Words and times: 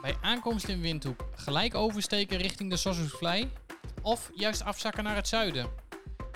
Bij 0.00 0.16
aankomst 0.20 0.68
in 0.68 0.80
Windhoek 0.80 1.24
gelijk 1.34 1.74
oversteken 1.74 2.38
richting 2.38 2.70
de 2.70 2.76
Sossusvlei 2.76 3.50
of 4.02 4.30
juist 4.34 4.62
afzakken 4.62 5.04
naar 5.04 5.16
het 5.16 5.28
zuiden. 5.28 5.70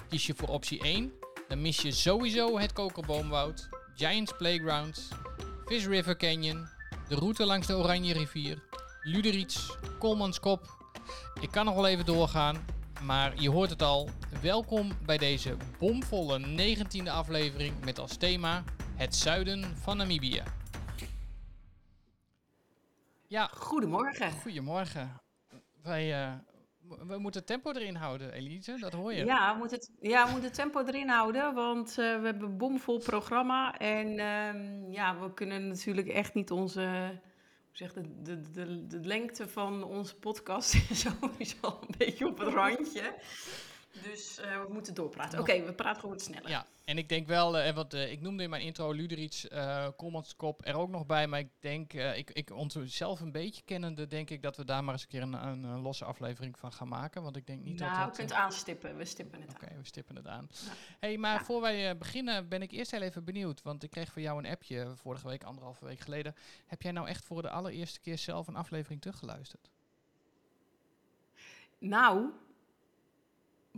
Kies 0.08 0.26
je 0.26 0.34
voor 0.34 0.48
optie 0.48 0.80
1, 0.80 1.12
dan 1.48 1.62
mis 1.62 1.80
je 1.80 1.92
sowieso 1.92 2.58
het 2.58 2.72
Kokerboomwoud, 2.72 3.68
Giants 3.94 4.32
Playground, 4.38 5.08
Fish 5.66 5.86
River 5.86 6.16
Canyon, 6.16 6.68
de 7.08 7.14
route 7.14 7.46
langs 7.46 7.66
de 7.66 7.76
Oranje 7.76 8.12
rivier, 8.12 8.62
Luderitz, 9.02 9.70
Kolmanskop. 9.98 10.90
Ik 11.40 11.50
kan 11.50 11.64
nog 11.64 11.74
wel 11.74 11.86
even 11.86 12.04
doorgaan, 12.04 12.64
maar 13.02 13.40
je 13.40 13.50
hoort 13.50 13.70
het 13.70 13.82
al. 13.82 14.08
Welkom 14.42 14.92
bij 15.04 15.18
deze 15.18 15.56
bomvolle 15.78 16.40
19e 16.40 17.08
aflevering 17.08 17.84
met 17.84 17.98
als 17.98 18.16
thema 18.16 18.64
het 18.94 19.16
zuiden 19.16 19.76
van 19.82 19.96
Namibië. 19.96 20.42
Ja, 23.34 23.50
Goedemorgen. 23.54 24.30
goedemorgen. 24.32 25.20
Wij, 25.82 26.12
eh, 26.12 26.32
we 27.06 27.18
moeten 27.18 27.44
tempo 27.44 27.72
erin 27.72 27.94
houden, 27.94 28.32
Elise, 28.32 28.76
dat 28.78 28.92
hoor 28.92 29.12
je. 29.12 29.24
Ja, 29.24 29.52
we 29.52 29.58
moeten 29.58 29.78
het, 29.78 29.90
ja, 30.00 30.24
we 30.24 30.30
moeten 30.30 30.48
het 30.48 30.58
tempo 30.58 30.84
erin 30.84 31.08
houden, 31.08 31.54
want 31.54 31.88
eh, 31.88 31.94
we 31.96 32.24
hebben 32.24 32.42
een 32.42 32.56
bomvol 32.56 32.98
programma. 32.98 33.78
En 33.78 34.18
ehm, 34.18 34.90
ja, 34.90 35.18
we 35.20 35.34
kunnen 35.34 35.68
natuurlijk 35.68 36.08
echt 36.08 36.34
niet 36.34 36.50
onze, 36.50 36.80
hoe 37.66 37.76
zeg, 37.76 37.92
de, 37.92 38.22
de, 38.22 38.50
de, 38.50 38.86
de 38.86 39.00
lengte 39.00 39.48
van 39.48 39.82
onze 39.84 40.16
podcast 40.16 40.74
is 40.74 41.00
sowieso 41.20 41.78
een 41.80 41.94
beetje 41.98 42.26
op 42.26 42.38
het 42.38 42.48
randje. 42.48 43.14
Dus 44.02 44.38
eh, 44.38 44.62
we 44.66 44.72
moeten 44.72 44.94
doorpraten. 44.94 45.38
Oké, 45.38 45.62
we 45.64 45.72
praten 45.72 46.00
gewoon 46.00 46.16
wat 46.16 46.24
sneller. 46.24 46.48
Ja, 46.50 46.66
en 46.84 46.98
ik 46.98 47.08
denk 47.08 47.26
wel, 47.26 47.58
eh, 47.58 47.74
want 47.74 47.94
eh, 47.94 48.12
ik 48.12 48.20
noemde 48.20 48.42
in 48.42 48.50
mijn 48.50 48.62
intro 48.62 48.92
Luderitz, 48.92 49.44
eh 49.44 49.88
Kolmanskop 49.96 50.66
er 50.66 50.74
ook 50.76 50.88
nog 50.88 51.06
bij, 51.06 51.26
maar 51.26 51.38
ik 51.38 51.50
denk, 51.60 51.92
eh, 51.92 52.16
ik, 52.16 52.30
ik 52.30 52.50
onszelf 52.50 53.20
een 53.20 53.32
beetje 53.32 53.62
kennende, 53.64 54.06
denk 54.06 54.30
ik 54.30 54.42
dat 54.42 54.56
we 54.56 54.64
daar 54.64 54.84
maar 54.84 54.92
eens 54.92 55.02
een 55.02 55.08
keer 55.08 55.22
een, 55.22 55.32
een, 55.46 55.64
een 55.64 55.80
losse 55.80 56.04
aflevering 56.04 56.58
van 56.58 56.72
gaan 56.72 56.88
maken, 56.88 57.22
want 57.22 57.36
ik 57.36 57.46
denk 57.46 57.62
niet 57.62 57.78
nou, 57.78 57.90
dat 57.90 57.98
we 58.00 58.06
dat... 58.06 58.16
kunnen 58.16 58.34
het 58.36 58.44
aanstippen. 58.44 58.96
We 58.96 59.04
stippen 59.04 59.40
het 59.40 59.54
Oké, 59.54 59.68
aan. 59.70 59.76
we 59.78 59.86
stippen 59.86 60.16
het 60.16 60.26
aan. 60.26 60.48
Ja. 60.50 60.72
hey, 61.00 61.18
maar 61.18 61.38
Ja. 61.38 61.44
voor 61.44 61.60
wij 61.60 61.96
beginnen 61.98 62.48
ben 62.48 62.62
ik 62.62 62.70
eerst 62.70 62.90
heel 62.90 63.02
even 63.02 63.24
benieuwd, 63.24 63.62
want 63.62 63.82
ik 63.82 63.90
kreeg 63.90 64.12
van 64.12 64.22
jou 64.22 64.38
een 64.38 64.50
appje 64.50 64.92
vorige 64.94 65.28
week, 65.28 65.44
anderhalve 65.44 65.84
week 65.84 66.00
geleden. 66.00 66.34
Heb 66.66 66.82
jij 66.82 66.92
nou 66.92 67.08
echt 67.08 67.24
voor 67.24 67.42
de 67.42 67.50
allereerste 67.50 68.00
keer 68.00 68.18
zelf 68.18 68.46
een 68.46 68.56
aflevering 68.56 69.00
teruggeluisterd? 69.00 69.70
Nou, 71.78 72.30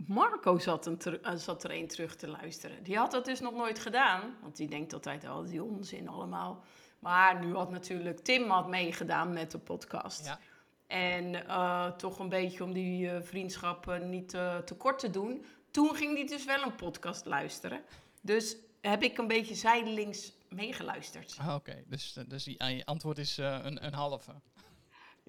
Marco 0.05 0.57
zat, 0.59 0.85
een 0.85 0.97
ter- 0.97 1.21
eh, 1.21 1.35
zat 1.35 1.63
er 1.63 1.71
een 1.71 1.87
terug 1.87 2.15
te 2.15 2.27
luisteren. 2.27 2.83
Die 2.83 2.97
had 2.97 3.11
dat 3.11 3.25
dus 3.25 3.39
nog 3.39 3.53
nooit 3.53 3.79
gedaan. 3.79 4.35
Want 4.41 4.55
die 4.55 4.67
denkt 4.67 4.93
altijd, 4.93 5.23
oh, 5.23 5.47
die 5.47 5.63
onzin 5.63 6.07
allemaal. 6.09 6.63
Maar 6.99 7.45
nu 7.45 7.53
had 7.55 7.71
natuurlijk 7.71 8.19
Tim 8.19 8.49
had 8.49 8.67
meegedaan 8.67 9.33
met 9.33 9.51
de 9.51 9.57
podcast. 9.57 10.25
Ja. 10.25 10.39
En 10.87 11.47
eh, 11.47 11.91
toch 11.91 12.19
een 12.19 12.29
beetje 12.29 12.63
om 12.63 12.73
die 12.73 13.09
eh, 13.09 13.21
vriendschap 13.21 13.99
niet 14.01 14.29
te 14.29 14.75
kort 14.77 14.99
te 14.99 15.09
doen. 15.09 15.45
Toen 15.71 15.95
ging 15.95 16.17
hij 16.17 16.27
dus 16.27 16.45
wel 16.45 16.63
een 16.63 16.75
podcast 16.75 17.25
luisteren. 17.25 17.81
Dus 18.21 18.55
heb 18.81 19.03
ik 19.03 19.17
een 19.17 19.27
beetje 19.27 19.55
zijdelings 19.55 20.33
meegeluisterd. 20.49 21.37
Ah, 21.39 21.55
Oké, 21.55 21.83
dus, 21.87 22.17
dus 22.27 22.43
die, 22.43 22.63
je 22.75 22.85
antwoord 22.85 23.17
is 23.17 23.37
een, 23.37 23.85
een 23.85 23.93
halve. 23.93 24.31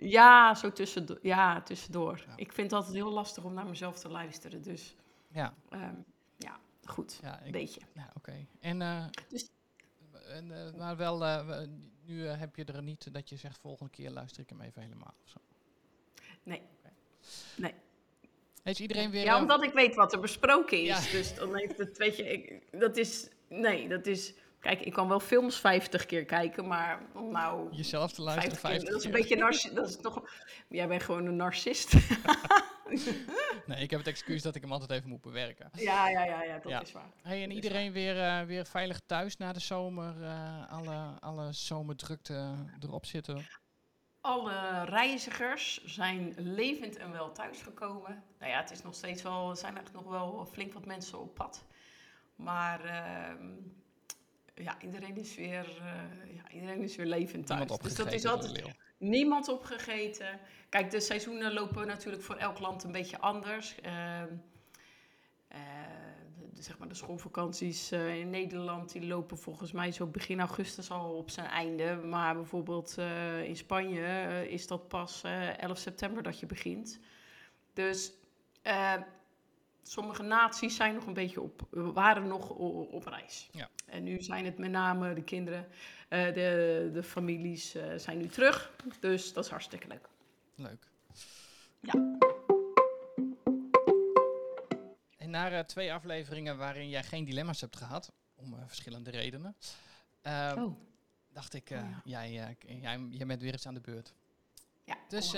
Ja, 0.01 0.55
zo 0.55 0.73
tussendoor. 0.73 1.19
Ja, 1.23 1.63
tussendoor. 1.63 2.23
Ja. 2.27 2.33
Ik 2.37 2.53
vind 2.53 2.71
het 2.71 2.81
altijd 2.81 2.95
heel 2.97 3.11
lastig 3.11 3.45
om 3.45 3.55
naar 3.55 3.67
mezelf 3.67 3.99
te 3.99 4.09
luisteren. 4.09 4.63
Dus 4.63 4.97
Ja, 5.29 5.55
ehm, 5.71 5.95
ja, 6.37 6.59
goed. 6.85 7.19
ja 7.23 7.41
Een 7.41 7.47
ik, 7.47 7.53
beetje. 7.53 7.81
Ja, 7.95 8.11
oké. 8.17 8.47
En, 8.61 8.83
eh, 8.83 9.05
Dus- 9.29 9.51
en 10.29 10.67
eh, 10.67 10.75
maar 10.75 10.97
wel, 10.97 11.25
eh, 11.25 11.67
nu 12.05 12.27
heb 12.27 12.57
je 12.57 12.65
er 12.65 12.83
niet 12.83 13.13
dat 13.15 13.29
je 13.29 13.37
zegt 13.37 13.59
volgende 13.59 13.91
keer 13.93 14.11
luister 14.11 14.43
ik 14.43 14.49
hem 14.49 14.61
even 14.61 14.83
helemaal 14.83 15.15
of 15.23 15.29
zo. 15.29 15.39
Nee. 16.43 16.61
Oké. 16.79 16.93
Nee. 17.57 17.75
Is 18.65 18.81
iedereen 18.81 19.11
weer... 19.11 19.25
Ja, 19.25 19.41
omdat 19.41 19.63
ik 19.63 19.73
weet 19.73 19.95
wat 19.95 20.13
er 20.13 20.21
besproken 20.21 20.81
is. 20.81 20.87
Ja. 20.87 21.11
Dus 21.19 21.35
dan 21.35 21.57
heeft 21.57 21.79
het, 21.79 21.97
weet 21.99 22.17
je, 22.17 22.23
ik, 22.33 22.63
dat 22.81 22.97
is, 22.97 23.29
nee, 23.49 23.89
dat 23.89 24.07
is, 24.07 24.35
kijk, 24.61 24.81
ik 24.81 24.93
kan 24.93 25.09
wel 25.09 25.21
films 25.21 25.57
50 25.61 26.07
keer 26.07 26.25
kijken, 26.25 26.67
maar 26.67 27.01
om 27.15 27.31
nou 27.31 27.69
jezelf 27.77 28.13
te 28.13 28.23
luisteren 28.23 28.59
50 28.59 28.71
keer, 28.71 28.81
50 28.81 28.89
dat 28.91 28.99
is 28.99 29.05
een 29.05 29.21
beetje, 29.21 29.37
narci- 29.37 29.75
dat 29.75 29.89
is 29.89 29.97
toch, 30.01 30.31
jij 30.69 30.89
bent 30.89 31.03
gewoon 31.03 31.27
een 31.27 31.37
narcist. 31.37 31.93
Nee, 33.67 33.83
ik 33.83 33.91
heb 33.91 33.99
het 33.99 34.09
excuus 34.09 34.43
dat 34.43 34.55
ik 34.55 34.63
hem 34.63 34.73
altijd 34.73 34.91
even 34.91 35.09
moet 35.09 35.21
bewerken. 35.21 35.71
ja, 35.73 36.09
ja, 36.09 36.25
ja, 36.25 36.43
ja, 36.43 36.59
dat 36.59 36.71
Ja. 36.73 36.81
is 36.81 36.93
waar. 36.93 37.11
Hey, 37.23 37.43
en 37.43 37.51
iedereen 37.51 37.93
weer, 37.93 38.21
eh, 38.23 38.43
weer 38.43 38.67
veilig 38.67 39.01
thuis 39.07 39.37
na 39.37 39.53
de 39.53 39.61
zomer. 39.61 40.23
eh, 40.23 40.73
alle, 40.73 41.13
alle 41.21 41.53
zomerdrukte 41.53 42.55
erop 42.81 43.07
zitten. 43.07 43.47
Alle 44.21 44.85
reizigers 44.85 45.85
zijn 45.85 46.35
levend 46.37 46.97
en 46.97 47.13
wel 47.13 47.33
thuisgekomen. 47.33 48.23
Nou 48.39 48.53
ja, 48.53 48.61
het 48.61 48.71
is 48.71 48.83
nog 48.83 48.95
steeds 48.95 49.23
wel, 49.23 49.51
er 49.51 49.57
zijn 49.57 49.77
eigenlijk 49.77 50.05
nog 50.07 50.15
wel 50.15 50.47
flink 50.53 50.73
wat 50.73 50.85
mensen 50.87 51.21
op 51.21 51.35
pad. 51.35 51.65
Maar 52.37 52.85
ehm, 52.85 53.47
ja, 54.63 54.77
iedereen 54.81 55.17
is 55.17 55.35
weer, 55.35 55.77
eh, 55.81 56.35
ja, 56.35 56.51
iedereen 56.51 56.83
is 56.83 56.97
weer 56.97 57.07
levend 57.07 57.47
thuis. 57.47 57.61
Niemand 57.61 57.83
Dus 57.83 57.95
dat 57.95 58.13
is 58.13 58.25
altijd 58.25 58.75
niemand 58.99 59.49
opgegeten. 59.49 60.41
Kijk, 60.69 60.91
de 60.91 61.01
seizoenen 61.01 61.53
lopen 61.53 61.87
natuurlijk 61.87 62.23
voor 62.23 62.37
elk 62.37 62.59
land 62.59 62.85
een 62.85 62.93
beetje 62.93 63.19
anders. 63.19 63.81
Ehm, 63.81 64.27
eh, 65.49 65.61
de, 66.53 66.63
zeg 66.63 66.79
maar 66.79 66.89
de 66.89 66.95
schoolvakanties 66.95 67.91
eh, 67.91 68.19
in 68.19 68.31
Nederland 68.31 68.93
die 68.93 69.07
lopen 69.07 69.39
volgens 69.39 69.73
mij 69.73 69.93
zo 69.93 70.07
begin 70.07 70.41
augustus 70.41 70.91
al 70.91 71.17
op 71.17 71.31
zijn 71.31 71.47
einde. 71.47 71.95
Maar 71.95 72.35
bijvoorbeeld 72.35 72.97
in 73.45 73.57
Spanje 73.57 74.47
is 74.49 74.67
dat 74.67 74.89
pas 74.89 75.23
eh 75.23 75.63
11 75.63 75.79
september 75.79 76.23
dat 76.23 76.41
je 76.41 76.47
begint. 76.47 77.01
Dus 77.73 78.13
sommige 79.89 80.23
naties 80.23 80.77
zijn 80.77 80.95
nog 80.95 81.07
een 81.07 81.15
beetje 81.15 81.41
op, 81.41 81.67
waren 81.71 82.27
nog 82.27 82.51
op 82.51 83.07
reis. 83.07 83.49
Ja. 83.53 83.69
En 83.87 84.03
nu 84.03 84.23
zijn 84.23 84.45
het 84.45 84.59
met 84.59 84.71
name 84.71 85.15
de 85.15 85.23
kinderen, 85.23 85.69
eh, 86.09 86.25
de, 86.35 86.91
de 86.93 87.03
families 87.03 87.75
eh, 87.75 87.97
zijn 87.97 88.19
nu 88.19 88.29
terug. 88.29 88.73
Dus 89.01 89.33
dat 89.33 89.45
is 89.45 89.51
hartstikke 89.51 89.87
leuk. 89.89 90.09
Leuk. 90.55 90.87
Ja. 91.81 92.17
En 95.17 95.31
na 95.31 95.51
eh, 95.51 95.61
twee 95.61 95.93
afleveringen 95.93 96.57
waarin 96.57 96.89
jij 96.89 97.03
geen 97.03 97.25
dilemma's 97.25 97.61
hebt 97.61 97.77
gehad, 97.77 98.13
om 98.35 98.57
verschillende 98.67 99.11
redenen, 99.11 99.57
ehm, 100.23 100.63
Oh. 100.63 100.79
dacht 101.29 101.55
ik, 101.55 101.69
Oh 101.73 101.77
ja. 101.77 102.01
jij, 102.05 102.33
jij, 102.33 102.99
jij 103.11 103.27
bent 103.27 103.43
weer 103.43 103.53
eens 103.53 103.67
aan 103.67 103.75
de 103.75 103.81
beurt. 103.81 104.15
Ja, 104.85 104.97
Dus 105.09 105.33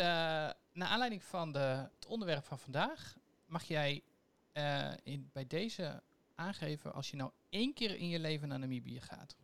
naar 0.73 0.89
aanleiding 0.89 1.23
van 1.23 1.53
de, 1.53 1.89
het 1.95 2.07
onderwerp 2.07 2.45
van 2.45 2.59
vandaag, 2.59 3.17
mag 3.47 3.63
jij 3.63 4.03
eh, 4.53 4.93
in, 5.03 5.31
bij 5.33 5.47
deze 5.47 6.03
aangeven 6.35 6.93
als 6.93 7.11
je 7.11 7.17
nou 7.17 7.31
één 7.49 7.75
keer 7.75 7.97
in 7.97 8.09
je 8.09 8.19
leven 8.19 8.49
naar 8.49 8.59
Namibië 8.59 9.01
gaat. 9.01 9.37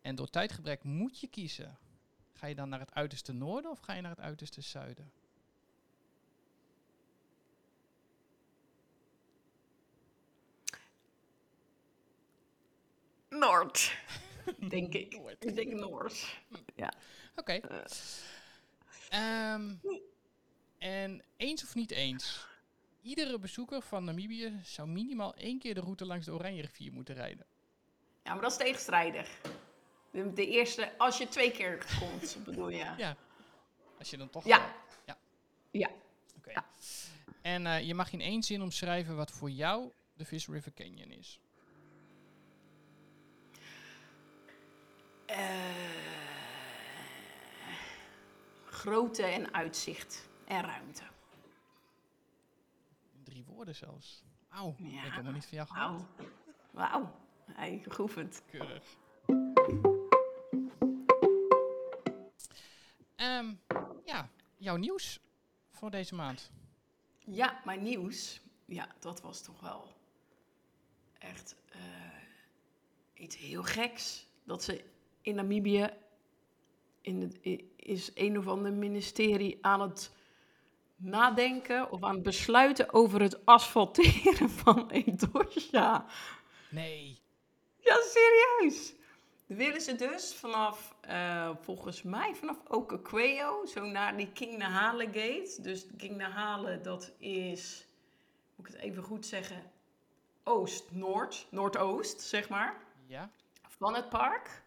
En 0.00 0.14
door 0.14 0.30
tijdgebrek 0.30 0.84
moet 0.84 1.20
je 1.20 1.26
kiezen. 1.26 1.78
Ga 2.32 2.46
je 2.46 2.54
dan 2.54 2.68
naar 2.68 2.80
het 2.80 2.94
uiterste 2.94 3.32
noorden 3.32 3.70
of 3.70 3.78
ga 3.78 3.92
je 3.94 4.00
naar 4.00 4.10
het 4.10 4.20
uiterste 4.20 4.60
zuiden? 4.60 5.12
Noord, 13.28 13.96
denk 14.68 14.94
ik. 14.94 15.16
Noord. 15.16 15.44
Ik 15.44 15.54
denk 15.54 15.72
Noord. 15.72 16.40
Ja. 16.74 16.92
Oké. 17.36 17.52
Eh. 17.52 17.84
Ehm, 19.08 19.74
en 20.78 21.22
eens 21.36 21.64
of 21.64 21.74
niet 21.74 21.90
eens? 21.90 22.46
Iedere 23.02 23.38
bezoeker 23.38 23.82
van 23.82 24.04
Namibië 24.04 24.60
zou 24.64 24.88
minimaal 24.88 25.34
één 25.34 25.58
keer 25.58 25.74
de 25.74 25.80
route 25.80 26.06
langs 26.06 26.26
de 26.26 26.32
Oranje 26.32 26.60
rivier 26.60 26.92
moeten 26.92 27.14
rijden. 27.14 27.46
ja, 28.24 28.32
maar 28.32 28.42
dat 28.42 28.50
is 28.50 28.56
tegenstrijdig. 28.56 29.40
De, 30.10 30.32
de 30.32 30.46
eerste, 30.46 30.98
als 30.98 31.18
je 31.18 31.28
twee 31.28 31.50
keer 31.50 31.86
komt, 31.98 32.36
bedoel 32.44 32.68
je. 32.68 32.94
Ja. 32.96 33.16
Als 33.98 34.10
je 34.10 34.16
dan 34.16 34.30
toch... 34.30 34.44
Ja. 34.44 34.74
ja. 35.06 35.18
Ja. 35.70 35.90
Oké. 36.36 36.50
Ja. 36.50 36.66
En 37.42 37.66
eh, 37.66 37.86
je 37.86 37.94
mag 37.94 38.12
in 38.12 38.20
één 38.20 38.42
zin 38.42 38.62
omschrijven 38.62 39.16
wat 39.16 39.30
voor 39.30 39.50
jou 39.50 39.92
de 40.14 40.24
Fish 40.24 40.46
River 40.46 40.72
Canyon 40.72 41.10
is. 41.10 41.40
Eh, 45.26 45.38
grootte 48.64 49.22
en 49.22 49.54
uitzicht 49.54 50.28
en 50.44 50.62
ruimte. 50.62 51.11
Drie 53.42 53.54
woorden 53.54 53.74
zelfs. 53.74 54.24
Wauw, 54.48 54.74
Ja. 54.78 54.86
ik 54.86 54.94
heb 54.94 55.10
helemaal 55.10 55.32
niet 55.32 55.46
van 55.46 55.56
jou 55.56 55.68
gehad. 55.68 56.06
Wauw. 56.70 57.14
Hij 57.44 57.82
geoefend. 57.88 58.42
Keurig. 58.50 58.96
Ehm, 63.16 63.54
ja, 64.04 64.28
jouw 64.56 64.76
nieuws 64.76 65.20
voor 65.70 65.90
deze 65.90 66.14
maand. 66.14 66.50
Ja, 67.18 67.60
mijn 67.64 67.82
nieuws. 67.82 68.40
Ja, 68.66 68.88
dat 68.98 69.20
was 69.20 69.42
toch 69.42 69.60
wel 69.60 69.94
echt 71.18 71.56
eh, 71.68 71.80
iets 73.14 73.36
heel 73.36 73.62
geks. 73.62 74.26
Dat 74.44 74.62
ze 74.62 74.84
in 75.20 75.34
Namibië 75.34 75.90
in 77.00 77.20
het, 77.20 77.38
is 77.76 78.10
een 78.14 78.38
of 78.38 78.46
ander 78.46 78.72
ministerie 78.72 79.58
aan 79.60 79.80
het 79.80 80.12
nadenken 81.02 81.90
of 81.90 82.02
aan 82.02 82.14
het 82.14 82.22
besluiten 82.22 82.92
over 82.92 83.20
het 83.20 83.46
asfalteren 83.46 84.50
van 84.64 84.90
Etosha. 84.90 86.04
Nee. 86.70 87.20
Ja, 87.78 87.96
serieus. 88.00 88.94
Willen 89.46 89.80
ze 89.80 89.94
dus 89.94 90.34
vanaf, 90.34 90.94
eh, 91.00 91.50
volgens 91.60 92.02
mij, 92.02 92.34
vanaf 92.34 92.56
Okequeo, 92.68 93.66
zo 93.66 93.84
naar 93.84 94.16
die 94.16 94.32
King 94.32 94.58
Nahale 94.58 95.04
Gate. 95.04 95.56
Dus 95.60 95.86
King 95.96 96.16
Nahale, 96.16 96.80
dat 96.80 97.12
is, 97.18 97.86
moet 98.56 98.68
ik 98.68 98.72
het 98.72 98.82
even 98.82 99.02
goed 99.02 99.26
zeggen, 99.26 99.70
oost-noord, 100.44 101.46
noordoost, 101.50 102.20
zeg 102.20 102.48
maar, 102.48 102.76
Ja? 103.06 103.30
van 103.68 103.94
het 103.94 104.08
park. 104.08 104.62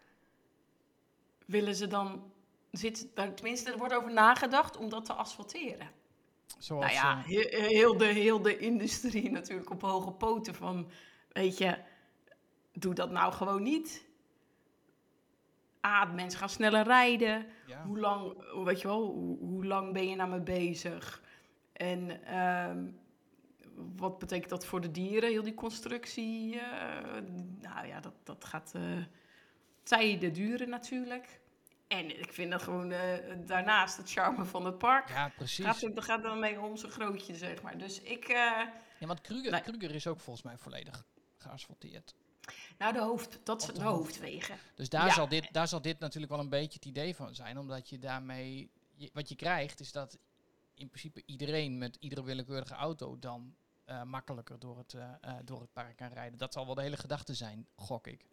Willen 1.46 1.76
ze 1.76 1.88
dan, 1.88 2.32
zit, 2.72 3.08
tenminste, 3.36 3.72
er 3.72 3.78
wordt 3.78 3.94
over 3.94 4.14
nagedacht 4.14 4.78
om 4.78 4.90
dat 4.90 5.06
te 5.06 5.14
asfalteren. 5.14 5.90
Zoals, 6.66 6.94
Nou 6.94 6.96
ja, 6.96 7.18
eh, 7.18 7.26
he- 7.26 7.68
heel 7.68 7.98
de, 7.98 8.06
heel 8.06 8.42
de 8.42 8.58
industrie 8.58 9.32
natuurlijk 9.40 9.70
op 9.70 9.82
hoge 9.82 10.12
poten 10.12 10.56
van, 10.56 10.90
weet 11.32 11.58
je, 11.58 11.78
doe 12.74 12.94
dat 12.94 13.12
nou 13.12 13.34
gewoon 13.34 13.64
niet. 13.64 14.06
A, 15.86 16.06
mensen 16.06 16.40
gaan 16.40 16.50
sneller 16.50 16.84
rijden. 16.84 17.46
ja. 17.68 17.84
Hoe 17.86 18.00
lang, 18.00 18.34
weet 18.64 18.82
je 18.82 18.88
wel, 18.88 19.06
hoe, 19.06 19.38
hoe 19.38 19.66
lang 19.66 19.94
ben 19.94 20.10
je 20.10 20.16
nou 20.16 20.30
mee 20.30 20.42
bezig? 20.42 21.22
En 21.74 22.24
ehm, 22.26 22.86
wat 23.96 24.20
betekent 24.20 24.50
dat 24.50 24.66
voor 24.66 24.82
de 24.82 24.92
dieren, 24.92 25.30
heel 25.30 25.44
die 25.44 25.54
constructie? 25.54 26.60
eh, 26.60 27.22
nou 27.62 27.88
ja, 27.88 28.00
dat, 28.00 28.14
dat 28.24 28.46
gaat 28.46 28.72
eh 28.76 28.82
tijden 29.84 30.34
duren 30.34 30.70
natuurlijk. 30.70 31.40
En 31.88 32.20
ik 32.20 32.34
vind 32.34 32.52
dat 32.52 32.62
gewoon 32.64 32.92
eh, 32.92 33.36
daarnaast 33.46 33.98
het 33.98 34.12
charme 34.12 34.46
van 34.46 34.66
het 34.66 34.78
park. 34.78 35.10
ja, 35.10 35.32
precies. 35.38 35.66
Gaat, 35.66 35.82
er 35.82 36.04
gaat 36.04 36.24
dan 36.24 36.40
mee 36.40 36.60
om 36.60 36.78
zijn 36.78 36.92
grootje, 36.92 37.36
zeg 37.36 37.62
maar. 37.62 37.78
Dus 37.78 38.02
ik... 38.02 38.24
eh, 38.28 38.34
Ja, 39.00 39.08
want 39.08 39.22
Kruger. 39.22 39.62
Kruger 39.62 39.96
is 39.96 40.08
ook 40.08 40.20
volgens 40.20 40.46
mij 40.46 40.58
volledig 40.58 41.06
geasfalteerd. 41.38 42.16
nou, 42.78 42.94
de, 42.94 43.00
hoofd, 43.00 43.40
dat 43.44 43.62
zijn 43.64 43.74
de 43.74 43.80
de, 43.80 43.86
hoofd. 43.86 43.98
hoofdwegen. 44.00 44.58
Dus 44.76 44.90
daar, 44.90 45.06
Ja. 45.06 45.14
zal 45.14 45.28
dit, 45.28 45.48
daar 45.52 45.68
zal 45.68 45.82
dit 45.82 46.00
natuurlijk 46.00 46.32
wel 46.32 46.42
een 46.42 46.50
beetje 46.50 46.74
het 46.74 46.86
idee 46.86 47.16
van 47.16 47.36
zijn. 47.36 47.58
Omdat 47.58 47.90
je 47.90 48.00
daarmee... 48.00 48.70
je- 48.96 49.10
wat 49.14 49.30
je 49.30 49.36
krijgt 49.36 49.80
is 49.80 49.92
dat 49.92 50.18
in 50.74 50.88
principe 50.90 51.24
iedereen 51.26 51.78
met 51.78 51.96
iedere 52.00 52.24
willekeurige 52.24 52.74
auto 52.74 53.20
dan 53.20 53.56
eh, 53.86 54.04
makkelijker 54.04 54.60
door 54.60 54.78
het, 54.78 54.96
door 55.44 55.62
het 55.62 55.74
park 55.74 55.96
kan 55.96 56.08
rijden. 56.08 56.38
Dat 56.38 56.54
zal 56.54 56.66
wel 56.66 56.76
de 56.76 56.82
hele 56.82 56.98
gedachte 56.98 57.34
zijn, 57.34 57.68
gok 57.76 58.08
ik. 58.08 58.26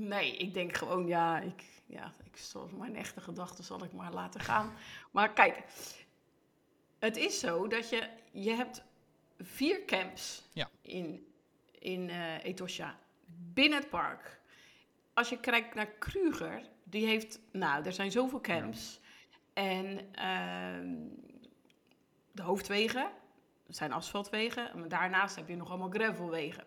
Nee, 0.00 0.36
ik 0.36 0.54
denk 0.54 0.76
gewoon, 0.76 1.06
ja, 1.06 1.40
ik, 1.40 1.64
ja, 1.86 2.14
ik 2.24 2.36
mijn 2.76 2.96
echte 2.96 3.20
gedachten 3.20 3.64
zal 3.64 3.84
ik 3.84 3.92
maar 3.92 4.12
laten 4.12 4.40
gaan. 4.40 4.72
Maar 5.10 5.32
kijk, 5.32 5.62
het 6.98 7.16
is 7.16 7.38
zo 7.38 7.66
dat 7.66 7.88
je, 7.88 8.08
je 8.30 8.50
hebt 8.50 8.82
vier 9.38 9.84
camps 9.84 10.48
Ja. 10.52 10.68
in, 10.80 11.26
in 11.78 12.10
eh 12.10 12.44
Etosha 12.44 12.98
binnen 13.26 13.78
het 13.78 13.88
park. 13.88 14.40
Als 15.14 15.28
je 15.28 15.40
kijkt 15.40 15.74
naar 15.74 15.86
Kruger, 15.86 16.62
die 16.84 17.06
heeft, 17.06 17.40
nou, 17.52 17.84
er 17.84 17.92
zijn 17.92 18.10
zoveel 18.10 18.40
camps. 18.40 19.00
En 19.52 20.14
ehm, 20.14 20.94
de 22.32 22.42
hoofdwegen 22.42 23.10
zijn 23.68 23.92
asfaltwegen. 23.92 24.78
Maar 24.78 24.88
daarnaast 24.88 25.36
heb 25.36 25.48
je 25.48 25.56
nog 25.56 25.68
allemaal 25.68 25.90
gravelwegen. 25.90 26.64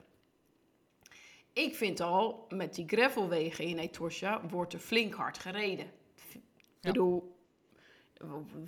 Ik 1.53 1.75
vind 1.75 2.00
al, 2.00 2.45
met 2.50 2.75
die 2.75 2.88
gravelwegen 2.88 3.65
in 3.65 3.77
Etosha 3.77 4.42
wordt 4.48 4.74
er 4.74 4.80
flink 4.80 5.13
hard 5.13 5.38
gereden. 5.38 5.86
Ik 6.33 6.42
bedoel, 6.81 7.39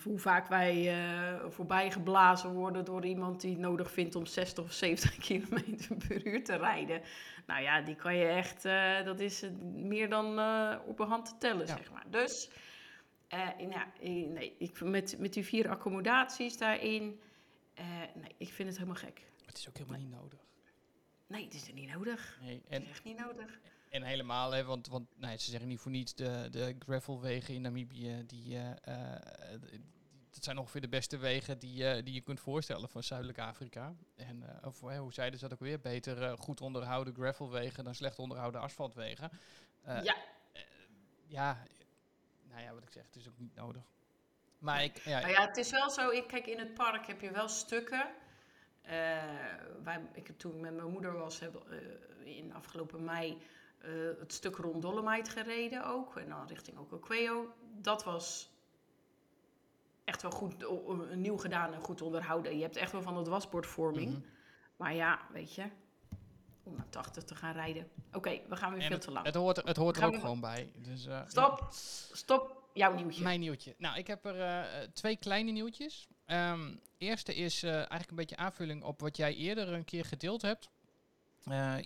hoe 0.03 0.19
vaak 0.19 0.47
wij 0.47 0.89
eh, 0.89 1.49
voorbij 1.49 1.91
geblazen 1.91 2.53
worden 2.53 2.85
door 2.85 3.05
iemand 3.05 3.41
die 3.41 3.51
het 3.51 3.59
nodig 3.59 3.91
vindt 3.91 4.15
om 4.15 4.25
60 4.25 4.63
of 4.63 4.71
70 4.71 5.17
kilometer 5.27 5.95
per 6.07 6.27
uur 6.27 6.43
te 6.43 6.55
rijden. 6.55 7.01
Nou 7.45 7.61
ja, 7.61 7.81
die 7.81 7.95
kan 7.95 8.15
je 8.15 8.25
echt, 8.25 8.65
eh, 8.65 9.03
dat 9.03 9.19
is 9.19 9.43
meer 9.73 10.09
dan 10.09 10.39
eh, 10.39 10.77
op 10.85 10.99
een 10.99 11.07
hand 11.07 11.25
te 11.25 11.37
tellen, 11.37 11.67
Ja. 11.67 11.75
zeg 11.77 11.91
maar. 11.91 12.05
Dus, 12.09 12.49
ja, 13.27 13.55
eh, 13.99 14.27
nee, 14.27 14.55
ik, 14.57 14.81
met, 14.81 15.15
met 15.19 15.33
die 15.33 15.45
vier 15.45 15.69
accommodaties 15.69 16.57
daarin, 16.57 17.19
nee, 18.15 18.35
ik 18.37 18.53
vind 18.53 18.67
het 18.69 18.77
helemaal 18.77 19.01
gek. 19.01 19.21
Het 19.45 19.57
is 19.57 19.69
ook 19.69 19.77
helemaal 19.77 19.99
niet 19.99 20.11
nodig. 20.11 20.39
Nee, 21.33 21.43
het 21.43 21.53
is 21.53 21.67
er 21.67 21.73
niet 21.73 21.93
nodig. 21.93 22.37
Nee, 22.41 22.55
Het 22.55 22.63
en, 22.69 22.83
is 22.83 22.89
echt 22.89 23.03
niet 23.03 23.17
nodig. 23.17 23.59
en 23.89 24.03
helemaal, 24.03 24.51
hè, 24.51 24.63
want, 24.63 24.87
want 24.87 25.07
nee, 25.15 25.37
ze 25.37 25.49
zeggen 25.49 25.69
niet 25.69 25.79
voor 25.79 25.91
niets, 25.91 26.15
de, 26.15 26.47
de 26.51 26.75
gravelwegen 26.79 27.53
in 27.53 27.61
Namibië, 27.61 28.23
die, 28.25 28.57
eh, 28.57 28.71
eh, 29.13 29.61
dat 30.29 30.43
zijn 30.43 30.57
ongeveer 30.57 30.81
de 30.81 30.87
beste 30.87 31.17
wegen 31.17 31.59
die, 31.59 31.87
eh, 31.87 32.03
die 32.03 32.13
je 32.13 32.21
kunt 32.21 32.39
voorstellen 32.39 32.89
van 32.89 33.03
Zuidelijk 33.03 33.39
Afrika. 33.39 33.95
En 34.15 34.43
of, 34.65 34.79
hoe 34.79 35.13
zeiden 35.13 35.39
ze 35.39 35.47
dat 35.47 35.53
ook 35.53 35.65
weer? 35.65 35.79
Beter 35.79 36.37
goed 36.37 36.61
onderhouden 36.61 37.13
gravelwegen 37.13 37.83
dan 37.83 37.95
slecht 37.95 38.19
onderhouden 38.19 38.61
asfaltwegen. 38.61 39.31
Ja, 39.85 40.15
Ja, 41.27 41.63
nou 42.49 42.61
ja, 42.61 42.73
wat 42.73 42.83
ik 42.83 42.91
zeg, 42.91 43.05
het 43.05 43.15
is 43.15 43.27
ook 43.27 43.37
niet 43.37 43.55
nodig. 43.55 43.83
Maar 44.59 44.83
ik, 44.83 44.97
ja, 44.97 45.19
Nou 45.19 45.31
ja, 45.31 45.47
het 45.47 45.57
is 45.57 45.71
wel 45.71 45.89
zo. 45.89 46.09
Ik, 46.09 46.27
kijk, 46.27 46.47
in 46.47 46.59
het 46.59 46.73
park 46.73 47.07
heb 47.07 47.21
je 47.21 47.31
wel 47.31 47.47
stukken. 47.47 48.07
Eh, 48.83 48.91
wij, 49.83 50.01
ik 50.13 50.27
heb 50.27 50.37
toen 50.37 50.59
met 50.59 50.75
mijn 50.75 50.91
moeder 50.91 51.13
was, 51.17 51.39
heb, 51.39 51.55
eh, 51.69 52.37
in 52.37 52.53
afgelopen 52.53 53.03
mei 53.03 53.37
eh, 53.77 53.91
het 54.19 54.33
stuk 54.33 54.55
rond 54.55 54.81
Dolomite 54.81 55.29
gereden 55.31 55.85
ook. 55.85 56.17
En 56.17 56.29
dan 56.29 56.47
richting 56.47 56.77
Okoqueo. 56.77 57.53
Dat 57.81 58.03
was 58.03 58.51
echt 60.03 60.21
wel 60.21 60.31
goed, 60.31 60.55
nieuw 61.15 61.37
gedaan 61.37 61.73
en 61.73 61.81
goed 61.81 62.01
onderhouden. 62.01 62.55
Je 62.55 62.61
hebt 62.61 62.75
echt 62.75 62.91
wel 62.91 63.01
van 63.01 63.17
het 63.17 63.27
wasbordvorming. 63.27 64.11
Mhm. 64.11 64.21
Maar 64.75 64.93
ja, 64.93 65.19
weet 65.31 65.55
je, 65.55 65.63
om 66.63 66.75
naar 66.75 66.89
80 66.89 67.23
te 67.23 67.35
gaan 67.35 67.53
rijden. 67.53 67.89
Oké, 68.13 68.41
we 68.49 68.55
gaan 68.55 68.71
weer 68.73 68.81
en 68.81 68.87
veel 68.87 68.95
het, 68.95 69.05
te 69.05 69.11
lang. 69.11 69.25
het 69.25 69.35
hoort, 69.35 69.57
er- 69.57 69.65
het 69.65 69.77
hoort 69.77 69.97
er 69.97 70.05
ook 70.05 70.15
gewoon 70.19 70.39
bij. 70.39 70.71
Dus, 70.75 71.07
Stop, 71.27 71.67
stop, 72.11 72.69
jouw 72.73 72.93
nieuwtje. 72.93 73.23
Mijn 73.23 73.39
nieuwtje. 73.39 73.75
Nou, 73.77 73.97
ik 73.97 74.07
heb 74.07 74.25
er 74.25 74.65
twee 74.93 75.17
kleine 75.17 75.51
nieuwtjes. 75.51 76.07
Ehm 76.25 76.75
eerste 76.97 77.35
is 77.35 77.63
eh, 77.63 77.73
eigenlijk 77.75 78.09
een 78.09 78.15
beetje 78.15 78.37
aanvulling 78.37 78.83
op 78.83 78.99
wat 78.99 79.17
jij 79.17 79.35
eerder 79.35 79.67
een 79.73 79.85
keer 79.85 80.05
gedeeld 80.05 80.41
hebt. 80.41 80.69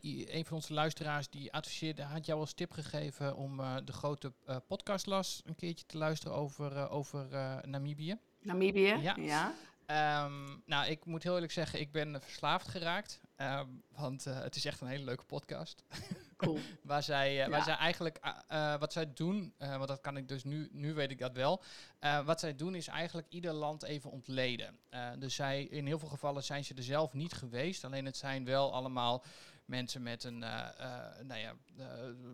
I- 0.04 0.26
een 0.30 0.46
van 0.46 0.56
onze 0.56 0.74
luisteraars 0.74 1.30
die 1.30 1.54
adviseerde, 1.54 2.02
had 2.02 2.26
jou 2.26 2.40
als 2.40 2.54
tip 2.54 2.72
gegeven 2.72 3.36
om 3.36 3.60
eh, 3.60 3.76
de 3.86 3.94
grote 3.94 4.34
podcastlas 4.68 5.42
een 5.46 5.56
keertje 5.56 5.86
te 5.86 5.98
luisteren 5.98 6.36
over, 6.38 6.90
over 6.90 7.28
Namibië. 7.68 8.18
Namibië, 8.42 8.96
Ja. 9.02 9.16
ja. 9.20 9.54
Ehm, 9.86 10.46
nou, 10.66 10.88
ik 10.90 11.06
moet 11.06 11.24
heel 11.24 11.34
eerlijk 11.34 11.52
zeggen, 11.52 11.80
ik 11.80 11.92
ben 11.92 12.22
verslaafd 12.22 12.68
geraakt. 12.68 13.20
Ehm, 13.36 13.68
want 13.92 14.24
het 14.24 14.56
is 14.56 14.66
echt 14.66 14.82
een 14.82 14.88
hele 14.88 15.04
leuke 15.04 15.24
podcast. 15.24 15.84
Cool. 16.38 16.60
Waar 16.84 17.04
zij, 17.04 17.44
eh, 17.44 17.50
waar 17.50 17.64
zij 17.64 17.76
eigenlijk, 17.76 18.18
ah, 18.22 18.38
eh, 18.74 18.80
wat 18.80 18.94
zij 18.94 19.14
doen, 19.14 19.54
eh, 19.58 19.76
want 19.76 19.88
dat 19.88 20.02
kan 20.02 20.18
ik 20.18 20.28
dus 20.28 20.44
nu, 20.44 20.70
nu 20.72 20.94
weet 20.94 21.12
ik 21.12 21.20
dat 21.20 21.34
wel. 21.34 21.64
Eh, 22.00 22.26
wat 22.26 22.40
zij 22.40 22.56
doen 22.56 22.76
is 22.76 22.88
eigenlijk 22.88 23.28
ieder 23.30 23.54
land 23.54 23.84
even 23.84 24.12
ontleden. 24.12 24.80
Eh, 24.90 25.10
dus 25.20 25.36
zij, 25.36 25.64
in 25.64 25.86
heel 25.86 26.00
veel 26.00 26.08
gevallen 26.08 26.44
zijn 26.44 26.66
ze 26.66 26.74
er 26.74 26.84
zelf 26.84 27.14
niet 27.14 27.34
geweest. 27.34 27.84
Alleen 27.84 28.06
het 28.06 28.18
zijn 28.18 28.46
wel 28.46 28.74
allemaal 28.74 29.24
mensen 29.66 30.04
met 30.04 30.24
een, 30.24 30.44
eh, 30.44 30.68
eh, 30.80 31.26
nou 31.26 31.40
ja, 31.40 31.54
eh, 31.78 31.86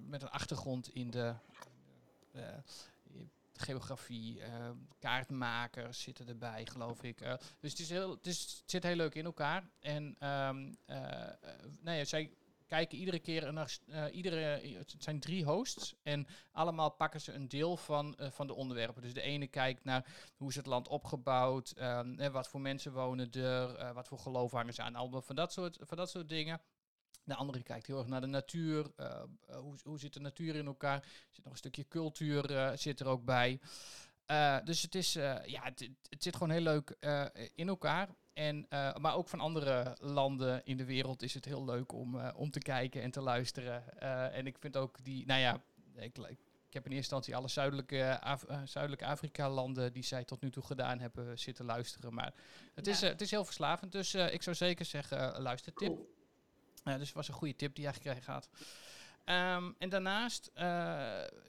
met 0.07 0.21
een 0.21 0.29
achtergrond 0.29 0.89
in 0.93 1.11
de 1.11 1.33
eh, 2.31 2.41
geografie. 3.53 4.41
eh, 4.41 4.69
kaartmakers 4.99 6.01
zitten 6.01 6.27
erbij, 6.27 6.65
geloof 6.65 7.03
ik. 7.03 7.21
Eh, 7.21 7.33
dus 7.59 7.71
het, 7.71 7.79
is 7.79 7.89
heel, 7.89 8.09
het, 8.09 8.27
is, 8.27 8.41
het 8.61 8.71
zit 8.71 8.83
heel 8.83 8.95
leuk 8.95 9.15
in 9.15 9.25
elkaar. 9.25 9.63
En 9.79 10.15
eh, 10.19 10.49
eh, 10.85 11.33
nou 11.81 11.97
ja, 11.97 12.03
zij 12.05 12.31
kijken 12.73 12.97
iedere 12.97 13.19
keer 13.19 13.53
naar, 13.53 13.77
eh, 13.87 14.05
iedere, 14.11 14.37
het 14.77 14.95
zijn 14.97 15.19
drie 15.19 15.43
hosts 15.43 15.95
en 16.03 16.27
allemaal 16.51 16.91
pakken 16.91 17.21
ze 17.21 17.33
een 17.33 17.47
deel 17.47 17.77
van, 17.77 18.15
eh, 18.15 18.31
van 18.31 18.47
de 18.47 18.53
onderwerpen. 18.53 19.01
Dus 19.01 19.13
de 19.13 19.21
ene 19.21 19.47
kijkt 19.47 19.83
naar 19.83 20.05
hoe 20.37 20.49
is 20.49 20.55
het 20.55 20.65
land 20.65 20.87
opgebouwd, 20.87 21.71
ehm, 21.71 22.19
eh, 22.19 22.31
wat 22.31 22.47
voor 22.47 22.61
mensen 22.61 22.93
wonen 22.93 23.31
er, 23.31 23.75
eh, 23.75 23.91
wat 23.91 24.07
voor 24.07 24.19
geloof 24.19 24.51
hangen 24.51 24.73
ze 24.73 24.81
aan, 24.81 24.95
allemaal 24.95 25.21
van 25.21 25.35
dat 25.35 25.53
soort, 25.53 25.77
van 25.81 25.97
dat 25.97 26.09
soort 26.09 26.29
dingen. 26.29 26.61
De 27.23 27.35
andere 27.35 27.63
kijkt 27.63 27.87
heel 27.87 27.97
erg 27.97 28.07
naar 28.07 28.21
de 28.21 28.27
natuur. 28.27 28.91
hoe, 29.47 29.75
hoe 29.83 29.99
zit 29.99 30.13
de 30.13 30.19
natuur 30.19 30.55
in 30.55 30.65
elkaar? 30.65 30.95
Er 30.97 31.27
zit 31.29 31.43
nog 31.43 31.53
een 31.53 31.59
stukje 31.59 31.87
cultuur 31.87 32.71
zit 32.77 32.99
er 32.99 33.07
ook 33.07 33.25
bij. 33.25 33.59
Dus 34.63 34.81
het 34.81 34.95
is, 34.95 35.13
ja, 35.13 35.63
het, 35.63 35.89
het 36.09 36.23
zit 36.23 36.33
gewoon 36.33 36.49
heel 36.49 36.61
leuk 36.61 36.97
in 37.55 37.67
elkaar. 37.67 38.09
En, 38.33 38.65
eh, 38.69 38.95
maar 38.95 39.15
ook 39.15 39.29
van 39.29 39.39
andere 39.39 39.97
landen 39.99 40.61
in 40.65 40.77
de 40.77 40.85
wereld 40.85 41.21
is 41.21 41.33
het 41.33 41.45
heel 41.45 41.65
leuk 41.65 41.91
om, 41.91 42.19
eh, 42.19 42.29
om 42.35 42.51
te 42.51 42.59
kijken 42.59 43.01
en 43.01 43.11
te 43.11 43.21
luisteren. 43.21 43.99
Eh, 43.99 44.37
en 44.37 44.47
ik 44.47 44.57
vind 44.59 44.77
ook 44.77 45.03
die, 45.03 45.25
nou 45.25 45.39
ja, 45.39 45.61
ik, 45.95 46.17
ik 46.17 46.73
heb 46.73 46.85
in 46.85 46.91
eerste 46.91 46.95
instantie 46.95 47.35
alle 47.35 47.47
zuidelijke, 47.47 48.19
Af- 48.21 48.45
zuidelijke 48.65 49.05
Afrika-landen 49.05 49.93
die 49.93 50.03
zij 50.03 50.23
tot 50.23 50.41
nu 50.41 50.49
toe 50.51 50.63
gedaan 50.63 50.99
hebben 50.99 51.39
zitten 51.39 51.65
luisteren. 51.65 52.13
Maar 52.13 52.33
het, 52.73 52.87
is, 52.87 52.99
Ja. 52.99 53.07
het 53.07 53.21
is 53.21 53.31
heel 53.31 53.45
verslavend, 53.45 53.91
dus 53.91 54.13
ik 54.15 54.41
zou 54.43 54.55
zeker 54.55 54.85
zeggen, 54.85 55.41
luister 55.41 55.73
tip. 55.73 55.87
Cool. 55.87 56.11
Dus 56.83 57.07
het 57.07 57.13
was 57.13 57.27
een 57.27 57.33
goede 57.33 57.55
tip 57.55 57.75
die 57.75 57.83
jij 57.83 57.93
gekregen 57.93 58.33
had. 58.33 58.49
Ehm, 59.23 59.71
en 59.77 59.89
daarnaast, 59.89 60.51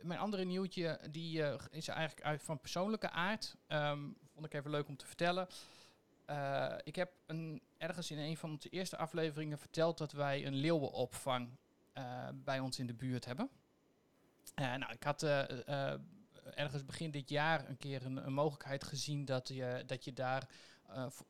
mijn 0.03 0.19
andere 0.19 0.45
nieuwtje, 0.45 1.01
die 1.11 1.43
is 1.71 1.89
eigenlijk 1.89 2.27
uit 2.27 2.43
van 2.43 2.61
persoonlijke 2.61 3.11
aard. 3.11 3.57
Ehm, 3.67 4.01
vond 4.35 4.47
ik 4.47 4.55
even 4.55 4.71
leuk 4.71 4.89
om 4.89 4.97
te 4.97 5.07
vertellen. 5.07 5.49
Eh, 6.25 6.75
ik 6.85 6.97
heb 6.97 7.13
ergens 7.79 8.11
in 8.11 8.19
een 8.19 8.37
van 8.37 8.51
onze 8.51 8.69
eerste 8.69 8.97
afleveringen 8.97 9.59
verteld 9.59 9.99
dat 9.99 10.13
wij 10.13 10.47
een 10.47 10.55
leeuwenopvang 10.55 11.49
eh, 11.93 12.29
bij 12.35 12.61
ons 12.61 12.79
in 12.79 12.87
de 12.87 12.95
buurt 12.95 13.25
hebben. 13.25 13.51
Eh, 14.55 14.75
nou, 14.75 14.93
ik 14.93 15.03
had 15.03 15.23
ergens 16.55 16.85
begin 16.85 17.11
dit 17.11 17.29
jaar 17.29 17.69
een 17.69 17.77
keer 17.77 18.05
een, 18.05 18.33
mogelijkheid 18.33 18.85
gezien 18.85 19.25
dat 19.25 19.49
je, 19.49 19.83
dat 19.87 20.05
je 20.05 20.13
daar 20.13 20.49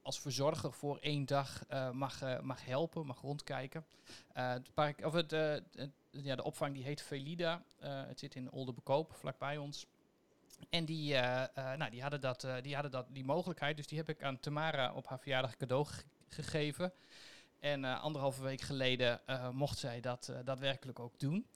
als 0.02 0.20
verzorger 0.20 0.72
voor 0.72 0.98
één 0.98 1.26
dag 1.26 1.64
mag, 1.92 2.42
mag 2.42 2.64
helpen, 2.64 3.06
mag 3.06 3.20
rondkijken. 3.20 3.86
Het 4.32 4.74
park, 4.74 5.04
of 5.04 5.12
het, 5.12 5.30
ja, 6.10 6.36
de 6.36 6.44
opvang 6.44 6.74
die 6.74 6.84
heet 6.84 7.02
Velida. 7.02 7.62
Het 7.80 8.18
zit 8.18 8.34
in 8.34 8.50
Oldenbekoop, 8.50 9.14
vlakbij 9.14 9.56
ons. 9.56 9.86
En 10.70 10.84
die, 10.84 11.14
eh, 11.14 11.42
eh, 11.42 11.78
nou, 11.78 11.90
die, 11.90 12.02
hadden 12.02 12.20
dat, 12.20 12.44
eh, 12.44 12.54
die 12.62 12.74
hadden 12.74 12.90
dat, 12.92 13.06
die 13.10 13.24
mogelijkheid. 13.24 13.76
Dus 13.76 13.86
die 13.86 13.98
heb 13.98 14.08
ik 14.08 14.22
aan 14.22 14.40
Tamara 14.40 14.92
op 14.94 15.06
haar 15.08 15.18
verjaardag 15.18 15.56
cadeau 15.56 15.84
ge- 15.86 16.02
gegeven. 16.28 16.92
En 17.60 17.84
anderhalve 17.84 18.42
week 18.42 18.60
geleden 18.60 19.20
mocht 19.52 19.78
zij 19.78 20.00
dat 20.00 20.32
daadwerkelijk 20.44 20.98
ook 20.98 21.18
doen. 21.18 21.46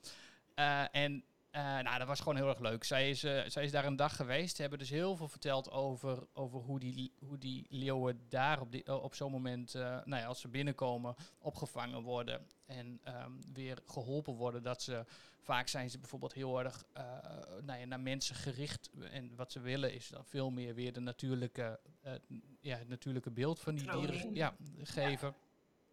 En 0.93 1.25
eh, 1.51 1.63
nou, 1.63 1.99
dat 1.99 2.07
was 2.07 2.19
gewoon 2.19 2.37
heel 2.37 2.49
erg 2.49 2.59
leuk. 2.59 2.85
Zij 2.85 3.11
is, 3.11 3.25
eh, 3.25 3.43
zij 3.47 3.65
is 3.65 3.71
daar 3.71 3.85
een 3.85 3.97
dag 3.97 4.17
geweest. 4.17 4.55
Ze 4.57 4.61
hebben 4.61 4.79
dus 4.79 4.91
heel 4.91 5.17
veel 5.17 5.29
verteld 5.29 5.71
over, 5.71 6.27
over 6.33 6.61
hoe, 6.61 6.79
die, 6.79 7.13
hoe 7.19 7.39
die 7.39 7.67
leeuwen 7.69 8.21
daar 8.29 8.61
op, 8.61 8.73
die, 8.73 8.85
eh, 8.85 9.03
op 9.03 9.15
zo'n 9.15 9.31
moment, 9.31 9.73
nou 9.75 10.17
ja, 10.17 10.25
als 10.25 10.41
ze 10.41 10.49
binnenkomen, 10.49 11.15
opgevangen 11.39 12.03
worden. 12.03 12.47
En 12.67 13.01
ehm, 13.05 13.33
weer 13.53 13.79
geholpen 13.87 14.35
worden. 14.35 14.63
Dat 14.63 14.83
ze 14.83 15.05
vaak 15.41 15.69
zijn 15.69 15.91
ze 15.91 15.99
bijvoorbeeld 15.99 16.33
heel 16.33 16.59
erg 16.59 16.85
nou 17.63 17.79
ja, 17.79 17.85
naar 17.87 18.01
mensen 18.01 18.35
gericht. 18.35 18.91
En 19.11 19.37
wat 19.37 19.53
ze 19.53 19.61
willen 19.61 19.95
is 19.95 20.09
dan 20.09 20.25
veel 20.25 20.51
meer 20.51 20.75
weer 20.75 20.93
de 20.93 21.01
natuurlijke, 21.01 21.81
ja, 22.61 22.77
het 22.77 22.89
natuurlijke 22.89 23.31
beeld 23.31 23.61
van 23.61 23.75
die 23.75 23.91
dieren 23.91 24.11
Kloning. 24.11 24.37
ja, 24.37 24.57
geven. 24.83 25.35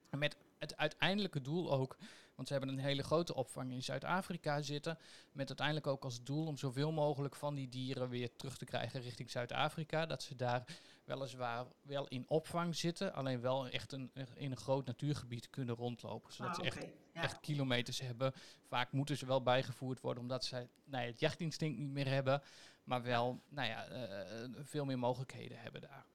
En 0.10 0.20
Met 0.20 0.38
het 0.58 0.78
uiteindelijke 0.78 1.42
doel 1.42 1.72
ook, 1.72 1.98
want 2.36 2.48
ze 2.48 2.54
hebben 2.54 2.74
een 2.74 2.84
hele 2.84 3.04
grote 3.04 3.36
opvang 3.36 3.72
in 3.72 3.84
Zuid-Afrika 3.84 4.62
zitten. 4.62 4.98
Met 5.32 5.48
uiteindelijk 5.48 5.88
ook 5.88 6.04
als 6.04 6.24
doel 6.24 6.46
om 6.46 6.58
zoveel 6.58 6.92
mogelijk 6.92 7.36
van 7.36 7.56
die 7.56 7.70
dieren 7.70 8.10
weer 8.10 8.36
terug 8.36 8.58
te 8.58 8.65
krijgen 8.65 9.01
richting 9.01 9.32
Zuid-Afrika. 9.32 10.06
Dat 10.06 10.24
ze 10.24 10.36
daar 10.36 10.63
weliswaar 11.04 11.65
wel 11.82 12.08
in 12.08 12.25
opvang 12.27 12.75
zitten, 12.75 13.13
alleen 13.13 13.42
wel 13.42 13.68
echt 13.68 13.92
een, 13.92 14.12
in 14.36 14.51
een 14.51 14.58
groot 14.58 14.86
natuurgebied 14.86 15.50
kunnen 15.50 15.75
rondlopen. 15.75 16.34
Zodat 16.34 16.51
Ah, 16.51 16.58
ze 16.58 16.63
echt 16.63 16.77
oké. 16.84 16.92
Ja. 17.13 17.22
echt 17.22 17.39
kilometers 17.39 18.00
hebben. 18.00 18.34
Vaak 18.68 18.92
moeten 18.92 19.18
ze 19.18 19.25
wel 19.25 19.42
bijgevoerd 19.42 20.01
worden 20.01 20.24
omdat 20.24 20.46
zij 20.46 20.70
nou 20.84 21.04
ja, 21.04 21.10
het 21.10 21.20
jachtinstinct 21.20 21.80
niet 21.80 21.92
meer 21.92 22.08
hebben. 22.08 22.42
Maar 22.84 23.04
wel 23.04 23.42
nou 23.50 23.68
ja, 23.68 23.86
eh, 23.86 24.50
veel 24.62 24.86
meer 24.86 25.00
mogelijkheden 25.00 25.60
hebben 25.60 25.82
daar. 25.82 26.06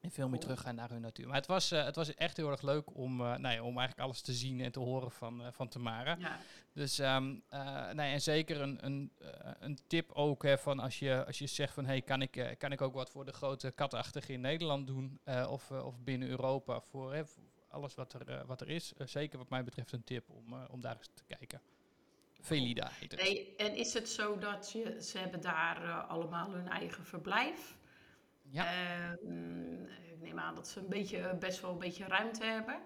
En 0.00 0.10
veel 0.10 0.28
meer 0.28 0.38
Cool. 0.38 0.48
teruggaan 0.50 0.74
naar 0.74 0.90
hun 0.90 1.00
natuur. 1.00 1.26
Maar 1.26 1.36
het 1.36 1.46
was, 1.46 1.70
eh, 1.70 1.84
het 1.84 1.96
was 1.96 2.14
echt 2.14 2.36
heel 2.36 2.50
erg 2.50 2.62
leuk 2.62 2.96
om, 2.96 3.20
eh, 3.20 3.36
nou 3.36 3.54
ja, 3.54 3.62
om 3.62 3.78
eigenlijk 3.78 4.00
alles 4.00 4.20
te 4.20 4.32
zien 4.32 4.60
en 4.60 4.72
te 4.72 4.78
horen 4.78 5.10
van, 5.10 5.42
eh, 5.42 5.52
van 5.52 5.68
Tamara. 5.68 6.16
Ja. 6.18 6.38
Dus 6.72 6.98
ehm, 6.98 7.36
eh, 7.48 7.60
nou 7.64 8.00
en 8.00 8.20
zeker 8.20 8.60
een, 8.60 8.86
een, 8.86 9.12
een 9.58 9.78
tip 9.86 10.12
ook 10.12 10.42
hè, 10.42 10.58
van 10.58 10.78
als 10.78 10.98
je, 10.98 11.24
als 11.26 11.38
je 11.38 11.46
zegt 11.46 11.74
van 11.74 11.86
hey, 11.86 12.02
kan 12.02 12.22
ik, 12.22 12.54
kan 12.58 12.72
ik 12.72 12.80
ook 12.80 12.94
wat 12.94 13.10
voor 13.10 13.24
de 13.24 13.32
grote 13.32 13.70
katachtige 13.70 14.32
in 14.32 14.40
Nederland 14.40 14.86
doen 14.86 15.20
of, 15.48 15.70
of 15.70 15.98
binnen 16.00 16.28
Europa 16.28 16.80
voor, 16.80 17.14
hè, 17.14 17.26
voor 17.26 17.44
alles 17.68 17.94
wat 17.94 18.12
er, 18.12 18.46
wat 18.46 18.60
er 18.60 18.68
is. 18.68 18.92
Zeker 19.04 19.38
wat 19.38 19.48
mij 19.48 19.64
betreft 19.64 19.92
een 19.92 20.04
tip 20.04 20.30
om, 20.30 20.54
om 20.70 20.80
daar 20.80 20.96
eens 20.96 21.10
te 21.14 21.24
kijken. 21.36 21.60
Velida 22.40 22.90
heet 22.92 23.10
het. 23.12 23.22
Nee, 23.22 23.56
en 23.56 23.76
is 23.76 23.92
het 23.94 24.08
zo 24.08 24.38
dat 24.38 24.72
je, 24.72 25.02
ze 25.02 25.18
hebben 25.18 25.40
daar 25.40 26.00
allemaal 26.02 26.50
hun 26.50 26.68
eigen 26.68 27.04
verblijf? 27.04 27.78
Ja. 28.50 28.64
Ehm, 28.64 29.82
ik 29.84 30.20
neem 30.20 30.38
aan 30.38 30.54
dat 30.54 30.68
ze 30.68 30.80
een 30.80 30.88
beetje, 30.88 31.36
best 31.38 31.60
wel 31.60 31.70
een 31.70 31.78
beetje 31.78 32.04
ruimte 32.04 32.44
hebben. 32.44 32.78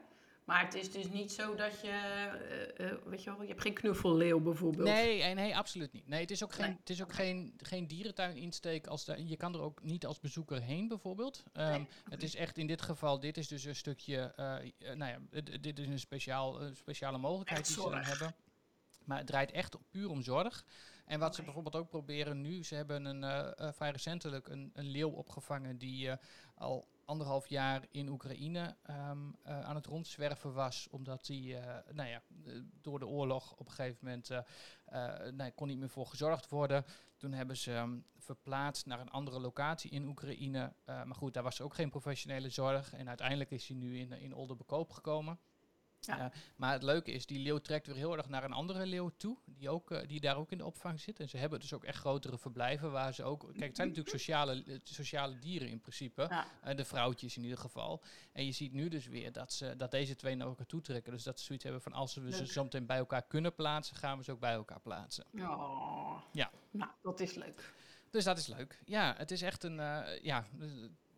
Maar 0.45 0.65
het 0.65 0.75
is 0.75 0.93
dus 0.93 1.09
niet 1.09 1.33
zo 1.33 1.55
dat 1.55 1.81
je, 1.81 1.89
eh, 1.89 2.91
eh, 2.91 2.99
weet 3.05 3.23
je 3.25 3.31
wel, 3.31 3.43
je 3.43 3.49
hebt 3.49 3.61
geen 3.61 3.75
knuffelleeuw 3.75 4.41
bijvoorbeeld. 4.41 4.89
Nee, 4.89 5.23
eh, 5.23 5.35
nee, 5.35 5.57
absoluut 5.57 5.93
niet. 5.93 6.09
Nee, 6.09 6.21
het 6.21 6.31
is 6.31 6.45
ook 6.45 6.53
geen, 6.53 6.67
Nee. 6.67 6.77
het 6.79 6.91
is 6.91 7.03
ook 7.03 7.13
geen, 7.13 7.55
geen 7.57 7.87
dierentuin 7.87 8.37
insteek. 8.37 8.87
Als 8.87 9.05
de, 9.05 9.27
je 9.29 9.37
kan 9.37 9.55
er 9.55 9.61
ook 9.61 9.83
niet 9.83 10.07
als 10.07 10.21
bezoeker 10.21 10.63
heen, 10.63 10.89
bijvoorbeeld. 10.89 11.45
Ehm, 11.53 11.85
Het 12.11 12.23
is 12.23 12.35
echt 12.35 12.59
in 12.59 12.67
dit 12.67 12.83
geval, 12.83 13.21
dit 13.21 13.37
is 13.37 13.49
dus 13.49 13.65
een 13.65 13.77
stukje, 13.77 14.33
eh, 14.37 14.57
eh, 14.57 14.97
nou 14.97 15.13
ja, 15.13 15.41
dit 15.61 15.79
is 15.79 15.87
een 15.89 15.99
speciaal, 15.99 16.61
speciale 16.75 17.19
mogelijkheid 17.19 17.67
die 17.67 17.75
ze 17.75 17.91
dan 17.91 18.03
hebben. 18.03 18.35
Maar 19.05 19.19
het 19.19 19.27
draait 19.27 19.51
echt 19.51 19.77
puur 19.91 20.11
om 20.11 20.23
zorg. 20.23 20.65
En 21.05 21.19
wat 21.19 21.35
ze 21.35 21.43
bijvoorbeeld 21.43 21.77
ook 21.77 21.89
proberen 21.89 22.41
nu, 22.41 22.65
ze 22.65 22.75
hebben 22.75 23.05
een, 23.05 23.25
eh, 23.25 23.69
eh, 23.69 23.73
vrij 23.73 23.91
recentelijk 23.91 24.49
een, 24.49 24.71
een 24.75 24.89
leeuw 24.89 25.11
opgevangen 25.11 25.79
die 25.79 26.11
eh, 26.11 26.17
al 26.55 26.89
anderhalf 27.05 27.47
jaar 27.47 27.87
in 27.91 28.09
Oekraïne 28.09 28.77
ehm, 28.83 29.19
eh, 29.43 29.61
aan 29.61 29.75
het 29.75 29.87
rondzwerven 29.87 30.53
was. 30.53 30.89
Omdat 30.91 31.27
hij, 31.27 31.63
nou 31.93 32.09
ja, 32.09 32.23
door 32.81 32.99
de 32.99 33.07
oorlog 33.07 33.53
op 33.53 33.67
een 33.67 33.73
gegeven 33.73 33.99
moment 34.03 34.31
nee, 35.37 35.51
kon 35.51 35.69
niet 35.69 35.79
meer 35.79 35.89
voor 35.89 36.07
gezorgd 36.07 36.49
worden. 36.49 36.85
Toen 37.17 37.33
hebben 37.33 37.57
ze 37.57 37.71
hem 37.71 38.05
verplaatst 38.19 38.87
naar 38.87 39.01
een 39.01 39.11
andere 39.11 39.41
locatie 39.41 39.91
in 39.91 40.07
Oekraïne. 40.07 40.73
Maar 40.85 41.15
goed, 41.15 41.35
daar 41.35 41.43
was 41.43 41.61
ook 41.61 41.75
geen 41.75 41.91
professionele 41.91 42.49
zorg. 42.49 42.93
En 42.93 43.09
uiteindelijk 43.09 43.51
is 43.51 43.69
hij 43.69 43.77
nu 43.77 43.99
in, 43.99 44.13
in 44.13 44.35
Oldenbekoop 44.35 44.91
gekomen. 44.91 45.39
Ja. 46.07 46.33
Maar 46.57 46.73
het 46.73 46.83
leuke 46.83 47.13
is, 47.13 47.27
die 47.27 47.39
leeuw 47.39 47.59
trekt 47.59 47.87
weer 47.87 47.97
heel 47.97 48.17
erg 48.17 48.29
naar 48.29 48.45
een 48.45 48.53
andere 48.53 48.87
leeuw 48.87 49.11
toe, 49.17 49.37
die, 49.45 49.69
ook, 49.69 49.91
eh, 49.91 50.09
die 50.09 50.21
daar 50.21 50.37
ook 50.37 50.51
in 50.51 50.59
de 50.59 50.65
opvang 50.65 51.01
zit. 51.01 51.21
En 51.21 51.29
ze 51.29 51.37
hebben 51.37 51.61
dus 51.61 51.73
ook 51.73 51.85
echt 51.85 51.99
grotere 51.99 52.39
verblijven 52.39 52.91
waar 52.91 53.15
ze 53.15 53.23
ook... 53.25 53.41
Kijk, 53.41 53.61
het 53.67 53.77
zijn 53.77 53.89
natuurlijk 53.89 54.17
sociale, 54.17 54.65
eh, 54.67 54.79
sociale 54.83 55.39
dieren 55.39 55.69
in 55.69 55.81
principe, 55.81 56.27
Ja. 56.31 56.47
eh, 56.63 56.77
de 56.77 56.85
vrouwtjes 56.85 57.37
in 57.37 57.43
ieder 57.43 57.59
geval. 57.59 58.03
En 58.33 58.45
je 58.47 58.53
ziet 58.53 58.73
nu 58.73 58.89
dus 58.89 59.07
weer 59.07 59.33
dat, 59.33 59.53
ze, 59.53 59.77
dat 59.77 59.91
deze 59.91 60.17
twee 60.17 60.35
naar 60.35 60.47
elkaar 60.47 60.67
toe 60.67 60.81
trekken. 60.81 61.13
Dus 61.13 61.23
dat 61.23 61.39
ze 61.39 61.45
zoiets 61.45 61.65
hebben 61.65 61.83
van 61.83 61.93
als 61.93 62.15
we 62.15 62.31
ze 62.33 62.39
Leuk. 62.39 62.53
zo 62.53 62.63
meteen 62.63 62.87
bij 62.87 62.99
elkaar 62.99 63.23
kunnen 63.23 63.55
plaatsen, 63.55 63.97
gaan 63.97 64.19
we 64.19 64.25
ze 64.25 64.33
ook 64.33 64.41
bij 64.41 64.53
elkaar 64.53 64.81
plaatsen. 64.81 65.25
Oh. 65.39 66.21
Ja. 66.33 66.51
Nou, 66.71 66.91
dat 67.03 67.21
is 67.21 67.35
leuk. 67.35 67.73
Dus 68.11 68.25
dat 68.25 68.39
is 68.39 68.47
leuk. 68.47 68.81
Ja, 68.85 69.15
het 69.17 69.31
is 69.31 69.43
echt 69.43 69.63
een... 69.63 69.77
ja, 70.23 70.45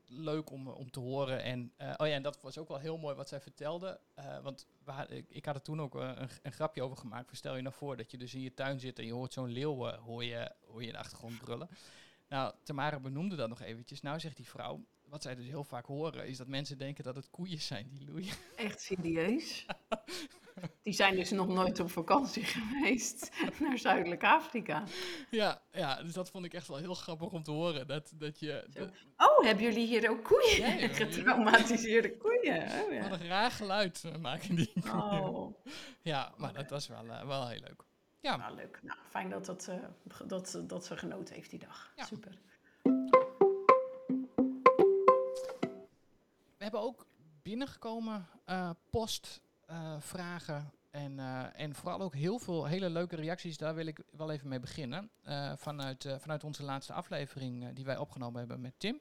leuk 0.08 0.50
om, 0.50 0.68
om 0.68 0.90
te 0.90 1.00
horen. 1.00 1.42
En, 1.42 1.72
eh, 1.76 1.94
oh 1.96 2.06
ja, 2.06 2.12
en 2.14 2.22
dat 2.22 2.40
was 2.40 2.58
ook 2.58 2.68
wel 2.68 2.78
heel 2.78 2.98
mooi 2.98 3.14
wat 3.14 3.28
zij 3.28 3.40
vertelde. 3.40 4.00
eh, 4.14 4.42
want 4.42 4.66
had- 4.84 5.10
ik, 5.10 5.26
ik 5.28 5.44
had 5.44 5.54
er 5.54 5.62
toen 5.62 5.80
ook 5.80 5.94
eh, 5.94 6.10
een, 6.14 6.28
een 6.42 6.52
grapje 6.52 6.82
over 6.82 6.96
gemaakt. 6.96 7.36
Stel 7.36 7.56
je 7.56 7.62
nou 7.62 7.75
voor 7.75 7.96
dat 7.96 8.10
je 8.10 8.18
dus 8.18 8.34
in 8.34 8.40
je 8.40 8.54
tuin 8.54 8.80
zit 8.80 8.98
en 8.98 9.06
je 9.06 9.12
hoort 9.12 9.32
zo'n 9.32 9.48
leeuw 9.50 9.75
hoor 9.96 10.25
je, 10.25 10.52
hoor 10.66 10.80
je 10.80 10.86
in 10.86 10.92
de 10.92 10.98
achtergrond 10.98 11.38
brullen. 11.38 11.68
Nou, 12.28 12.54
Tamara 12.62 13.00
benoemde 13.00 13.36
dat 13.36 13.48
nog 13.48 13.60
eventjes. 13.60 14.00
Nou, 14.00 14.20
zegt 14.20 14.36
die 14.36 14.46
vrouw, 14.48 14.84
wat 15.08 15.22
zij 15.22 15.34
dus 15.34 15.46
heel 15.46 15.64
vaak 15.64 15.86
horen, 15.86 16.26
is 16.26 16.36
dat 16.36 16.46
mensen 16.46 16.78
denken 16.78 17.04
dat 17.04 17.16
het 17.16 17.30
koeien 17.30 17.60
zijn 17.60 17.88
die 17.88 18.04
loeien. 18.06 18.34
Echt 18.56 18.80
serieus? 18.80 19.66
Die 20.82 20.92
zijn 20.92 21.16
dus 21.16 21.30
nog 21.30 21.46
nooit 21.48 21.80
op 21.80 21.90
vakantie 21.90 22.44
geweest 22.56 23.30
naar 23.60 23.78
Zuidelijk 23.78 24.25
Afrika. 24.25 24.84
ja, 25.30 25.62
ja, 25.72 26.02
dus 26.02 26.12
dat 26.12 26.30
vond 26.30 26.44
ik 26.44 26.54
echt 26.54 26.68
wel 26.68 26.76
heel 26.76 26.94
grappig 26.94 27.32
om 27.32 27.42
te 27.42 27.50
horen. 27.50 27.86
Dat, 27.86 28.12
dat 28.14 28.38
je... 28.38 28.66
Dat- 28.70 28.90
Oh, 29.16 29.44
hebben 29.44 29.64
jullie 29.64 29.86
hier 29.86 30.10
ook 30.10 30.25
koeien? 30.25 30.56
Ja, 30.56 30.75
joh, 30.86 30.94
Getraumatiseerde 31.02 32.16
koeien. 32.16 32.62
Oh, 32.62 32.78
wat 32.78 32.90
ja. 32.92 33.12
een 33.12 33.26
raar 33.26 33.50
geluid 33.50 34.02
eh, 34.04 34.16
maken 34.16 34.54
die 34.54 34.72
koeien. 34.80 35.25
Oh, 35.25 35.64
Ja, 36.02 36.32
maar 36.36 36.52
dat 36.52 36.70
was 36.70 36.86
wel, 36.88 37.04
eh, 37.06 37.26
wel 37.26 37.48
heel 37.48 37.60
leuk. 37.60 37.84
Ja, 38.20 38.36
nou 38.36 38.54
leuk. 38.56 38.78
Nou, 38.82 38.98
fijn 39.10 39.30
dat, 39.30 39.46
het, 39.46 39.68
eh, 39.68 39.76
dat, 40.26 40.60
dat 40.66 40.84
ze 40.84 40.96
genoten 40.96 41.34
heeft 41.34 41.50
die 41.50 41.58
dag. 41.58 41.92
Ja. 41.96 42.04
Super. 42.04 42.38
We 46.56 46.62
hebben 46.64 46.80
ook 46.80 47.06
binnengekomen 47.42 48.28
eh, 48.44 48.70
post, 48.90 49.40
eh, 49.66 49.94
vragen 49.99 50.70
en, 50.90 51.18
eh, 51.18 51.44
en 51.61 51.75
vooral 51.75 52.00
ook 52.00 52.14
heel 52.14 52.38
veel 52.38 52.66
hele 52.66 52.90
leuke 52.90 53.16
reacties. 53.16 53.56
Daar 53.56 53.75
wil 53.75 53.87
ik 53.87 53.99
wel 54.11 54.30
even 54.30 54.49
mee 54.49 54.61
beginnen. 54.61 55.11
Eh, 55.23 55.52
vanuit, 55.56 56.06
vanuit 56.18 56.44
onze 56.44 56.62
laatste 56.62 56.92
aflevering 56.92 57.73
die 57.75 57.85
wij 57.85 57.96
opgenomen 57.96 58.38
hebben 58.38 58.61
met 58.61 58.75
Tim. 58.78 59.00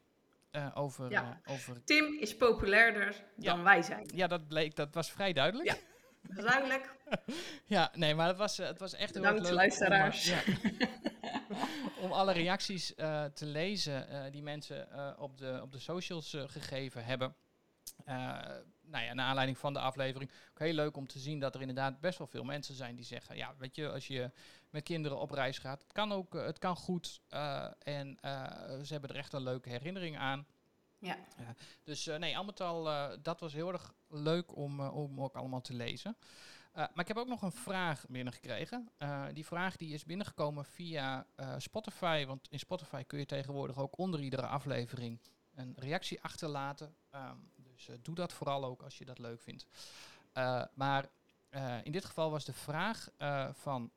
over, 0.73 1.09
Ja. 1.11 1.41
over... 1.45 1.83
Tim 1.83 2.13
is 2.19 2.37
populairder 2.37 3.23
Ja. 3.37 3.53
dan 3.53 3.63
wij 3.63 3.81
zijn. 3.81 4.09
Ja, 4.13 4.27
dat 4.27 4.47
bleek, 4.47 4.75
dat 4.75 4.93
was 4.93 5.11
vrij 5.11 5.33
duidelijk. 5.33 5.69
Ja. 5.69 5.75
Dat 6.35 6.45
duidelijk. 6.45 6.93
Ja, 7.65 7.91
nee, 7.95 8.15
maar 8.15 8.27
het 8.27 8.37
was, 8.37 8.57
het 8.57 8.79
was 8.79 8.93
echt 8.93 9.13
heel 9.13 9.25
erg 9.25 9.41
leuk. 9.41 9.51
luisteraars. 9.51 10.29
Om, 10.31 10.35
ja. 10.79 10.87
om 12.05 12.11
alle 12.11 12.31
reacties 12.31 12.93
te 13.33 13.45
lezen 13.45 14.31
die 14.31 14.43
mensen 14.43 14.87
op, 15.19 15.37
de, 15.37 15.59
op 15.61 15.71
de 15.71 15.79
socials 15.79 16.35
gegeven 16.47 17.05
hebben. 17.05 17.35
Nou 18.95 19.07
ja, 19.07 19.13
naar 19.13 19.25
aanleiding 19.25 19.57
van 19.57 19.73
de 19.73 19.79
aflevering. 19.79 20.31
Ook 20.51 20.59
heel 20.59 20.73
leuk 20.73 20.97
om 20.97 21.07
te 21.07 21.19
zien 21.19 21.39
dat 21.39 21.55
er 21.55 21.61
inderdaad 21.61 21.99
best 21.99 22.17
wel 22.17 22.27
veel 22.27 22.43
mensen 22.43 22.75
zijn 22.75 22.95
die 22.95 23.05
zeggen: 23.05 23.35
Ja, 23.35 23.55
weet 23.57 23.75
je, 23.75 23.91
als 23.91 24.07
je 24.07 24.31
met 24.69 24.83
kinderen 24.83 25.19
op 25.19 25.31
reis 25.31 25.59
gaat, 25.59 25.81
het 25.81 25.91
kan 25.91 26.11
ook, 26.11 26.35
eh, 26.35 26.45
het 26.45 26.59
kan 26.59 26.75
goed. 26.75 27.21
eh, 27.27 27.67
en 27.79 28.17
eh, 28.21 28.79
ze 28.83 28.91
hebben 28.91 29.09
er 29.09 29.15
echt 29.15 29.33
een 29.33 29.41
leuke 29.41 29.69
herinnering 29.69 30.17
aan. 30.17 30.47
Ja. 30.99 31.17
Dus 31.83 32.05
nee, 32.05 32.37
al 32.37 32.43
met 32.43 32.61
al, 32.61 32.83
dat 33.21 33.39
was 33.39 33.53
heel 33.53 33.71
erg 33.71 33.93
leuk 34.09 34.55
om, 34.55 34.79
om 34.79 35.21
ook 35.21 35.35
allemaal 35.35 35.61
te 35.61 35.73
lezen. 35.73 36.17
Maar 36.73 36.99
ik 36.99 37.07
heb 37.07 37.17
ook 37.17 37.27
nog 37.27 37.41
een 37.41 37.51
vraag 37.51 38.05
binnengekregen. 38.09 38.89
Eh, 38.97 39.25
die 39.33 39.45
vraag 39.45 39.77
die 39.77 39.93
is 39.93 40.05
binnengekomen 40.05 40.65
via 40.65 41.27
Spotify. 41.57 42.25
Want 42.25 42.47
in 42.49 42.59
Spotify 42.59 43.03
kun 43.03 43.19
je 43.19 43.25
tegenwoordig 43.25 43.77
ook 43.77 43.97
onder 43.97 44.19
iedere 44.19 44.47
aflevering 44.47 45.19
een 45.55 45.73
reactie 45.77 46.21
achterlaten. 46.21 46.95
Ehm, 47.09 47.37
dus 47.75 47.87
eh, 47.87 47.95
doe 48.01 48.15
dat 48.15 48.33
vooral 48.33 48.65
ook 48.65 48.81
als 48.81 48.97
je 48.97 49.05
dat 49.05 49.19
leuk 49.19 49.41
vindt. 49.41 49.65
Eh, 50.33 50.63
maar 50.73 51.09
eh, 51.49 51.77
in 51.83 51.91
dit 51.91 52.05
geval 52.05 52.31
was 52.31 52.45
de 52.45 52.53
vraag 52.53 53.09
van, 53.53 53.91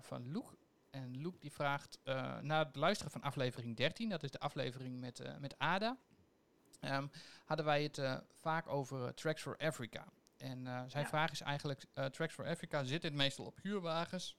van 0.00 0.32
Loek. 0.32 0.54
En 0.90 1.22
Loek 1.22 1.40
die 1.40 1.52
vraagt 1.52 1.98
na 2.40 2.64
het 2.64 2.76
luisteren 2.76 3.12
van 3.12 3.22
aflevering 3.22 3.76
13, 3.76 4.08
dat 4.08 4.22
is 4.22 4.30
de 4.30 4.38
aflevering 4.38 5.00
met, 5.00 5.40
met 5.40 5.58
Ada, 5.58 5.96
ehm, 6.80 7.06
hadden 7.44 7.66
wij 7.66 7.82
het 7.82 8.22
vaak 8.40 8.68
over 8.68 9.14
Tracks 9.14 9.42
for 9.42 9.56
Africa. 9.56 10.04
En 10.36 10.64
zijn 10.64 11.04
Ja. 11.04 11.08
vraag 11.08 11.30
is 11.30 11.40
eigenlijk, 11.40 11.84
Tracks 12.10 12.34
for 12.34 12.46
Africa, 12.46 12.84
zit 12.84 13.02
dit 13.02 13.12
meestal 13.12 13.44
op 13.44 13.58
huurwagens 13.62 14.36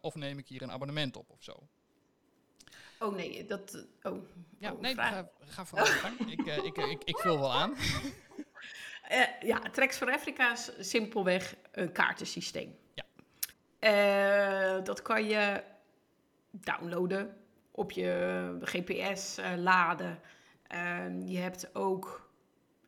of 0.00 0.14
neem 0.14 0.38
ik 0.38 0.48
hier 0.48 0.62
een 0.62 0.72
abonnement 0.72 1.16
op 1.16 1.30
of 1.30 1.42
zo? 1.42 1.68
Oh 3.04 3.14
nee, 3.14 3.46
dat... 3.46 3.74
eh, 4.00 4.12
Oh, 4.12 4.18
Ja, 4.58 4.72
oh, 4.72 4.80
nee, 4.80 4.94
ga, 4.94 5.30
ga 5.40 5.64
vooral 5.64 5.86
ik, 6.26 6.46
eh, 6.46 6.64
ik, 6.64 6.76
eh, 6.76 6.90
ik, 6.90 7.04
ik 7.04 7.18
vul 7.18 7.38
wel 7.38 7.52
aan. 7.52 7.74
Ja, 9.40 9.58
Tracks 9.58 9.96
for 9.96 10.12
Africa 10.12 10.52
is 10.52 10.70
simpelweg 10.78 11.56
een 11.72 11.92
kaartensysteem. 11.92 12.76
Ja. 12.94 14.80
Dat 14.80 15.02
kan 15.02 15.24
je 15.24 15.62
downloaden, 16.50 17.36
op 17.70 17.90
je 17.90 18.56
GPS 18.60 19.40
laden. 19.56 20.20
Ehm, 20.66 21.20
je 21.20 21.38
hebt 21.38 21.74
ook, 21.74 22.30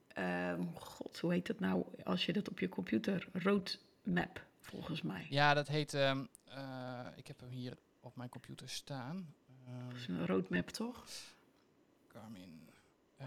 ehm, 0.09 0.63
god, 0.75 1.19
hoe 1.19 1.33
heet 1.33 1.49
het 1.49 1.61
nou 1.61 1.85
als 2.05 2.27
je 2.27 2.33
dat 2.33 2.49
op 2.49 2.59
je 2.59 2.69
computer, 2.69 3.29
roadmap 3.33 4.45
volgens 4.61 5.03
mij. 5.03 5.27
Ja, 5.31 5.55
dat 5.55 5.69
heet, 5.69 5.95
ehm, 5.95 6.25
eh, 6.45 7.07
ik 7.17 7.27
heb 7.27 7.41
hem 7.41 7.51
hier 7.51 7.77
op 8.01 8.17
mijn 8.17 8.29
computer 8.29 8.69
staan. 8.69 9.35
Ehm, 9.67 9.89
Dat 9.89 9.97
is 9.97 10.09
een 10.09 10.27
roadmap 10.27 10.69
toch? 10.69 11.05
Garmin. 12.13 12.69
Eh, 13.17 13.27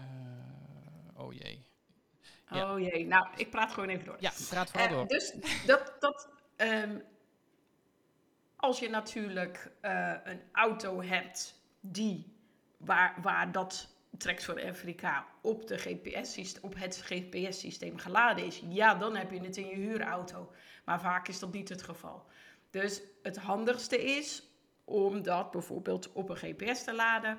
oh 1.14 1.32
jee. 1.32 1.62
Ja. 2.50 2.72
Oh 2.74 2.80
jee, 2.80 3.06
nou, 3.06 3.26
ik 3.36 3.50
praat 3.50 3.72
gewoon 3.72 3.88
even 3.88 4.04
door. 4.04 4.16
Ja, 4.20 4.32
praat 4.48 4.70
vooral 4.70 4.88
Eh, 4.88 4.92
door. 4.94 5.06
dus 5.06 5.34
dat, 5.66 5.96
dat 6.00 6.28
ehm, 6.56 6.98
als 8.56 8.78
je 8.78 8.88
natuurlijk 8.88 9.70
eh, 9.80 10.14
een 10.24 10.40
auto 10.52 11.02
hebt 11.02 11.60
die, 11.80 12.36
waar, 12.76 13.14
waar 13.22 13.52
dat 13.52 13.88
Tracks 14.18 14.44
voor 14.44 14.64
Afrika 14.68 15.26
op, 15.40 15.66
de 15.66 15.78
GPS 15.78 16.60
op 16.60 16.74
het 16.74 16.96
GPS-systeem 17.04 17.98
geladen 17.98 18.44
is, 18.44 18.62
ja, 18.68 18.94
dan 18.94 19.16
heb 19.16 19.30
je 19.30 19.40
het 19.40 19.56
in 19.56 19.66
je 19.66 19.74
huurauto. 19.74 20.52
Maar 20.84 21.00
vaak 21.00 21.28
is 21.28 21.38
dat 21.38 21.52
niet 21.52 21.68
het 21.68 21.82
geval. 21.82 22.26
Dus 22.70 23.02
het 23.22 23.36
handigste 23.36 24.04
is 24.04 24.42
om 24.90 25.22
dat 25.22 25.50
bijvoorbeeld 25.50 26.12
op 26.12 26.28
een 26.28 26.36
GPS 26.36 26.84
te 26.84 26.94
laden. 26.94 27.38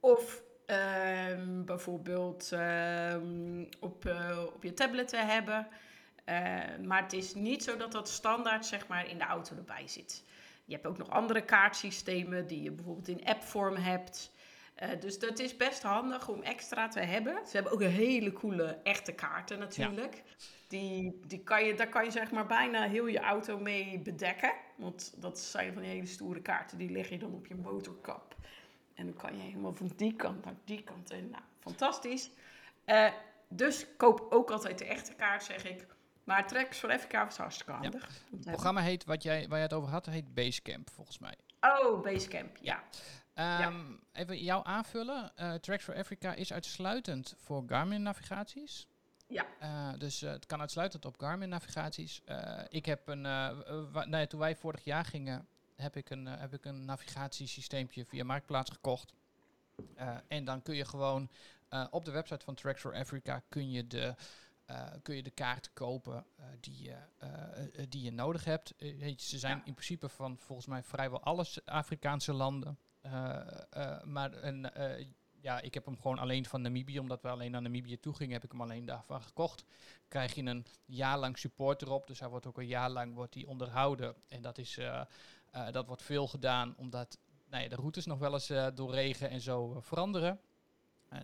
Of 0.00 0.42
ehm, 0.66 1.64
bijvoorbeeld 1.64 2.52
ehm, 2.52 3.64
op, 3.80 4.06
eh, 4.06 4.38
op 4.54 4.62
je 4.62 4.74
tablet 4.74 5.08
te 5.08 5.16
hebben. 5.16 5.68
Eh, 6.24 6.60
maar 6.84 7.02
het 7.02 7.12
is 7.12 7.34
niet 7.34 7.62
zo 7.64 7.76
dat 7.76 7.92
dat 7.92 8.08
standaard 8.08 8.66
zeg 8.66 8.86
maar, 8.86 9.08
in 9.08 9.18
de 9.18 9.24
auto 9.24 9.56
erbij 9.56 9.88
zit. 9.88 10.24
Je 10.64 10.74
hebt 10.74 10.86
ook 10.86 10.98
nog 10.98 11.10
andere 11.10 11.44
kaartsystemen 11.44 12.46
die 12.46 12.62
je 12.62 12.70
bijvoorbeeld 12.70 13.08
in 13.08 13.24
appvorm 13.24 13.76
hebt. 13.76 14.30
Eh, 14.74 14.88
dus 15.00 15.18
dat 15.18 15.38
is 15.38 15.56
best 15.56 15.82
handig 15.82 16.28
om 16.28 16.42
extra 16.42 16.88
te 16.88 17.00
hebben. 17.00 17.46
Ze 17.46 17.54
hebben 17.54 17.72
ook 17.72 17.82
hele 17.82 18.32
coole 18.32 18.78
echte 18.82 19.12
kaarten 19.12 19.58
natuurlijk. 19.58 20.22
Die, 20.68 21.20
die 21.26 21.40
kan 21.40 21.64
je, 21.64 21.74
daar 21.74 21.88
kan 21.88 22.04
je 22.04 22.10
zeg 22.10 22.30
maar 22.30 22.46
bijna 22.46 22.88
heel 22.88 23.06
je 23.06 23.20
auto 23.20 23.58
mee 23.58 23.98
bedekken. 23.98 24.52
Want 24.76 25.14
dat 25.16 25.38
zijn 25.38 25.72
van 25.72 25.82
die 25.82 25.90
hele 25.90 26.06
stoere 26.06 26.40
kaarten. 26.40 26.78
Die 26.78 26.90
leg 26.90 27.08
je 27.08 27.18
dan 27.18 27.34
op 27.34 27.46
je 27.46 27.54
motorkap. 27.54 28.36
En 28.94 29.04
dan 29.04 29.16
kan 29.16 29.36
je 29.36 29.42
helemaal 29.42 29.74
van 29.74 29.90
die 29.96 30.14
kant 30.14 30.44
naar 30.44 30.54
die 30.64 30.82
kant. 30.82 31.10
En 31.10 31.30
nou, 31.30 31.42
fantastisch. 31.60 32.30
Eh, 32.84 33.12
dus 33.48 33.86
koop 33.96 34.26
ook 34.30 34.50
altijd 34.50 34.78
de 34.78 34.84
echte 34.84 35.14
kaart, 35.14 35.44
zeg 35.44 35.64
ik. 35.64 35.86
Maar 36.24 36.46
Tracks 36.46 36.78
for 36.78 36.92
Africa 36.92 37.26
is 37.26 37.36
hartstikke 37.36 37.72
handig. 37.72 38.08
Het 38.30 38.44
programma 38.44 38.80
heet, 38.80 39.04
wat 39.04 39.22
jij, 39.22 39.48
waar 39.48 39.58
je 39.58 39.64
het 39.64 39.72
over 39.72 39.90
had, 39.90 40.06
heet 40.06 40.34
Basecamp 40.34 40.90
volgens 40.90 41.18
mij. 41.18 41.34
Oh, 41.60 42.02
Basecamp, 42.02 42.56
ja. 42.60 42.82
Ehm, 43.34 43.92
Even 44.12 44.38
jou 44.42 44.66
aanvullen. 44.66 45.36
Eh 45.36 45.54
Tracks 45.54 45.84
for 45.84 45.94
Africa 45.94 46.34
is 46.34 46.52
uitsluitend 46.52 47.34
voor 47.38 47.62
Garmin-navigaties. 47.66 48.88
Ja. 49.28 49.46
Eh, 49.58 49.98
dus 49.98 50.22
eh, 50.22 50.30
het 50.30 50.46
kan 50.46 50.60
uitsluitend 50.60 51.04
op 51.04 51.18
Garmin-navigaties. 51.18 52.20
Eh, 52.24 52.60
ik 52.68 52.86
heb 52.86 53.08
een, 53.08 54.28
toen 54.28 54.40
wij 54.40 54.56
vorig 54.56 54.84
jaar 54.84 55.04
gingen, 55.04 55.48
heb 55.76 55.96
ik 55.96 56.10
een, 56.10 56.26
heb 56.26 56.54
ik 56.54 56.64
een 56.64 56.84
navigatiesysteempje 56.84 58.04
via 58.04 58.24
Marktplaats 58.24 58.70
gekocht. 58.70 59.12
En 60.28 60.44
dan 60.44 60.62
kun 60.62 60.74
je 60.74 60.84
gewoon 60.84 61.30
op 61.90 62.04
de 62.04 62.10
website 62.10 62.44
van 62.44 62.54
Tracks 62.54 62.80
for 62.80 62.94
Africa 62.94 63.42
kun 63.48 63.70
je 63.70 63.86
de, 63.86 64.14
kun 65.02 65.16
je 65.16 65.22
de 65.22 65.30
kaart 65.30 65.70
kopen 65.72 66.24
die, 66.60 66.82
je, 66.82 66.96
die 67.88 68.02
je 68.02 68.12
nodig 68.12 68.44
hebt. 68.44 68.74
Ze 69.16 69.38
zijn 69.38 69.56
Ja. 69.56 69.64
in 69.64 69.72
principe 69.74 70.08
van 70.08 70.38
volgens 70.38 70.66
mij 70.66 70.82
vrijwel 70.82 71.22
alle 71.22 71.46
Afrikaanse 71.64 72.32
landen. 72.32 72.78
Maar 74.04 74.32
een, 74.44 74.70
ja, 75.40 75.60
ik 75.60 75.74
heb 75.74 75.84
hem 75.84 76.00
gewoon 76.00 76.18
alleen 76.18 76.46
van 76.46 76.62
Namibië, 76.62 76.98
omdat 76.98 77.22
we 77.22 77.28
alleen 77.28 77.50
naar 77.50 77.62
Namibië 77.62 78.00
toe 78.00 78.14
gingen, 78.14 78.32
heb 78.32 78.44
ik 78.44 78.50
hem 78.50 78.60
alleen 78.60 78.84
daarvan 78.84 79.22
gekocht. 79.22 79.64
Krijg 80.08 80.34
je 80.34 80.42
een 80.42 80.66
jaar 80.84 81.18
lang 81.18 81.38
support 81.38 81.82
erop, 81.82 82.06
dus 82.06 82.20
hij 82.20 82.28
wordt 82.28 82.46
ook 82.46 82.58
een 82.58 82.66
jaar 82.66 82.90
lang 82.90 83.14
wordt 83.14 83.32
die 83.32 83.48
onderhouden. 83.48 84.14
En 84.28 84.42
dat, 84.42 84.58
is, 84.58 84.78
eh, 84.78 85.00
eh, 85.50 85.72
dat 85.72 85.86
wordt 85.86 86.02
veel 86.02 86.26
gedaan, 86.26 86.74
omdat 86.76 87.18
nou 87.48 87.62
ja, 87.62 87.68
de 87.68 87.76
routes 87.76 88.06
nog 88.06 88.18
wel 88.18 88.32
eens 88.32 88.50
eh, 88.50 88.66
door 88.74 88.90
regen 88.90 89.30
en 89.30 89.40
zo 89.40 89.80
veranderen. 89.80 90.40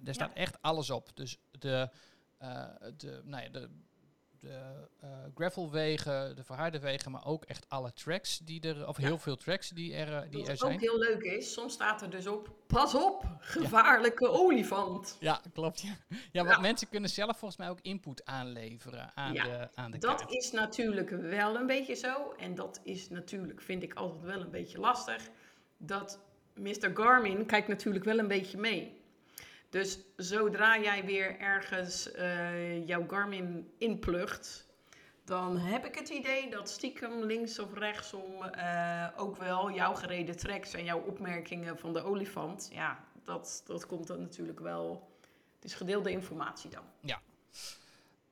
Er 0.05 0.15
staat 0.15 0.33
echt 0.33 0.63
alles 0.63 0.91
op. 0.91 1.11
Dus 1.15 1.39
de, 1.51 1.91
de, 2.97 3.21
nou 3.25 3.43
ja, 3.43 3.49
de, 3.49 3.71
de 4.45 4.89
eh, 5.01 5.09
gravelwegen, 5.35 6.37
de 6.37 6.45
verharde 6.45 6.79
wegen, 6.79 7.11
maar 7.11 7.27
ook 7.27 7.45
echt 7.45 7.65
alle 7.69 7.93
tracks 7.93 8.39
die 8.39 8.61
er, 8.61 8.89
of 8.89 8.99
Ja. 9.01 9.07
heel 9.07 9.19
veel 9.19 9.37
tracks 9.37 9.69
die 9.69 9.95
er, 9.95 10.13
eh, 10.15 10.31
die 10.31 10.39
Wat 10.39 10.47
er 10.47 10.53
ook 10.53 10.59
zijn. 10.59 10.79
heel 10.79 10.99
leuk 10.99 11.23
is, 11.23 11.53
soms 11.53 11.73
staat 11.73 12.03
er 12.03 12.11
dus 12.11 12.27
op, 12.27 12.51
pas 12.67 12.95
op, 12.95 13.25
gevaarlijke 13.39 14.29
olifant. 14.29 15.17
Ja, 15.21 15.41
klopt. 15.53 15.81
Ja, 15.81 15.97
ja 16.33 16.45
want 16.45 16.61
mensen 16.61 16.89
kunnen 16.89 17.11
zelf 17.11 17.37
volgens 17.39 17.61
mij 17.61 17.69
ook 17.69 17.79
input 17.83 18.25
aanleveren 18.25 19.11
aan 19.15 19.33
Ja, 19.33 19.45
de, 19.45 19.69
aan 19.75 19.91
de 19.91 19.99
Dat 19.99 20.19
kaart. 20.19 20.33
is 20.33 20.51
natuurlijk 20.51 21.11
wel 21.11 21.57
een 21.57 21.67
beetje 21.67 21.95
zo. 21.95 22.33
En 22.39 22.55
dat 22.55 22.81
is 22.85 23.09
natuurlijk, 23.11 23.61
vind 23.63 23.83
ik 23.83 23.95
altijd 23.95 24.23
wel 24.23 24.41
een 24.41 24.51
beetje 24.51 24.79
lastig. 24.79 25.31
Dat 25.77 26.21
Mr. 26.55 26.91
Garmin 26.95 27.47
kijkt 27.47 27.69
natuurlijk 27.69 28.05
wel 28.05 28.19
een 28.19 28.29
beetje 28.29 28.59
mee. 28.59 29.03
Dus 29.75 29.99
zodra 30.17 30.79
jij 30.79 31.05
weer 31.05 31.39
ergens 31.39 32.13
eh, 32.13 32.87
jouw 32.87 33.05
Garmin 33.09 33.73
inplugt, 33.79 34.67
dan 35.25 35.57
heb 35.59 35.85
ik 35.85 35.95
het 35.95 36.09
idee 36.09 36.51
dat 36.51 36.69
stiekem 36.69 37.25
links 37.25 37.59
of 37.59 37.75
rechtsom 37.75 38.43
eh, 38.43 39.09
ook 39.17 39.37
wel 39.37 39.71
jouw 39.71 39.95
gereden 39.95 40.37
tracks 40.37 40.75
en 40.75 40.85
jouw 40.85 41.01
opmerkingen 41.01 41.79
van 41.79 41.93
de 41.93 42.03
olifant, 42.03 42.69
ja, 42.73 43.05
dat, 43.25 43.63
dat 43.67 43.87
komt 43.87 44.07
dan 44.07 44.21
natuurlijk 44.21 44.61
wel. 44.61 45.11
Het 45.55 45.65
is 45.65 45.75
gedeelde 45.75 46.11
informatie 46.11 46.71
dan. 46.71 46.85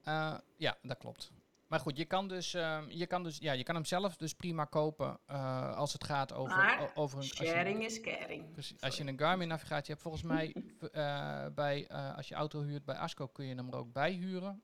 Eh, 0.03 0.35
ja, 0.57 0.77
dat 0.83 0.99
klopt. 0.99 1.33
Maar 1.73 1.81
goed, 1.81 1.97
je 1.97 2.05
kan 2.05 2.29
dus, 2.29 2.55
ehm, 2.55 2.85
je 2.89 3.07
kan 3.07 3.23
dus, 3.23 3.39
ja, 3.39 3.53
je 3.53 3.63
kan 3.63 3.75
hem 3.75 3.85
zelf 3.85 4.17
dus 4.17 4.35
prima 4.35 4.65
kopen 4.65 5.19
eh, 5.27 5.77
als 5.77 5.93
het 5.93 6.05
gaat 6.05 6.33
over, 6.33 6.57
Maar 6.57 6.91
over 6.95 7.17
een. 7.19 7.29
als 7.29 7.39
je- 7.39 7.47
Sharing 7.47 7.85
is 7.85 8.01
caring. 8.01 8.53
Precies. 8.53 8.81
Als 8.81 8.97
je 8.97 9.07
een 9.07 9.19
Garmin 9.19 9.49
navigatie 9.49 9.91
hebt, 9.91 10.03
volgens 10.03 10.23
mij 10.23 10.55
eh, 10.93 11.47
bij, 11.55 11.87
eh, 11.87 12.17
als 12.17 12.29
je 12.29 12.35
auto 12.35 12.61
huurt 12.63 12.85
bij 12.85 12.95
Asco 12.97 13.27
kun 13.27 13.47
je 13.47 13.55
hem 13.55 13.69
er 13.69 13.77
ook 13.77 13.93
bij 13.93 14.13
huren. 14.13 14.63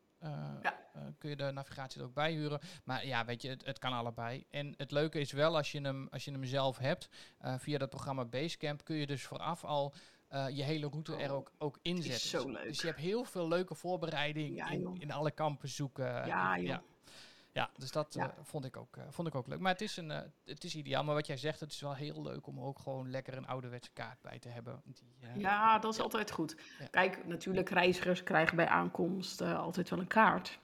Ja. 0.62 0.76
kun 1.18 1.30
je 1.30 1.36
de 1.36 1.50
navigatie 1.52 2.00
er 2.00 2.06
ook 2.06 2.14
bij 2.14 2.32
huren. 2.32 2.60
Maar 2.84 3.06
ja, 3.06 3.24
weet 3.24 3.42
je, 3.42 3.48
het, 3.48 3.64
het 3.64 3.78
kan 3.78 3.92
allebei. 3.92 4.44
En 4.50 4.74
het 4.76 4.90
leuke 4.90 5.20
is 5.20 5.32
wel, 5.32 5.56
als 5.56 5.72
je 5.72 5.80
hem, 5.80 6.08
als 6.10 6.24
je 6.24 6.30
hem 6.30 6.44
zelf 6.44 6.78
hebt, 6.78 7.08
via 7.56 7.78
dat 7.78 7.90
programma 7.90 8.24
Basecamp, 8.24 8.84
kun 8.84 8.96
je 8.96 9.06
dus 9.06 9.22
vooraf 9.24 9.64
al 9.64 9.94
je 10.30 10.62
hele 10.62 10.86
route 10.88 11.16
er 11.16 11.30
Oh, 11.30 11.36
ook, 11.36 11.52
ook 11.58 11.78
inzetten. 11.82 12.28
zo 12.28 12.48
leuk. 12.50 12.62
Dus 12.68 12.80
je 12.80 12.86
hebt 12.86 12.98
heel 12.98 13.24
veel 13.24 13.48
leuke 13.48 13.74
voorbereiding 13.74 14.54
Ja, 14.56 14.68
in, 14.70 14.96
in 14.98 15.12
alle 15.12 15.30
kampen 15.30 15.68
zoeken. 15.68 16.04
Ja, 16.04 16.26
ja. 16.26 16.56
joh. 16.56 16.66
Ja, 16.66 16.82
dus 17.76 17.90
dat 17.92 18.14
Ja. 18.14 18.24
eh, 18.30 18.32
vond, 18.42 18.64
ik 18.64 18.76
ook, 18.76 18.96
eh, 18.96 19.04
vond 19.10 19.28
ik 19.28 19.34
ook 19.34 19.46
leuk. 19.46 19.58
Maar 19.60 19.72
het 19.72 19.80
is, 19.80 19.96
een, 19.96 20.10
eh, 20.10 20.20
het 20.44 20.64
is 20.64 20.74
ideaal. 20.74 21.04
Maar 21.04 21.14
wat 21.14 21.26
jij 21.26 21.36
zegt, 21.36 21.60
het 21.60 21.72
is 21.72 21.80
wel 21.80 21.94
heel 21.94 22.22
leuk 22.22 22.46
om 22.46 22.58
er 22.58 22.64
ook 22.64 22.78
gewoon 22.78 23.10
lekker 23.10 23.36
een 23.36 23.46
ouderwetse 23.46 23.90
kaart 23.92 24.20
bij 24.22 24.38
te 24.38 24.48
hebben. 24.48 24.82
Die, 24.84 25.16
eh, 25.20 25.36
Ja, 25.36 25.78
dat 25.78 25.92
is 25.94 26.00
altijd 26.00 26.30
goed. 26.30 26.56
Ja. 26.78 26.86
Kijk, 26.90 27.26
natuurlijk, 27.26 27.68
reizigers 27.70 28.22
krijgen 28.22 28.56
bij 28.56 28.68
aankomst 28.68 29.40
eh, 29.40 29.58
altijd 29.58 29.90
wel 29.90 29.98
een 29.98 30.06
kaart. 30.06 30.58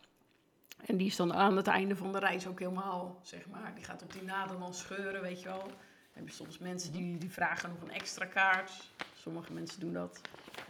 En 0.87 0.97
die 0.97 1.07
is 1.07 1.17
dan 1.17 1.35
aan 1.35 1.57
het 1.57 1.67
einde 1.67 1.97
van 1.97 2.13
de 2.13 2.19
reis 2.19 2.47
ook 2.47 2.59
helemaal, 2.59 3.19
zeg 3.23 3.47
maar, 3.49 3.75
die 3.75 3.85
gaat 3.85 4.03
op 4.03 4.13
die 4.13 4.23
naden 4.23 4.59
dan 4.59 4.75
scheuren, 4.75 5.23
weet 5.23 5.41
je 5.43 5.49
wel. 5.49 5.59
Dan 5.63 5.73
heb 6.13 6.29
je 6.29 6.35
soms 6.35 6.59
mensen 6.59 6.93
die, 6.93 7.19
die 7.19 7.31
vragen 7.33 7.69
nog 7.69 7.81
een 7.83 7.91
extra 7.91 8.25
kaart. 8.27 8.91
Sommige 9.15 9.53
mensen 9.53 9.81
doen 9.81 9.93
dat. 9.93 10.21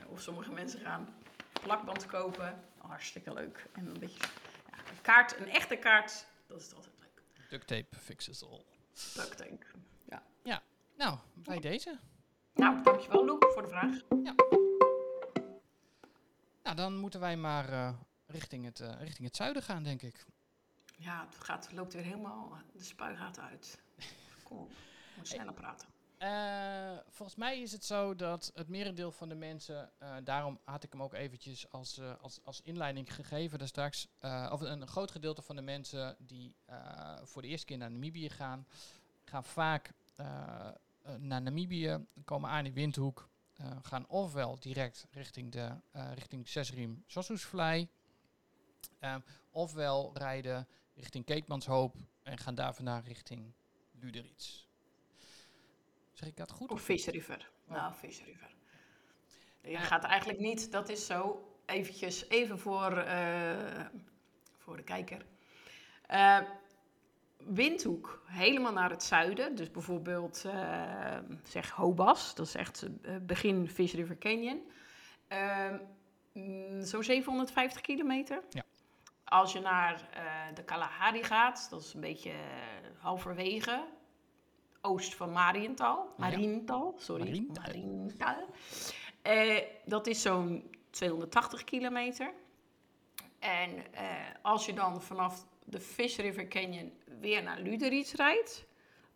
Of 0.08 0.20
sommige 0.20 0.52
mensen 0.52 0.80
gaan 0.80 1.08
plakband 1.62 2.06
kopen. 2.06 2.60
hartstikke 2.78 3.32
leuk. 3.34 3.66
En 3.72 3.86
een 3.86 3.98
beetje 3.98 4.18
ja, 4.20 4.28
kaart, 5.04 5.36
een 5.38 5.48
echte 5.48 5.76
kaart, 5.76 6.26
dat 6.46 6.60
is 6.60 6.74
altijd 6.74 6.94
leuk. 6.98 7.22
Duct 7.48 7.66
tape 7.66 7.96
fixes 7.96 8.42
all. 8.42 8.64
Duct 9.14 9.36
tape. 9.36 9.74
Nou, 10.96 11.18
bij 11.34 11.60
deze. 11.60 11.98
Nou, 12.54 12.82
dankjewel 12.82 13.24
Loek 13.24 13.50
voor 13.52 13.62
de 13.62 13.68
vraag. 13.68 14.00
Nou, 16.62 16.76
dan 16.76 16.96
moeten 16.96 17.20
wij 17.20 17.36
maar 17.36 17.68
eh, 17.68 17.94
richting, 18.26 18.64
het, 18.64 18.80
eh, 18.80 19.00
richting 19.00 19.26
het 19.26 19.36
zuiden 19.36 19.62
gaan, 19.62 19.82
denk 19.82 20.02
ik. 20.02 20.24
Ja, 20.96 21.26
het 21.30 21.44
gaat, 21.44 21.72
loopt 21.72 21.92
weer 21.92 22.02
helemaal 22.02 22.58
de 22.72 22.82
spuigaten 22.82 23.42
uit. 23.42 23.78
Kom 24.42 24.58
op, 24.58 24.70
we 25.20 25.26
sneller 25.26 25.52
praten. 25.52 25.93
Eh, 26.18 26.96
volgens 27.08 27.38
mij 27.38 27.60
is 27.60 27.72
het 27.72 27.84
zo 27.84 28.14
dat 28.14 28.50
het 28.54 28.68
merendeel 28.68 29.12
van 29.12 29.28
de 29.28 29.34
mensen, 29.34 29.90
eh, 29.98 30.16
daarom 30.24 30.58
had 30.64 30.82
ik 30.82 30.92
hem 30.92 31.02
ook 31.02 31.12
eventjes 31.14 31.70
als, 31.70 31.98
eh, 31.98 32.12
als, 32.20 32.40
als 32.44 32.60
inleiding 32.60 33.14
gegeven 33.14 33.58
daar 33.58 33.68
straks, 33.68 34.08
of 34.50 34.60
een, 34.60 34.86
groot 34.86 35.10
gedeelte 35.10 35.42
van 35.42 35.56
de 35.56 35.62
mensen 35.62 36.16
die 36.18 36.54
voor 37.22 37.42
de 37.42 37.48
eerste 37.48 37.66
keer 37.66 37.78
naar 37.78 37.90
Namibië 37.90 38.30
gaan, 38.30 38.66
gaan 39.24 39.44
vaak 39.44 39.92
naar 41.18 41.42
Namibië, 41.42 42.06
komen 42.24 42.50
aan 42.50 42.66
in 42.66 42.72
Windhoek, 42.72 43.28
gaan 43.82 44.08
ofwel 44.08 44.58
direct 44.58 45.06
richting 45.10 45.52
de 45.52 45.70
richting 46.14 46.48
Sossusvlei, 47.06 47.88
eh, 49.04 49.16
ofwel 49.50 50.10
rijden 50.14 50.68
richting 50.94 51.24
Keetmanshoop 51.24 51.94
en 52.22 52.38
gaan 52.38 52.54
daar 52.54 52.74
vandaan 52.74 53.02
richting 53.02 53.52
Luderitz. 53.90 54.66
Zeg 56.14 56.28
ik 56.28 56.36
dat 56.36 56.50
goed? 56.50 56.70
Of 56.70 56.82
Fish 56.82 57.06
River. 57.06 57.50
Oh. 57.68 57.74
Nou, 57.76 57.92
Fish 57.94 58.20
River. 58.24 58.54
Je 59.60 59.70
Ja. 59.70 59.78
gaat 59.80 60.04
eigenlijk 60.04 60.38
niet, 60.38 60.72
dat 60.72 60.88
is 60.88 61.06
zo, 61.06 61.48
eventjes, 61.66 62.28
even 62.28 62.58
voor, 62.58 62.96
eh, 62.96 63.84
voor 64.58 64.76
de 64.76 64.82
kijker. 64.82 65.24
Eh, 66.06 66.38
Windhoek, 67.38 68.22
helemaal 68.26 68.72
naar 68.72 68.90
het 68.90 69.02
zuiden. 69.02 69.54
Dus 69.54 69.70
bijvoorbeeld, 69.70 70.44
eh, 70.44 71.18
zeg 71.42 71.70
Hobas, 71.70 72.34
dat 72.34 72.46
is 72.46 72.54
echt 72.54 72.86
begin 73.26 73.68
Fish 73.68 73.92
River 73.94 74.18
Canyon. 74.18 74.70
Ehm, 75.28 75.78
mm, 76.32 76.82
Zo'n 76.82 77.02
750 77.02 77.80
kilometer. 77.80 78.42
Ja. 78.50 78.62
Als 79.24 79.52
je 79.52 79.60
naar 79.60 80.08
eh, 80.12 80.54
de 80.54 80.64
Kalahari 80.64 81.24
gaat, 81.24 81.66
dat 81.70 81.80
is 81.82 81.94
een 81.94 82.00
beetje 82.00 82.32
halverwege, 82.98 83.84
oost 84.84 85.14
van 85.14 85.32
Mariental. 85.32 86.14
Mariental, 86.16 86.94
sorry. 86.96 87.24
Mariental. 87.24 87.62
Mariental. 87.62 88.48
Eh, 89.22 89.58
dat 89.84 90.06
is 90.06 90.22
zo'n 90.22 90.70
280 90.90 91.64
kilometer. 91.64 92.32
En 93.38 93.92
eh, 93.92 94.06
als 94.42 94.66
je 94.66 94.72
dan 94.72 95.02
vanaf 95.02 95.46
de 95.64 95.80
Fish 95.80 96.16
River 96.16 96.48
Canyon 96.48 96.92
weer 97.20 97.42
naar 97.42 97.60
Luderitz 97.60 98.14
rijdt, 98.14 98.66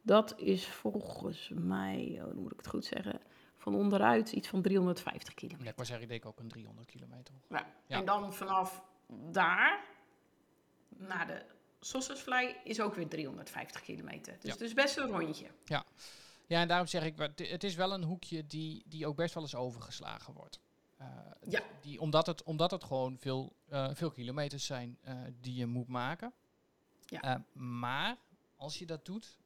dat 0.02 0.34
is 0.36 0.66
volgens 0.68 1.50
mij, 1.54 2.18
oh, 2.20 2.26
dan 2.26 2.42
moet 2.42 2.52
ik 2.52 2.56
het 2.56 2.68
goed 2.68 2.84
zeggen, 2.84 3.20
van 3.56 3.74
onderuit 3.74 4.32
iets 4.32 4.48
van 4.48 4.62
350 4.62 5.34
kilometer. 5.34 5.64
Ja, 5.64 5.70
ik 5.70 5.78
was 5.78 5.86
zeggen, 5.86 6.04
ik 6.04 6.10
denk 6.10 6.26
ook 6.26 6.38
een 6.38 6.48
300 6.48 6.86
kilometer. 6.86 7.34
Ja. 7.48 7.66
En 7.86 8.04
dan 8.04 8.32
vanaf 8.32 8.82
daar 9.06 9.84
naar 10.88 11.26
de 11.26 11.44
Sossusvlei 11.80 12.56
is 12.64 12.80
ook 12.80 12.94
weer 12.94 13.08
350 13.08 13.80
kilometer. 13.82 14.32
Dus 14.32 14.42
Ja. 14.42 14.50
het 14.52 14.60
is 14.60 14.72
best 14.74 14.96
een 14.96 15.06
rondje. 15.10 15.46
Ja, 15.64 16.60
en 16.60 16.68
daarom 16.68 16.86
zeg 16.86 17.04
ik, 17.04 17.18
het- 17.18 17.64
is 17.64 17.74
wel 17.74 17.92
een 17.92 18.02
hoekje 18.04 18.46
die, 18.46 18.82
die 18.86 19.06
ook 19.06 19.16
best 19.16 19.34
wel 19.34 19.42
eens 19.42 19.54
overgeslagen 19.54 20.34
wordt. 20.34 20.60
Eh, 20.96 21.06
Ja. 21.48 21.62
die, 21.80 22.00
omdat, 22.00 22.26
het, 22.26 22.42
omdat 22.42 22.70
het 22.70 22.84
gewoon 22.84 23.18
veel, 23.18 23.52
eh, 23.68 23.88
veel 23.92 24.10
kilometers 24.10 24.66
zijn 24.66 24.98
eh, 25.02 25.14
die 25.40 25.54
je 25.54 25.66
moet 25.66 25.88
maken. 25.88 26.32
Ja. 27.06 27.44
Maar 27.52 28.16
als 28.56 28.78
je 28.78 28.86
dat 28.86 29.04
doet, 29.04 29.38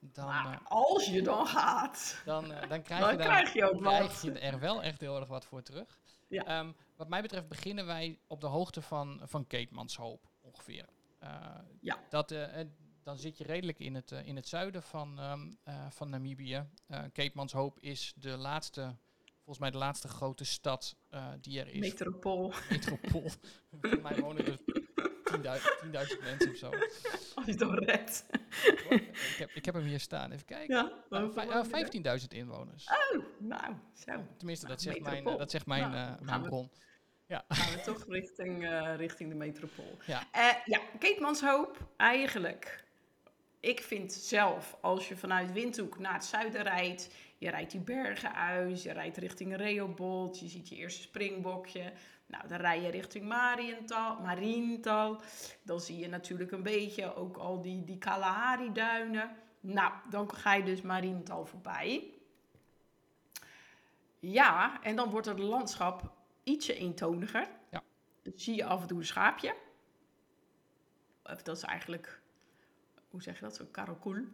dan, 0.00 0.26
maar 0.26 0.60
als 0.64 1.06
je 1.06 1.22
dan 1.22 1.46
gaat, 1.46 2.22
dan, 2.24 2.48
dan 2.68 2.82
krijg 2.82 3.00
dan 3.00 3.10
je 3.10 3.16
daar 3.16 3.26
krijg 3.26 3.52
je 3.52 3.64
ook 3.70 3.80
krijg 3.80 4.22
je 4.22 4.32
er 4.38 4.58
wel 4.58 4.82
echt 4.82 5.00
heel 5.00 5.16
erg 5.20 5.28
wat 5.28 5.44
voor 5.44 5.62
terug. 5.62 5.98
Ja. 6.28 6.44
Ehm, 6.44 6.72
wat 6.96 7.08
mij 7.08 7.22
betreft 7.22 7.48
beginnen 7.48 7.86
wij 7.86 8.18
op 8.26 8.40
de 8.40 8.46
hoogte 8.46 8.82
van, 8.82 9.20
van 9.24 9.46
Keetmanshoop 9.46 10.28
ongeveer. 10.40 10.86
Eh, 11.18 11.28
Ja. 11.80 11.98
dat, 12.08 12.30
eh, 12.30 12.60
eh, 12.60 12.66
dan 13.02 13.18
zit 13.18 13.38
je 13.38 13.44
redelijk 13.44 13.78
in 13.78 13.94
het, 13.94 14.10
in 14.10 14.36
het 14.36 14.48
zuiden 14.48 14.82
van, 14.82 15.18
eh, 15.64 15.86
van 15.90 16.10
Namibië. 16.10 16.68
Eh 16.86 17.02
Keetmanshoop 17.12 17.78
is 17.80 18.12
de 18.16 18.36
laatste, 18.36 18.94
volgens 19.34 19.58
mij 19.58 19.70
de 19.70 19.78
laatste 19.78 20.08
grote 20.08 20.44
stad 20.44 20.96
eh, 21.08 21.28
die 21.40 21.60
er 21.60 21.68
is. 21.68 21.78
Metropool, 21.80 22.52
Metropool. 22.70 23.30
Voor 23.80 24.00
mij 24.02 24.20
wonen 24.20 24.46
er 24.46 24.58
10.000 24.58 25.80
10.000 25.82 26.20
mensen 26.22 26.50
of 26.50 26.56
zo. 26.56 26.70
als 27.34 27.44
je 27.44 27.50
het 27.50 27.58
dan 27.58 27.74
redt. 27.74 28.26
ik, 28.88 29.36
heb, 29.38 29.50
ik 29.50 29.64
heb 29.64 29.74
hem 29.74 29.84
hier 29.84 30.00
staan. 30.00 30.30
Even 30.32 30.44
kijken. 30.46 30.74
Ja, 30.76 30.82
Nou, 30.82 31.24
hoeveel 31.24 31.32
vij- 31.32 31.46
wonen 31.46 31.72
eh, 31.72 32.14
er? 32.14 32.20
15.000 32.20 32.26
inwoners. 32.28 32.86
Oh, 33.14 33.24
nou, 33.38 33.74
zo. 33.94 34.26
Tenminste, 34.36 34.66
dat 34.66 34.82
zegt 34.82 35.00
mijn, 35.00 35.24
dat 35.24 35.50
zegt 35.50 35.66
mijn, 35.66 35.90
Nou, 35.90 36.24
mijn 36.24 36.42
we- 36.42 36.48
bron. 36.48 36.70
Ja. 37.26 37.44
gaan 37.48 37.74
we 37.74 37.80
toch 37.80 38.04
richting, 38.08 38.64
eh, 38.64 38.96
richting 38.96 39.30
de 39.30 39.36
metropool. 39.36 39.98
Ja. 40.06 40.22
Eh, 40.32 40.54
ja, 40.64 40.80
Keetmanshoop, 40.98 41.78
eigenlijk. 41.96 42.84
Ik 43.60 43.80
vind 43.80 44.12
zelf, 44.12 44.76
als 44.80 45.08
je 45.08 45.16
vanuit 45.16 45.52
Windhoek 45.52 45.98
naar 45.98 46.12
het 46.12 46.24
zuiden 46.24 46.62
rijdt, 46.62 47.10
je 47.38 47.50
rijdt 47.50 47.70
die 47.70 47.80
bergen 47.80 48.34
uit, 48.34 48.82
je 48.82 48.92
rijdt 48.92 49.16
richting 49.16 49.56
Rehoboth, 49.56 50.40
je 50.40 50.48
ziet 50.48 50.68
je 50.68 50.76
eerste 50.76 51.02
springbokje. 51.02 51.92
Nou, 52.26 52.48
dan 52.48 52.58
rij 52.58 52.80
je 52.80 52.90
richting 52.90 53.24
Mariental, 53.24 54.20
Mariental. 54.20 55.20
Dan 55.62 55.80
zie 55.80 55.98
je 55.98 56.08
natuurlijk 56.08 56.50
een 56.50 56.62
beetje 56.62 57.14
ook 57.14 57.36
al 57.36 57.62
die, 57.62 57.84
die 57.84 57.98
Kalahari-duinen. 57.98 59.36
Nou, 59.60 59.92
dan 60.10 60.34
ga 60.34 60.54
je 60.54 60.62
dus 60.62 60.82
Mariental 60.82 61.46
voorbij. 61.46 62.10
Ja, 64.18 64.82
en 64.82 64.96
dan 64.96 65.10
wordt 65.10 65.26
het 65.26 65.38
landschap 65.38 66.15
ietsje 66.46 66.74
eentoniger. 66.74 67.48
Ja. 67.70 67.82
Dan 68.22 68.32
zie 68.36 68.54
je 68.54 68.64
af 68.64 68.80
en 68.82 68.86
toe 68.86 68.98
een 68.98 69.04
schaapje. 69.06 69.54
Of 71.22 71.42
dat 71.42 71.56
is 71.56 71.62
eigenlijk, 71.62 72.20
hoe 73.10 73.22
zeg 73.22 73.34
je 73.34 73.40
dat, 73.44 73.56
zo'n 73.56 73.70
karakoel. 73.70 74.24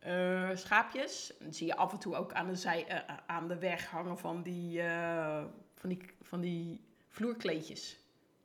Eh, 0.00 0.50
schaapjes. 0.54 1.32
Dan 1.40 1.54
zie 1.54 1.66
je 1.66 1.76
af 1.76 1.92
en 1.92 1.98
toe 1.98 2.14
ook 2.16 2.32
aan 2.32 2.46
de, 2.46 2.56
zij, 2.56 2.86
eh, 2.86 3.16
aan 3.26 3.48
de 3.48 3.58
weg 3.58 3.86
hangen 3.90 4.18
van 4.18 4.42
die, 4.42 4.82
eh, 4.82 5.44
van, 5.74 5.88
die, 5.88 6.00
van 6.22 6.40
die 6.40 6.80
vloerkleedjes. 7.08 7.98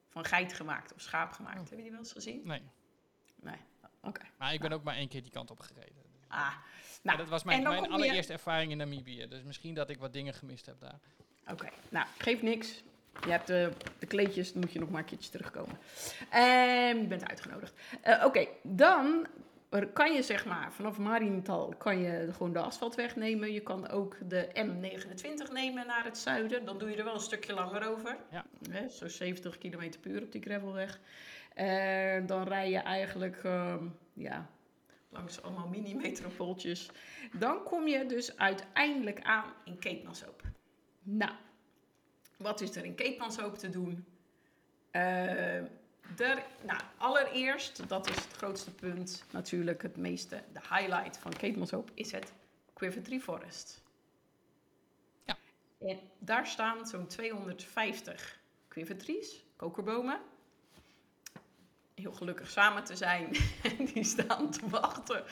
Van 0.09 0.25
geit 0.25 0.53
gemaakt 0.53 0.93
of 0.93 1.01
schaap 1.01 1.31
gemaakt. 1.31 1.59
Oh. 1.59 1.63
Heb 1.63 1.71
je 1.77 1.81
die 1.81 1.91
wel 1.91 1.99
eens 1.99 2.11
gezien? 2.11 2.41
Nee. 2.43 2.61
Nee. 3.35 3.57
Oké. 4.01 4.21
Maar 4.37 4.53
ik 4.53 4.59
ben 4.59 4.71
ook 4.71 4.83
maar 4.83 4.95
één 4.95 5.07
keer 5.07 5.21
die 5.21 5.31
kant 5.31 5.51
op 5.51 5.59
gereden. 5.59 6.03
Ah. 6.27 6.39
Nou, 6.39 6.53
Nou, 7.01 7.17
dat 7.17 7.27
was 7.29 7.43
mijn, 7.43 7.63
mijn 7.63 7.81
je- 7.83 7.89
allereerste 7.89 8.33
ervaring 8.33 8.71
in 8.71 8.77
Namibië. 8.77 9.27
Dus 9.27 9.43
misschien 9.43 9.73
dat 9.73 9.89
ik 9.89 9.99
wat 9.99 10.13
dingen 10.13 10.33
gemist 10.33 10.65
heb 10.65 10.79
daar. 10.79 10.99
Oké, 11.47 11.69
nou, 11.89 12.07
geeft 12.17 12.41
niks. 12.41 12.83
Je 13.25 13.31
hebt 13.31 13.47
de, 13.47 13.71
de 13.99 14.05
kleedjes, 14.05 14.51
dan 14.51 14.61
moet 14.61 14.73
je 14.73 14.79
nog 14.79 14.89
maar 14.89 14.99
een 14.99 15.05
keertje 15.05 15.31
terugkomen. 15.31 15.77
Ehm 16.29 16.97
je 16.97 17.05
bent 17.07 17.29
uitgenodigd. 17.29 17.73
Eh, 18.01 18.23
Oké, 18.25 18.47
dan 18.61 19.27
kan 19.93 20.13
je 20.13 20.21
zeg 20.21 20.45
maar, 20.45 20.73
vanaf 20.73 20.97
Mariental 20.97 21.73
kan 21.77 21.99
je 21.99 22.29
gewoon 22.33 22.53
de 22.53 22.59
asfaltweg 22.59 23.15
nemen. 23.15 23.51
Je 23.51 23.59
kan 23.59 23.89
ook 23.89 24.17
de 24.27 24.47
M29 24.53 25.51
nemen 25.51 25.87
naar 25.87 26.03
het 26.03 26.17
zuiden. 26.17 26.65
Dan 26.65 26.77
doe 26.77 26.89
je 26.89 26.95
er 26.95 27.03
wel 27.03 27.13
een 27.13 27.19
stukje 27.19 27.53
langer 27.53 27.87
over. 27.89 28.17
Ja. 28.31 28.45
Hè, 28.69 28.89
Zo 28.89 29.07
70 29.07 29.57
km 29.57 29.89
per 30.01 30.11
uur 30.11 30.21
op 30.21 30.31
die 30.31 30.41
gravelweg. 30.41 30.99
En 31.53 32.25
dan 32.25 32.47
rij 32.47 32.69
je 32.69 32.77
eigenlijk, 32.77 33.43
ehm, 33.43 33.85
ja, 34.13 34.49
langs 35.09 35.41
allemaal 35.41 35.67
mini-metropooltjes. 35.67 36.89
Dan 37.31 37.63
kom 37.63 37.87
je 37.87 38.05
dus 38.05 38.37
uiteindelijk 38.37 39.21
aan 39.21 39.53
in 39.63 39.79
Keetmanshoop. 39.79 40.41
Nou, 41.03 41.31
wat 42.37 42.61
is 42.61 42.75
er 42.75 42.85
in 42.85 42.95
Keetmanshoop 42.95 43.57
te 43.57 43.69
doen? 43.69 44.05
Eh, 44.91 45.61
nou, 46.61 46.79
allereerst, 46.97 47.89
dat 47.89 48.09
is 48.09 48.15
het 48.15 48.33
grootste 48.33 48.71
punt, 48.71 49.23
natuurlijk 49.29 49.81
het 49.81 49.97
meeste, 49.97 50.43
de 50.53 50.59
highlight 50.69 51.17
van 51.17 51.33
Keetmanshoop, 51.33 51.91
is 51.93 52.11
het 52.11 52.33
Quiver 52.73 53.19
Forest. 53.19 53.81
Ja. 55.25 55.37
En 55.79 55.99
daar 56.19 56.47
staan 56.47 56.87
zo'n 56.87 57.07
250 57.07 58.39
quiver 58.67 58.97
kokerbomen. 59.55 60.19
Heel 61.95 62.11
gelukkig 62.11 62.49
samen 62.49 62.83
te 62.83 62.95
zijn. 62.95 63.35
En 63.63 63.85
die 63.93 64.03
staan 64.03 64.51
te 64.51 64.69
wachten 64.69 65.23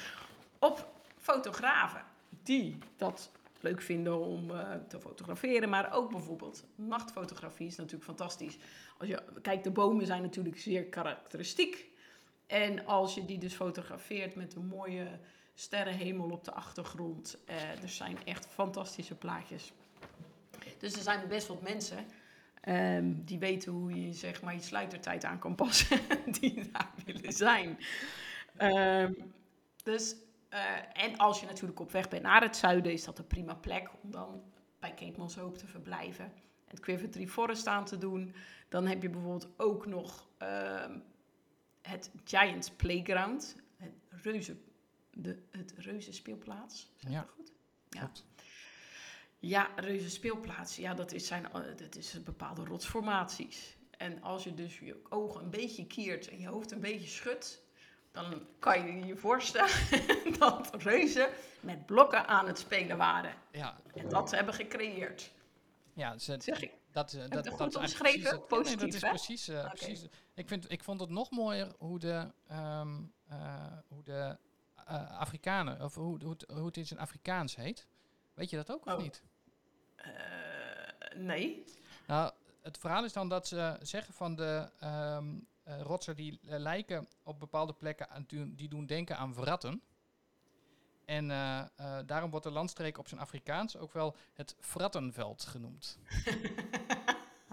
op 0.59 0.87
fotografen 1.17 2.05
die 2.43 2.77
dat 2.97 3.31
leuk 3.63 3.81
vinden 3.81 4.19
om 4.19 4.51
eh, 4.51 4.73
te 4.87 4.99
fotograferen. 4.99 5.69
Maar 5.69 5.93
ook 5.93 6.11
bijvoorbeeld 6.11 6.65
nachtfotografie 6.75 7.67
is 7.67 7.75
natuurlijk 7.75 8.03
fantastisch. 8.03 8.57
Als 8.97 9.09
je 9.09 9.23
kijkt, 9.41 9.63
de 9.63 9.71
bomen 9.71 10.05
zijn 10.05 10.21
natuurlijk 10.21 10.59
zeer 10.59 10.85
karakteristiek. 10.85 11.89
En 12.47 12.85
als 12.85 13.13
je 13.15 13.25
die 13.25 13.37
dus 13.37 13.53
fotografeert 13.53 14.35
met 14.35 14.55
een 14.55 14.65
mooie 14.65 15.07
sterrenhemel 15.53 16.29
op 16.29 16.43
de 16.43 16.51
achtergrond. 16.51 17.37
eh 17.45 17.83
er 17.83 17.89
zijn 17.89 18.17
echt 18.25 18.45
fantastische 18.45 19.15
plaatjes. 19.15 19.73
Dus 20.77 20.93
er 20.93 21.01
zijn 21.01 21.27
best 21.27 21.47
wat 21.47 21.61
mensen 21.61 22.05
Ehm, 22.61 23.13
die 23.15 23.39
weten 23.39 23.71
hoe 23.71 24.05
je 24.05 24.13
zeg 24.13 24.41
maar, 24.41 24.53
je 24.53 24.61
sluitertijd 24.61 25.23
aan 25.23 25.39
kan 25.39 25.55
passen. 25.55 25.99
die 26.39 26.71
daar 26.71 26.91
willen 27.05 27.33
zijn. 27.33 27.77
Ehm, 28.57 29.13
dus, 29.83 30.15
eh, 30.51 31.03
en 31.03 31.17
als 31.17 31.39
je 31.39 31.45
natuurlijk 31.45 31.79
op 31.79 31.91
weg 31.91 32.09
bent 32.09 32.23
naar 32.23 32.41
het 32.41 32.55
zuiden, 32.55 32.91
is 32.91 33.03
dat 33.03 33.19
een 33.19 33.27
prima 33.27 33.55
plek 33.55 33.89
om 34.03 34.11
dan 34.11 34.43
bij 34.79 34.93
Cape 34.93 35.19
Moss 35.19 35.35
Hope 35.35 35.57
te 35.57 35.67
verblijven. 35.67 36.33
Het 36.65 36.79
Quiver 36.79 37.09
Tree 37.09 37.27
Forest 37.27 37.67
aan 37.67 37.85
te 37.85 37.97
doen. 37.97 38.33
Dan 38.69 38.85
heb 38.87 39.01
je 39.01 39.09
bijvoorbeeld 39.09 39.49
ook 39.57 39.85
nog 39.85 40.27
ehm, 40.37 40.99
het 41.81 42.11
Giants 42.23 42.69
Playground. 42.71 43.55
Het 43.77 43.93
reuze, 44.09 44.55
de, 45.13 45.43
het 45.51 45.73
reuze 45.77 46.13
speelplaats. 46.13 46.91
Zeg 46.97 47.11
Ja. 47.11 47.25
goed? 47.35 47.53
Ja. 47.89 47.99
Klopt. 47.99 48.25
Ja, 49.39 49.69
reuze 49.75 50.09
speelplaats. 50.09 50.75
Ja, 50.75 50.93
dat, 50.93 51.11
is 51.11 51.27
zijn, 51.27 51.45
eh, 51.51 51.61
dat 51.75 51.95
is 51.95 52.23
bepaalde 52.23 52.63
rotsformaties. 52.65 53.77
En 53.97 54.21
als 54.21 54.43
je 54.43 54.53
dus 54.53 54.79
je 54.79 55.01
ogen 55.09 55.43
een 55.43 55.49
beetje 55.49 55.87
kiert 55.87 56.27
en 56.29 56.39
je 56.39 56.47
hoofd 56.47 56.71
een 56.71 56.79
beetje 56.79 57.07
schudt, 57.07 57.60
dan 58.11 58.47
kan 58.59 58.85
je 58.85 59.05
je 59.05 59.15
voorstellen 59.15 59.69
dat 60.39 60.69
reuzen 60.83 61.29
met 61.59 61.85
blokken 61.85 62.27
aan 62.27 62.47
het 62.47 62.59
spelen 62.59 62.97
waren. 62.97 63.33
Ja, 63.51 63.77
En 63.93 64.09
dat 64.09 64.31
hebben 64.31 64.53
gecreëerd. 64.53 65.31
ja 65.93 66.17
ze, 66.17 66.35
Zeg 66.39 66.61
ik. 66.61 66.71
dat, 66.91 67.13
eh, 67.13 67.19
dat, 67.21 67.31
dat 67.43 67.45
eigenlijk 67.45 67.75
omschreven? 67.75 68.21
precies 68.21 68.29
ja, 68.29 68.31
nee, 68.37 68.47
Positief, 68.47 68.79
dat 68.79 68.93
is 68.93 69.01
hè? 69.01 69.09
precies, 69.09 69.47
eh, 69.47 69.69
precies. 69.69 70.05
Ik, 70.33 70.47
vind, 70.47 70.71
ik 70.71 70.83
vond 70.83 70.99
het 70.99 71.09
nog 71.09 71.31
mooier 71.31 71.67
hoe 71.77 71.99
de, 71.99 72.27
ehm, 72.47 72.99
eh, 73.27 73.65
hoe 73.87 74.03
de 74.03 74.37
Afrikanen, 75.17 75.81
of 75.81 75.95
hoe, 75.95 76.19
hoe, 76.23 76.31
het, 76.31 76.45
hoe 76.53 76.65
het 76.65 76.77
in 76.77 76.85
zijn 76.87 76.99
Afrikaans 76.99 77.55
heet. 77.55 77.87
Weet 78.33 78.49
je 78.49 78.55
dat 78.55 78.71
ook 78.71 78.85
of 78.85 78.93
Oh. 78.93 78.99
niet? 79.01 79.21
Nee. 81.15 81.65
Nou, 82.07 82.31
het 82.61 82.77
verhaal 82.77 83.03
is 83.03 83.13
dan 83.13 83.29
dat 83.29 83.47
ze 83.47 83.77
zeggen 83.81 84.13
van 84.13 84.35
de 84.35 84.69
ehm 84.79 85.25
eh, 85.63 85.81
rotsen 85.81 86.15
die 86.15 86.39
eh, 86.47 86.59
lijken 86.59 87.07
op 87.23 87.39
bepaalde 87.39 87.73
plekken 87.73 88.09
aan, 88.09 88.25
die 88.55 88.69
doen 88.69 88.85
denken 88.85 89.17
aan 89.17 89.33
wratten. 89.33 89.81
En 91.05 91.31
eh, 91.31 91.63
daarom 92.05 92.29
wordt 92.29 92.45
de 92.45 92.51
landstreek 92.51 92.97
op 92.97 93.07
zijn 93.07 93.21
Afrikaans 93.21 93.77
ook 93.77 93.93
wel 93.93 94.15
het 94.33 94.55
Wrattenveld 94.73 95.43
genoemd. 95.45 95.99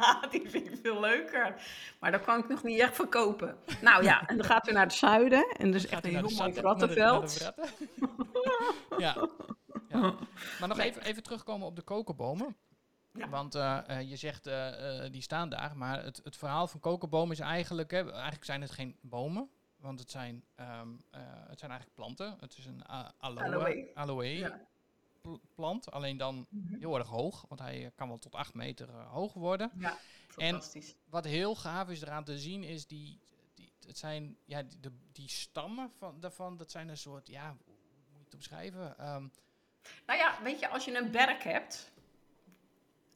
Ah, 0.00 0.30
die 0.30 0.50
vind 0.50 0.66
ik 0.70 0.78
veel 0.82 1.00
leuker. 1.00 1.62
Maar 2.00 2.10
dat 2.10 2.22
kan 2.24 2.38
ik 2.38 2.48
nog 2.48 2.62
niet 2.62 2.78
echt 2.80 2.94
verkopen. 2.94 3.56
Nou 3.82 4.02
ja, 4.04 4.26
en 4.26 4.36
dan 4.36 4.46
gaat 4.46 4.68
u 4.68 4.72
naar 4.72 4.82
het 4.84 4.92
zuiden. 4.92 5.48
En 5.56 5.70
dus 5.70 5.86
echt 5.86 6.04
een 6.04 6.10
heel 6.10 6.20
mooi 6.22 6.34
zatten- 6.34 6.62
naar 6.64 6.76
de- 6.76 6.78
rattenveld. 6.78 7.40
naar 7.40 7.54
de 7.54 7.62
wratten? 7.64 7.88
ja. 9.04 9.28
ja. 9.88 10.14
Maar 10.60 10.68
nog 10.68 10.78
even, 10.78 11.02
even 11.02 11.22
terugkomen 11.22 11.66
op 11.66 11.76
de 11.76 11.82
kokerbomen. 11.82 12.56
Ja. 13.12 13.28
Want 13.28 13.54
eh, 13.54 13.78
eh, 13.98 14.08
je 14.10 14.16
zegt, 14.16 14.46
eh, 14.46 15.10
die 15.10 15.22
staan 15.22 15.48
daar. 15.48 15.76
Maar 15.76 16.04
het, 16.04 16.20
het 16.24 16.36
verhaal 16.36 16.66
van 16.68 16.80
kokerbomen 16.80 17.32
is 17.32 17.40
eigenlijk... 17.40 17.90
Hè, 17.90 18.10
eigenlijk 18.12 18.44
zijn 18.44 18.60
het 18.60 18.70
geen 18.70 18.96
bomen. 19.00 19.48
Want 19.76 19.98
het 20.00 20.10
zijn, 20.10 20.44
ehm, 20.54 20.88
eh, 21.10 21.20
het 21.48 21.58
zijn 21.58 21.70
eigenlijk 21.70 21.94
planten. 21.94 22.36
Het 22.40 22.58
is 22.58 22.66
een 22.66 22.84
aloe, 23.18 23.42
Aloe. 23.44 23.90
aloe 23.94 24.24
Ja. 24.38 24.60
pl- 25.20 25.34
plant. 25.54 25.90
Alleen 25.90 26.16
dan 26.16 26.46
Mhm. 26.48 26.78
heel 26.78 26.98
erg 26.98 27.06
hoog. 27.08 27.44
Want 27.48 27.60
hij 27.60 27.92
kan 27.94 28.08
wel 28.08 28.18
tot 28.18 28.34
8 28.34 28.54
meter 28.54 28.90
hoog 28.90 29.32
worden. 29.32 29.70
Ja, 29.78 29.96
fantastisch. 30.28 30.94
Wat 31.04 31.24
heel 31.24 31.54
gaaf 31.54 31.88
is 31.88 32.02
eraan 32.02 32.24
te 32.24 32.38
zien 32.38 32.62
is 32.64 32.86
die... 32.86 33.18
die 33.54 33.72
het 33.86 33.98
zijn, 33.98 34.36
ja, 34.44 34.62
die, 34.62 34.80
de, 34.80 34.92
die 35.12 35.28
stammen 35.28 35.90
van, 35.98 36.20
daarvan, 36.20 36.56
dat 36.56 36.70
zijn 36.70 36.88
een 36.88 36.96
soort... 36.98 37.28
Ja, 37.28 37.56
hoe 37.64 37.74
moet 38.08 38.18
je 38.18 38.24
het 38.24 38.34
omschrijven? 38.34 38.98
Ehm, 38.98 39.26
Nou 40.06 40.18
ja, 40.18 40.38
weet 40.42 40.60
je, 40.60 40.68
als 40.68 40.84
je 40.84 40.96
een 40.96 41.10
berk 41.10 41.42
hebt, 41.42 41.92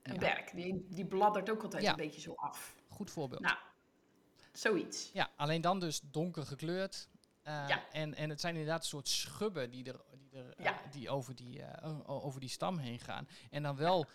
een 0.02 0.18
berk, 0.18 0.50
die, 0.54 0.86
die 0.88 1.06
bladdert 1.06 1.50
ook 1.50 1.62
altijd 1.62 1.84
een 1.86 1.96
beetje 1.96 2.20
zo 2.20 2.32
af. 2.34 2.74
goed 2.88 3.10
voorbeeld. 3.10 3.40
Nou, 3.40 3.56
zoiets. 4.52 5.10
Ja, 5.12 5.30
alleen 5.36 5.60
dan 5.60 5.80
dus 5.80 6.00
donker 6.10 6.46
gekleurd. 6.46 7.08
Eh, 7.42 7.64
Ja. 7.68 7.88
en, 7.92 8.14
en 8.14 8.30
het 8.30 8.40
zijn 8.40 8.54
inderdaad 8.54 8.80
een 8.82 8.88
soort 8.88 9.08
schubben 9.08 9.70
die, 9.70 9.84
er, 9.84 10.00
die, 10.18 10.40
er, 10.40 10.54
eh, 10.56 10.72
die, 10.90 11.10
over, 11.10 11.34
die, 11.36 11.62
eh, 11.62 12.00
over 12.24 12.40
die 12.40 12.48
stam 12.48 12.78
heen 12.78 12.98
gaan. 13.00 13.28
En 13.50 13.62
dan 13.62 13.76
wel 13.76 14.06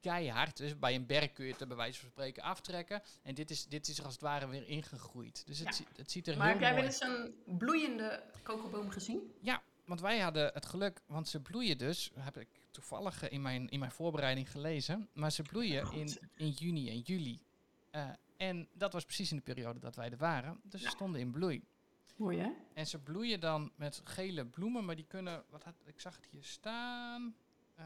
keihard. 0.00 0.56
Dus 0.56 0.78
bij 0.78 0.94
een 0.94 1.06
berk 1.06 1.34
kun 1.34 1.44
je 1.46 1.52
het 1.52 1.60
er 1.60 1.66
bij 1.66 1.76
wijze 1.76 2.00
van 2.00 2.08
spreken 2.08 2.42
aftrekken. 2.42 3.02
En 3.22 3.34
dit 3.34 3.50
is, 3.50 3.66
dit 3.66 3.88
is 3.88 4.02
als 4.02 4.12
het 4.12 4.22
ware 4.22 4.48
weer 4.48 4.68
ingegroeid. 4.68 5.46
Dus 5.46 5.58
het, 5.58 5.76
Ja. 5.78 5.84
het 5.96 6.10
ziet 6.10 6.26
er 6.28 6.36
Maar 6.36 6.44
heel 6.46 6.54
heb 6.54 6.62
jij 6.64 6.74
wel 6.74 6.84
eens 6.84 7.00
een 7.00 7.34
bloeiende 7.58 8.22
kokoboom 8.42 8.90
gezien? 8.90 9.34
Ja, 9.40 9.62
want 9.84 10.00
wij 10.00 10.18
hadden 10.18 10.50
het 10.54 10.66
geluk, 10.66 11.02
want 11.06 11.28
ze 11.28 11.40
bloeien 11.40 11.78
dus, 11.78 12.10
heb 12.14 12.38
ik 12.38 12.48
toevallig 12.74 13.22
eh, 13.22 13.32
in 13.32 13.42
mijn, 13.42 13.68
in 13.68 13.78
mijn 13.78 13.90
voorbereiding 13.90 14.50
gelezen, 14.50 15.08
maar 15.12 15.30
ze 15.32 15.42
bloeien 15.42 15.92
in, 15.92 16.08
in 16.34 16.48
juni 16.50 16.88
en 16.90 16.98
juli. 17.00 17.40
Eh, 17.90 18.08
en 18.36 18.68
dat 18.72 18.92
was 18.92 19.04
precies 19.04 19.30
in 19.30 19.36
de 19.36 19.42
periode 19.42 19.78
dat 19.78 19.96
wij 19.96 20.10
er 20.10 20.16
waren, 20.16 20.60
dus 20.62 20.80
ze 20.80 20.86
Ja. 20.86 20.92
stonden 20.94 21.20
in 21.20 21.30
bloei. 21.30 21.64
Mooi 22.16 22.38
hè? 22.38 22.50
En 22.74 22.86
ze 22.86 22.98
bloeien 22.98 23.40
dan 23.40 23.72
met 23.76 24.00
gele 24.04 24.46
bloemen, 24.46 24.84
maar 24.84 24.96
die 24.96 25.04
kunnen, 25.06 25.44
wat 25.50 25.62
had, 25.64 25.74
ik 25.84 26.00
zag 26.00 26.16
het 26.16 26.26
hier 26.26 26.44
staan, 26.44 27.34
eh, 27.74 27.84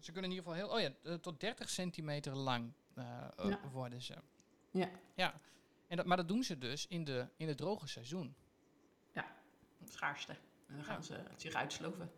ze 0.00 0.12
kunnen 0.12 0.30
in 0.30 0.36
ieder 0.36 0.52
geval 0.52 0.54
heel, 0.54 0.90
oh 0.90 0.94
ja, 1.04 1.18
tot 1.18 1.40
30 1.40 1.68
centimeter 1.70 2.36
lang 2.36 2.72
Ja. 2.94 3.60
worden 3.72 4.02
ze. 4.02 4.14
Ja. 4.70 4.90
Ja, 5.14 5.40
en 5.86 5.96
dat, 5.96 6.06
maar 6.06 6.16
dat 6.16 6.28
doen 6.28 6.42
ze 6.42 6.58
dus 6.58 6.86
in, 6.86 7.04
de, 7.04 7.28
in 7.36 7.48
het 7.48 7.56
droge 7.56 7.86
seizoen. 7.88 8.34
Schaarste. 9.84 10.32
En 10.66 10.74
dan 10.76 10.84
gaan 10.84 11.04
ze 11.04 11.20
zich 11.36 11.54
uitsloven. 11.54 12.10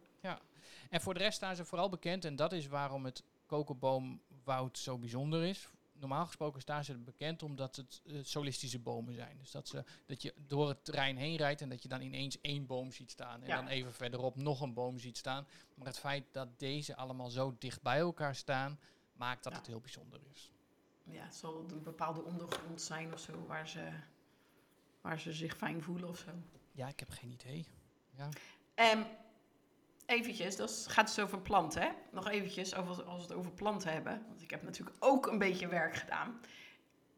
En 0.91 1.01
voor 1.01 1.15
de 1.15 1.21
rest 1.21 1.37
staan 1.37 1.57
ze 1.57 1.65
vooral 1.65 1.89
bekend, 1.89 2.25
en 2.25 2.37
dat 2.37 2.53
is 2.53 2.67
waarom 2.67 3.05
het 3.05 3.23
kokerboomwoud 3.47 4.79
zo 4.79 4.99
bijzonder 4.99 5.45
is. 5.45 5.69
Normaal 5.93 6.27
gesproken 6.27 6.61
staan 6.61 6.85
ze 6.85 6.99
bekend 6.99 7.43
omdat 7.43 7.77
het 7.77 8.03
eh, 8.07 8.15
solistische 8.23 8.79
bomen 8.79 9.15
zijn. 9.15 9.39
Dus 9.39 9.51
dat, 9.51 9.69
ze, 9.69 9.85
dat 10.07 10.23
je 10.23 10.35
door 10.47 10.69
het 10.69 10.85
terrein 10.85 11.17
heen 11.17 11.37
rijdt 11.37 11.61
en 11.61 11.69
dat 11.69 11.83
je 11.83 11.89
dan 11.89 12.01
ineens 12.01 12.41
één 12.41 12.67
boom 12.67 12.93
ziet 12.93 13.11
staan. 13.11 13.43
En 13.43 13.49
Ja. 13.49 13.57
dan 13.57 13.67
even 13.69 13.93
verderop 13.93 14.37
nog 14.37 14.61
een 14.61 14.75
boom 14.75 14.99
ziet 14.99 15.17
staan. 15.17 15.47
Maar 15.75 15.87
het 15.87 15.99
feit 15.99 16.25
dat 16.33 16.59
deze 16.59 16.97
allemaal 16.97 17.31
zo 17.31 17.57
dicht 17.59 17.83
bij 17.83 17.99
elkaar 17.99 18.35
staan, 18.35 18.79
maakt 19.13 19.43
dat 19.45 19.53
Ja. 19.53 19.59
het 19.59 19.67
heel 19.67 19.81
bijzonder 19.81 20.21
is. 20.33 20.51
Ja, 21.05 21.23
het 21.25 21.35
zal 21.35 21.65
een 21.71 21.83
bepaalde 21.83 22.23
ondergrond 22.23 22.83
zijn 22.83 23.13
of 23.13 23.21
zo, 23.21 23.47
waar 23.47 23.69
ze, 23.69 23.89
waar 25.01 25.21
ze 25.21 25.33
zich 25.33 25.57
fijn 25.57 25.83
voelen 25.83 26.09
of 26.09 26.19
zo. 26.19 26.31
Ja, 26.73 26.89
ik 26.89 26.99
heb 27.01 27.11
geen 27.11 27.31
idee. 27.31 27.67
Ja. 28.17 28.29
Ehm 28.75 29.03
eventjes, 30.07 30.57
dat 30.57 30.87
gaat 30.89 31.07
dus 31.07 31.25
over 31.25 31.41
planten, 31.41 31.83
hè? 31.83 31.89
Nog 32.11 32.29
eventjes, 32.29 32.75
over, 32.75 33.05
als 33.05 33.17
we 33.17 33.29
het 33.29 33.33
over 33.33 33.51
planten 33.51 33.93
hebben. 33.93 34.25
Want 34.29 34.43
ik 34.43 34.51
heb 34.51 34.63
natuurlijk 34.63 34.97
ook 34.99 35.27
een 35.27 35.39
beetje 35.39 35.69
werk 35.69 35.97
gedaan. 35.97 36.41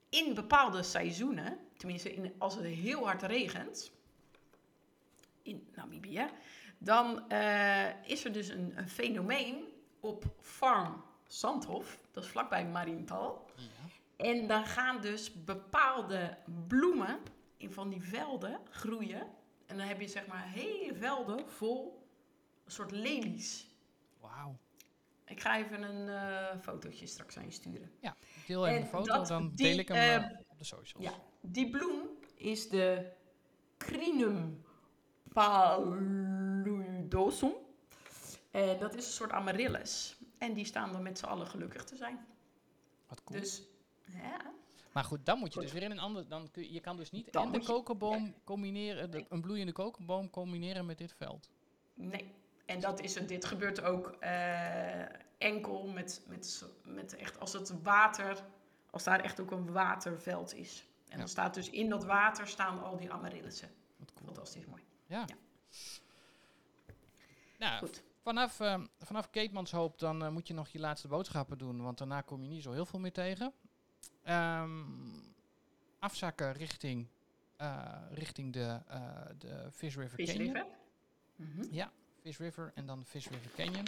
In 0.09 0.35
bepaalde 0.35 0.83
seizoenen, 0.83 1.59
tenminste 1.77 2.15
in, 2.15 2.35
als 2.39 2.55
het 2.55 2.65
heel 2.65 3.05
hard 3.05 3.23
regent, 3.23 3.91
in 5.43 5.69
Namibië, 5.75 6.27
dan 6.79 7.29
eh, 7.29 8.05
is 8.05 8.25
er 8.25 8.33
dus 8.33 8.49
een, 8.49 8.73
een 8.77 8.89
fenomeen 8.89 9.65
op 10.01 10.25
Farm 10.41 11.05
Zandhof, 11.27 11.99
dat 12.13 12.25
is 12.25 12.31
vlakbij 12.31 12.67
Marienthal. 12.67 13.51
ja. 13.55 13.63
En 14.17 14.47
dan 14.47 14.67
gaan 14.67 15.01
dus 15.01 15.45
bepaalde 15.45 16.37
bloemen 16.69 17.19
in 17.57 17.73
van 17.73 17.89
die 17.89 18.03
velden 18.03 18.61
groeien. 18.71 19.27
En 19.67 19.77
dan 19.77 19.87
heb 19.87 20.01
je 20.01 20.09
zeg 20.09 20.27
maar 20.27 20.45
hele 20.47 20.95
velden 20.95 21.49
vol 21.49 21.98
een 22.69 22.75
soort 22.75 22.91
lelies. 22.91 23.67
Wauw. 24.21 24.57
Ik 25.25 25.41
ga 25.41 25.59
even 25.59 25.83
een 25.83 26.09
eh 26.09 26.59
fotootje 26.63 27.07
straks 27.07 27.37
aan 27.37 27.45
je 27.45 27.51
sturen. 27.51 27.91
Deel 28.47 28.67
even 28.67 28.77
En 28.79 28.83
een 28.83 28.89
foto, 28.89 29.25
dan 29.25 29.49
die, 29.55 29.67
deel 29.67 29.79
ik 29.79 29.89
hem 29.89 29.97
eh, 29.97 30.15
eh, 30.15 30.31
op 30.49 30.59
de 30.59 30.65
socials. 30.65 31.05
Ja, 31.05 31.13
die 31.41 31.71
bloem 31.71 32.03
is 32.35 32.69
de 32.69 33.13
Crinum 33.79 34.65
paludosum. 35.33 37.53
Dat 38.79 38.95
is 38.95 39.07
een 39.07 39.13
soort 39.13 39.31
amaryllis. 39.31 40.17
En 40.39 40.53
die 40.55 40.65
staan 40.65 40.93
dan 40.93 41.03
met 41.03 41.19
z'n 41.19 41.25
allen 41.25 41.47
gelukkig 41.47 41.85
te 41.85 41.97
zijn. 41.97 42.27
Wat 43.09 43.25
cool. 43.25 43.41
Dus 43.41 43.63
ja, 44.05 44.53
Maar 44.93 45.05
goed, 45.05 45.27
dan 45.27 45.39
moet 45.39 45.55
je 45.55 45.61
dus 45.61 45.73
weer 45.73 45.83
in 45.83 45.91
een 45.91 45.99
ander. 45.99 46.29
Dan 46.29 46.51
kun 46.51 46.63
je, 46.63 46.73
je 46.73 46.81
kan 46.81 46.97
dus 46.97 47.11
niet 47.11 47.31
en 47.31 47.53
de 47.53 47.59
je- 47.61 47.67
kokerboom 47.67 48.35
combineren, 48.45 49.11
de, 49.11 49.25
een 49.29 49.41
bloeiende 49.41 49.73
kokerboom 49.73 50.31
combineren 50.31 50.87
met 50.87 50.99
dit 50.99 51.13
veld. 51.13 51.51
Nee. 51.95 52.35
En 52.69 52.81
dat 52.81 53.01
is 53.01 53.15
het. 53.15 53.29
Dit 53.29 53.45
gebeurt 53.45 53.83
ook 53.83 54.07
eh, 54.21 55.03
enkel 55.39 55.87
met, 55.87 56.23
met, 56.27 56.65
met 56.85 57.17
echt 57.17 57.41
als 57.41 57.53
het 57.53 57.83
water, 57.83 58.45
als 58.91 59.05
daar 59.05 59.21
echt 59.21 59.41
ook 59.41 59.51
een 59.51 59.73
waterveld 59.73 60.55
is. 60.55 60.87
En 61.05 61.13
Ja. 61.13 61.17
dan 61.19 61.29
staat 61.29 61.55
dus 61.55 61.71
in 61.71 61.89
dat 61.89 62.05
water 62.05 62.47
staan 62.49 62.83
al 62.83 62.97
die 62.97 63.13
amaryllissen. 63.13 63.69
Wat 63.97 64.13
cool. 64.13 64.27
Fantastisch 64.27 64.67
mooi. 64.67 64.83
Ja. 65.07 65.25
Ja. 65.27 65.35
Nou, 67.59 67.79
Goed. 67.79 68.03
vanaf, 68.23 68.61
eh 68.61 68.81
vanaf 68.99 69.31
Keetmanshoop 69.31 69.99
dan 69.99 70.23
eh, 70.25 70.31
moet 70.31 70.49
je 70.49 70.55
nog 70.55 70.69
je 70.69 70.79
laatste 70.79 71.09
boodschappen 71.09 71.59
doen, 71.59 71.83
want 71.83 71.99
daarna 71.99 72.21
kom 72.21 72.43
je 72.43 72.49
niet 72.49 72.63
zo 72.63 72.73
heel 72.73 72.87
veel 72.87 72.99
meer 73.01 73.13
tegen. 73.13 73.53
Ehm, 74.23 74.85
afzakken 75.99 76.53
richting, 76.53 77.09
eh, 77.57 78.03
richting 78.11 78.53
de, 78.53 78.81
eh, 78.89 79.27
de 79.39 79.69
Fish 79.73 79.97
River 79.97 80.11
Fish 80.19 80.33
Canyon. 80.33 80.55
River. 80.55 80.67
Mhm. 81.37 81.67
Ja, 81.71 81.93
Fish 82.29 82.39
River 82.39 82.73
en 82.75 82.87
dan 82.87 83.05
Fish 83.05 83.27
River 83.27 83.51
Canyon. 83.57 83.87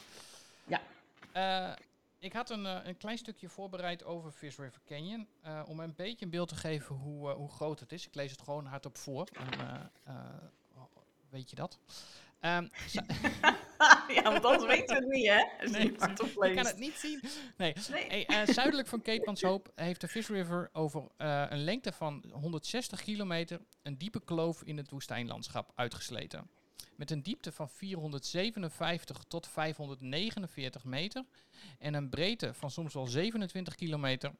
Ja. 0.66 0.81
Eh, 1.33 1.76
ik 2.18 2.33
had 2.33 2.50
een, 2.50 2.66
eh, 2.66 2.79
een 2.83 2.96
klein 2.96 3.18
stukje 3.18 3.48
voorbereid 3.48 4.05
over 4.05 4.33
Fish 4.33 4.57
River 4.57 4.81
Canyon. 4.87 5.29
eh, 5.42 5.62
om 5.66 5.81
een 5.81 5.94
beetje 5.94 6.24
een 6.24 6.31
beeld 6.31 6.48
te 6.48 6.55
geven 6.55 6.94
hoe, 6.94 7.31
hoe 7.31 7.50
groot 7.50 7.81
het 7.81 7.92
is. 7.92 8.07
Ik 8.07 8.14
lees 8.14 8.31
het 8.31 8.42
gewoon 8.42 8.66
hardop 8.66 8.98
voor. 8.98 9.29
Eh, 10.05 10.14
weet 11.31 11.50
je 11.50 11.57
dat? 11.57 11.79
Ehm, 12.40 12.68
ja, 14.16 14.22
want 14.22 14.44
anders 14.44 14.66
weten 14.66 14.96
we 14.96 15.03
het 15.03 15.09
niet, 15.09 15.26
hè? 15.26 15.44
Als 15.61 15.70
Nee, 16.37 16.55
kan 16.55 16.66
het 16.66 16.79
niet 16.79 16.98
zien. 16.98 17.22
Nee. 17.57 17.74
Nee. 17.90 18.24
Hey, 18.26 18.46
zuidelijk 18.46 18.88
van 18.88 19.03
Cape 19.03 19.24
Kanshoop 19.24 19.72
heeft 19.74 20.00
de 20.00 20.09
Fish 20.09 20.29
River 20.29 20.70
over 20.72 21.09
een 21.16 21.64
lengte 21.64 21.92
van 21.92 22.24
160 22.33 23.03
kilometer 23.03 23.61
een 23.83 23.98
diepe 23.98 24.24
kloof 24.24 24.62
in 24.62 24.76
het 24.76 24.90
woestijnlandschap 24.90 25.72
uitgesleten. 25.74 26.50
Met 26.97 27.11
een 27.11 27.23
diepte 27.23 27.53
van 27.53 27.69
457 27.71 29.25
tot 29.29 29.47
549 29.49 30.85
meter 30.85 31.25
en 31.79 31.95
een 31.95 32.09
breedte 32.09 32.55
van 32.55 32.71
soms 32.71 32.95
wel 32.95 33.07
27 33.07 33.75
kilometer 33.75 34.33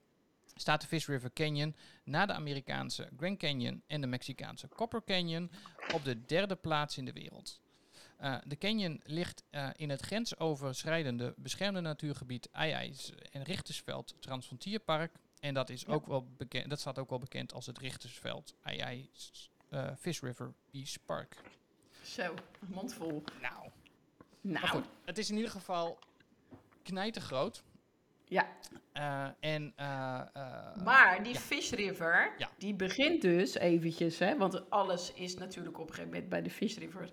staat 0.55 0.81
de 0.81 0.87
Fish 0.87 1.07
River 1.07 1.33
Canyon 1.33 1.77
na 2.05 2.27
de 2.27 2.33
Amerikaanse 2.33 3.09
Grand 3.17 3.39
Canyon 3.39 3.83
en 3.87 4.01
de 4.01 4.07
Mexicaanse 4.07 4.69
Copper 4.69 5.05
Canyon 5.05 5.51
op 5.95 6.05
de 6.05 6.25
derde 6.25 6.57
plaats 6.57 6.97
in 6.99 7.05
de 7.05 7.13
wereld. 7.13 7.61
Eh, 8.17 8.37
de 8.45 8.57
canyon 8.59 9.01
ligt 9.05 9.43
eh, 9.51 9.69
in 9.77 9.91
het 9.91 10.01
grensoverschrijdende 10.01 11.35
beschermde 11.37 11.81
natuurgebied 11.81 12.49
Eijijs 12.51 13.13
en 13.33 13.43
Richtersveld 13.43 14.15
Transfrontierpark. 14.19 15.13
En 15.41 15.55
dat, 15.55 15.71
is 15.71 15.81
Ja. 15.83 15.93
ook 15.93 16.07
wel 16.07 16.27
bekend, 16.37 16.71
dat 16.71 16.81
staat 16.81 16.99
ook 16.99 17.11
wel 17.11 17.19
bekend 17.19 17.53
als 17.53 17.67
het 17.67 17.79
Richtersveld 17.79 18.55
Eijijs 18.63 19.51
eh 19.69 19.91
Fish 19.99 20.21
River 20.21 20.53
Beach 20.71 21.05
Park. 21.05 21.37
Zo, 22.03 22.35
mond 22.67 22.95
vol. 22.95 23.23
Nou, 23.41 23.69
Nou, 24.41 24.67
goed, 24.67 24.85
het 25.05 25.19
is 25.19 25.31
in 25.31 25.37
ieder 25.37 25.51
geval 25.51 25.99
knijtergroot. 26.83 27.63
ja. 28.25 28.49
Eh, 28.93 29.29
en, 29.41 29.73
eh, 29.77 30.21
eh, 30.33 30.77
Maar 30.85 31.23
die 31.23 31.33
ja. 31.33 31.39
Fish 31.39 31.71
River, 31.73 32.35
Ja. 32.39 32.49
die 32.59 32.75
begint 32.75 33.23
dus 33.23 33.55
eventjes, 33.55 34.19
hè, 34.19 34.37
want 34.37 34.71
alles 34.71 35.13
is 35.13 35.37
natuurlijk 35.37 35.79
op 35.79 35.89
een 35.89 35.95
gegeven 35.95 36.13
moment 36.13 36.29
bij 36.31 36.43
de 36.43 36.51
Fish 36.51 36.77
River, 36.77 37.11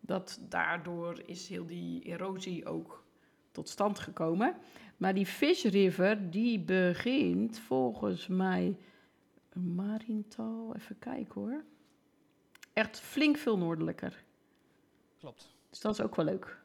dat 0.00 0.38
daardoor 0.48 1.22
is 1.26 1.48
heel 1.48 1.66
die 1.66 2.02
erosie 2.02 2.66
ook 2.66 3.04
tot 3.52 3.68
stand 3.68 3.98
gekomen. 3.98 4.56
Maar 4.96 5.14
die 5.14 5.26
Fish 5.26 5.64
River, 5.64 6.30
die 6.30 6.60
begint 6.60 7.58
volgens 7.58 8.26
mij, 8.26 8.78
Mariental, 9.52 10.74
even 10.76 10.98
kijken 10.98 11.40
hoor, 11.40 11.64
echt 12.72 13.00
flink 13.00 13.36
veel 13.36 13.58
noordelijker. 13.58 14.24
Klopt. 15.26 15.54
Dus 15.70 15.80
dat 15.80 15.92
is 15.92 16.00
ook 16.00 16.14
wel 16.16 16.24
leuk. 16.24 16.58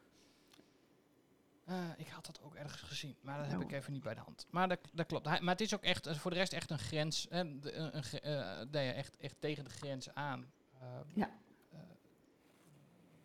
Eh, 1.65 1.75
ik 1.97 2.07
had 2.07 2.25
dat 2.25 2.41
ook 2.43 2.55
ergens 2.55 2.81
gezien, 2.81 3.15
maar 3.21 3.37
dat 3.37 3.47
heb 3.47 3.57
Oh. 3.57 3.63
ik 3.63 3.71
even 3.71 3.93
niet 3.93 4.03
bij 4.03 4.13
de 4.13 4.19
hand. 4.19 4.47
Maar 4.49 4.67
dat, 4.67 4.79
dat 4.93 5.05
klopt. 5.05 5.27
Hij- 5.27 5.41
maar 5.41 5.51
het 5.53 5.61
is 5.61 5.73
ook 5.75 5.81
echt, 5.81 6.07
eh, 6.07 6.15
voor 6.15 6.31
de 6.31 6.37
rest 6.37 6.53
echt 6.53 6.69
een 6.71 6.79
grens, 6.79 7.27
een, 7.29 7.61
een, 7.95 8.03
gre- 8.03 8.17
eh, 8.17 8.65
nee, 8.71 8.91
echt, 8.91 9.17
echt 9.17 9.35
tegen 9.39 9.63
de 9.63 9.69
grens 9.69 10.13
aan. 10.13 10.51
Ja. 11.13 11.29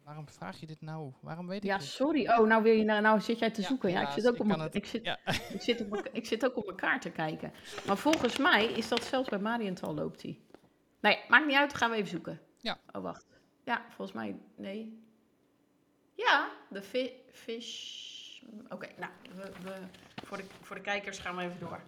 waarom 0.05 0.29
vraag 0.29 0.61
je 0.61 0.67
dit 0.67 0.81
nou? 0.81 1.13
Waarom 1.21 1.47
weet 1.47 1.63
ik 1.65 1.71
Ja, 1.71 1.79
dit? 1.79 1.87
sorry. 1.87 2.29
Oh, 2.29 2.47
nou, 2.47 2.63
wil 2.63 2.73
je, 2.73 2.85
nou, 2.85 3.01
nou 3.03 3.21
zit 3.21 3.39
jij 3.39 3.51
te 3.51 3.61
Ja, 3.61 3.67
zoeken. 3.67 3.91
Ja, 3.91 4.01
ik 4.03 4.09
zit 4.09 4.27
ook 4.29 4.35
ik 4.35 4.41
op 4.41 4.49
het- 4.59 4.75
ik 4.75 4.87
zit, 4.87 5.05
Ja. 5.05 5.19
Ik 5.55 5.61
zit, 5.63 5.81
op 5.81 6.09
ik 6.13 6.27
zit 6.27 6.45
ook 6.45 6.57
op 6.57 6.67
elkaar 6.69 7.01
te 7.01 7.11
kijken. 7.11 7.53
Maar 7.87 7.97
volgens 7.97 8.37
mij 8.39 8.65
is 8.67 8.89
dat 8.89 9.05
zelfs 9.05 9.29
bij 9.29 9.39
Mariental 9.39 9.95
loopt 9.95 10.23
hij. 10.23 10.41
Nee, 11.01 11.19
maakt 11.29 11.47
niet 11.47 11.57
uit. 11.57 11.75
Gaan 11.75 11.91
we 11.91 11.97
even 11.97 12.09
zoeken. 12.09 12.41
Ja. 12.59 12.79
Oh, 12.93 13.03
wacht. 13.03 13.27
Ja, 13.65 13.85
volgens 13.89 14.13
mij... 14.17 14.37
Nee. 14.57 15.05
Ja, 16.17 16.51
de 16.69 16.83
fi 16.83 17.13
fish... 17.33 17.95
Oké, 18.69 18.89
nou, 18.97 19.13
we, 19.35 19.53
we, 19.63 19.75
voor, 20.25 20.37
de, 20.37 20.45
voor 20.63 20.77
de 20.77 20.83
kijkers 20.83 21.19
gaan 21.19 21.37
we 21.37 21.43
even 21.43 21.59
door. 21.61 21.81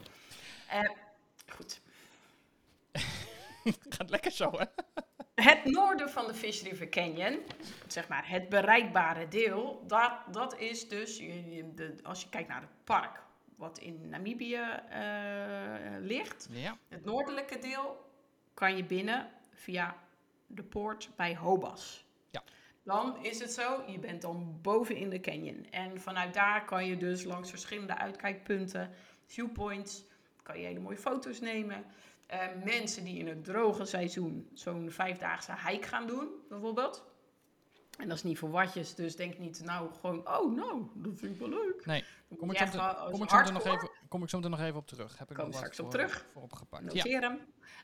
Eh, 0.69 0.91
goed. 1.49 1.81
Gaat 3.97 4.11
lekker 4.11 4.31
zo, 4.31 4.51
hè? 4.59 4.64
Het 5.35 5.64
noorden 5.64 6.11
van 6.11 6.27
de 6.27 6.35
Fish 6.35 6.62
River 6.62 6.88
Canyon, 6.88 7.38
zeg 7.87 8.09
maar 8.09 8.29
het 8.29 8.49
bereikbare 8.49 9.29
deel, 9.29 9.85
dat, 9.87 10.12
dat 10.33 10.59
is 10.59 10.88
dus, 10.88 11.19
de, 11.75 11.95
als 12.03 12.23
je 12.23 12.29
kijkt 12.29 12.49
naar 12.49 12.61
het 12.61 12.85
park 12.85 13.23
wat 13.57 13.79
in 13.79 14.09
Namibië 14.09 14.61
eh, 14.88 15.97
ligt, 16.01 16.49
Ja. 16.51 16.79
het 16.88 17.05
noordelijke 17.05 17.59
deel 17.59 18.11
kan 18.55 18.77
je 18.77 18.85
binnen 18.85 19.31
via 19.55 19.97
de 20.47 20.62
poort 20.62 21.11
bij 21.17 21.37
Hobas. 21.37 22.05
Dan 22.88 23.16
is 23.22 23.40
het 23.40 23.53
zo, 23.53 23.83
je 23.87 23.98
bent 23.98 24.22
dan 24.22 24.59
boven 24.62 24.96
in 24.96 25.11
de 25.11 25.20
canyon. 25.20 25.66
En 25.70 26.01
vanuit 26.01 26.35
daar 26.35 26.64
kan 26.64 26.87
je 26.87 26.96
dus 26.96 27.24
langs 27.24 27.51
verschillende 27.51 27.98
uitkijkpunten, 27.98 28.90
viewpoints, 29.27 30.05
kan 30.42 30.59
je 30.59 30.66
hele 30.66 30.81
mooie 30.81 30.96
foto's 30.96 31.40
nemen. 31.40 31.85
Eh, 32.27 32.38
mensen 32.64 33.05
die 33.05 33.18
in 33.18 33.29
het 33.29 33.44
droge 33.44 33.85
seizoen 33.85 34.48
zo'n 34.55 34.90
vijfdaagse 34.90 35.53
hike 35.66 35.87
gaan 35.87 36.07
doen, 36.07 36.29
bijvoorbeeld. 36.48 37.05
En 37.98 38.09
dat 38.09 38.16
is 38.16 38.22
niet 38.22 38.38
voor 38.38 38.51
watjes, 38.51 38.94
dus 38.94 39.16
denk 39.16 39.38
niet, 39.38 39.64
nou 39.64 39.90
gewoon, 39.94 40.29
oh 40.29 40.57
nou, 40.57 40.83
dat 40.94 41.12
vind 41.16 41.33
ik 41.33 41.38
wel 41.38 41.48
leuk. 41.48 41.87
Nee, 41.87 42.05
Kom 42.37 42.51
ik, 42.51 42.59
je 42.59 42.66
zo 42.66 42.79
kom, 43.11 43.22
ik 43.22 43.53
nog 43.53 43.64
even, 43.64 43.88
kom 44.09 44.23
ik 44.23 44.29
zo 44.29 44.37
meteen 44.37 44.53
nog 44.53 44.61
even 44.61 44.77
op 44.77 44.87
terug. 44.87 45.18
Heb 45.18 45.31
ik 45.31 45.37
nog 45.37 45.47
we 45.47 45.53
wat 45.53 45.61
straks 45.61 45.81
op 45.81 45.85
voor, 45.85 45.94
terug. 45.94 46.27
voor 46.33 46.42
opgepakt. 46.42 46.92
Ja. 46.92 46.94
Noteer 46.94 47.21
hem. 47.21 47.38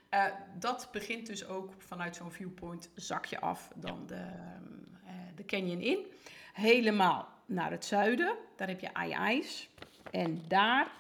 Eh, 0.08 0.26
dat 0.58 0.88
begint 0.92 1.26
dus 1.26 1.46
ook 1.46 1.72
vanuit 1.78 2.16
zo'n 2.16 2.32
viewpoint, 2.32 2.90
zak 2.94 3.24
je 3.26 3.40
af 3.40 3.70
dan 3.74 4.06
de, 4.06 4.14
eh, 4.14 5.12
de 5.34 5.44
canyon 5.44 5.80
in. 5.80 6.06
Helemaal 6.52 7.28
naar 7.46 7.70
het 7.70 7.84
zuiden, 7.84 8.36
daar 8.56 8.68
heb 8.68 8.80
je 8.80 8.88
Eye 8.88 9.44
En 10.10 10.42
daar 10.48 10.90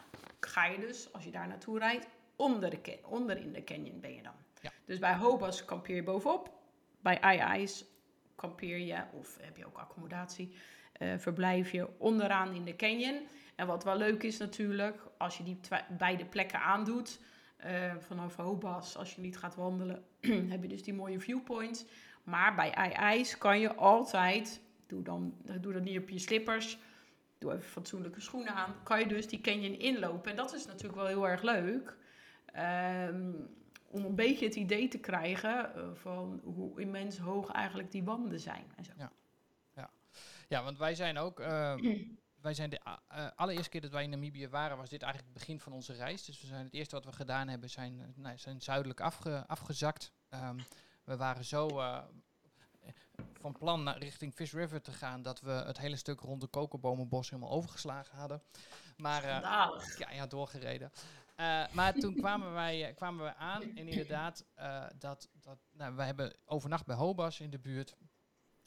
ga 0.40 0.64
je 0.66 0.78
dus, 0.78 1.12
als 1.12 1.24
je 1.24 1.30
daar 1.30 1.48
naartoe 1.48 1.78
rijdt, 1.78 2.06
onder, 2.36 2.70
de 2.70 2.98
onder 3.04 3.36
in 3.36 3.52
de 3.52 3.64
canyon 3.64 4.00
ben 4.00 4.14
je 4.14 4.22
dan. 4.22 4.34
Ja. 4.60 4.70
Dus 4.84 4.98
bij 4.98 5.14
Hobas 5.14 5.64
kampeer 5.64 5.96
je 5.96 6.02
bovenop. 6.02 6.52
Bij 7.00 7.20
Eye 7.20 7.68
kampeer 8.34 8.78
je, 8.78 9.02
of 9.12 9.36
heb 9.40 9.56
je 9.56 9.66
ook 9.66 9.78
accommodatie, 9.78 10.54
eh, 10.92 11.18
verblijf 11.18 11.72
je 11.72 11.88
onderaan 11.98 12.54
in 12.54 12.64
de 12.64 12.76
canyon. 12.76 13.26
En 13.56 13.66
wat 13.66 13.84
wel 13.84 13.96
leuk 13.96 14.22
is 14.22 14.38
natuurlijk, 14.38 15.02
als 15.18 15.36
je 15.36 15.42
die 15.42 15.58
beide 15.98 16.24
plekken 16.24 16.60
aandoet, 16.60 17.20
eh, 17.56 17.96
vanaf 17.98 18.36
Hobas, 18.36 18.96
als 18.96 19.14
je 19.14 19.20
niet 19.20 19.38
gaat 19.38 19.54
wandelen, 19.54 20.04
heb 20.52 20.62
je 20.62 20.68
dus 20.68 20.82
die 20.82 20.94
mooie 20.94 21.20
viewpoints. 21.20 21.84
Maar 22.24 22.54
bij 22.54 22.70
IJs 22.92 23.38
kan 23.38 23.60
je 23.60 23.74
altijd, 23.74 24.60
doe, 24.86 25.02
dan, 25.02 25.34
doe 25.60 25.72
dat 25.72 25.82
niet 25.82 25.98
op 25.98 26.08
je 26.08 26.18
slippers, 26.18 26.78
doe 27.38 27.52
even 27.52 27.64
fatsoenlijke 27.64 28.20
schoenen 28.20 28.54
aan, 28.54 28.74
kan 28.82 28.98
je 29.00 29.06
dus 29.06 29.28
die 29.28 29.40
canyon 29.40 29.78
inlopen. 29.78 30.30
En 30.30 30.36
dat 30.36 30.54
is 30.54 30.66
natuurlijk 30.66 30.94
wel 30.94 31.06
heel 31.06 31.28
erg 31.28 31.42
leuk. 31.42 31.96
ehm, 32.52 33.32
om 33.90 34.04
een 34.04 34.14
beetje 34.14 34.44
het 34.44 34.54
idee 34.54 34.88
te 34.88 34.98
krijgen 34.98 35.74
eh, 35.74 35.82
van 35.92 36.40
hoe 36.44 36.80
immens 36.80 37.18
hoog 37.18 37.50
eigenlijk 37.50 37.90
die 37.90 38.04
wanden 38.04 38.40
zijn. 38.40 38.64
En 38.76 38.84
zo. 38.84 38.92
Ja, 40.48 40.62
want 40.62 40.78
wij 40.78 40.94
zijn 40.94 41.18
ook. 41.18 41.40
eh, 41.40 41.74
wij 42.44 42.54
zijn 42.54 42.70
de 42.70 42.88
a- 42.88 43.02
eh, 43.08 43.26
allereerste 43.34 43.70
keer 43.70 43.80
dat 43.80 43.90
wij 43.90 44.02
in 44.02 44.10
Namibië 44.10 44.48
waren, 44.48 44.76
was 44.76 44.88
dit 44.88 45.02
eigenlijk 45.02 45.32
het 45.32 45.42
begin 45.42 45.60
van 45.60 45.72
onze 45.72 45.92
reis. 45.92 46.24
Dus 46.24 46.40
we 46.40 46.46
zijn 46.46 46.64
het 46.64 46.74
eerste 46.74 46.94
wat 46.94 47.04
we 47.04 47.12
gedaan 47.12 47.48
hebben, 47.48 47.70
zijn, 47.70 48.00
eh, 48.00 48.06
nou, 48.14 48.38
zijn 48.38 48.62
zuidelijk 48.62 49.00
afge, 49.00 49.44
afgezakt. 49.46 50.12
Ehm, 50.28 50.58
we 51.04 51.16
waren 51.16 51.44
zo 51.44 51.68
eh, 51.80 51.98
van 53.40 53.52
plan 53.52 53.82
naar 53.82 53.98
richting 53.98 54.34
Fish 54.34 54.52
River 54.52 54.80
te 54.82 54.92
gaan 54.92 55.22
dat 55.22 55.40
we 55.40 55.50
het 55.50 55.78
hele 55.78 55.96
stuk 55.96 56.20
rond 56.20 56.40
de 56.40 56.46
kokerbomenbos 56.46 57.30
helemaal 57.30 57.50
overgeslagen 57.50 58.16
hadden. 58.18 58.42
Maar 58.96 59.22
eh, 59.24 59.40
ja, 59.98 60.10
ja, 60.10 60.26
doorgereden. 60.26 60.92
Eh, 61.34 61.64
maar 61.72 61.94
toen 61.94 62.14
kwamen 62.14 62.52
wij, 62.52 62.88
eh, 62.88 62.94
kwamen 62.96 63.24
we 63.24 63.34
aan 63.34 63.62
en 63.62 63.88
inderdaad, 63.88 64.44
eh, 64.54 64.84
dat, 64.98 65.28
dat, 65.40 65.58
nou, 65.72 65.94
wij 65.94 66.06
hebben 66.06 66.36
overnacht 66.44 66.86
bij 66.86 66.96
Hobas 66.96 67.40
in 67.40 67.50
de 67.50 67.58
buurt. 67.58 67.96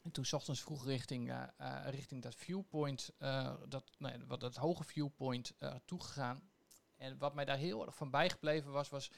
En 0.07 0.13
toen 0.13 0.25
's 0.25 0.33
ochtends 0.33 0.61
vroeg 0.61 0.85
richting, 0.85 1.29
eh, 1.29 1.43
eh, 1.57 1.89
richting 1.89 2.21
dat 2.21 2.35
viewpoint, 2.35 3.11
eh, 3.17 3.53
dat, 3.67 3.91
nee, 3.97 4.25
wat, 4.27 4.39
dat 4.39 4.55
hoge 4.55 4.83
viewpoint 4.83 5.53
toegegaan. 5.85 6.49
En 6.95 7.17
wat 7.17 7.33
mij 7.33 7.45
daar 7.45 7.57
heel 7.57 7.85
erg 7.85 7.95
van 7.95 8.09
bijgebleven 8.09 8.71
was, 8.71 8.89
was 8.89 9.11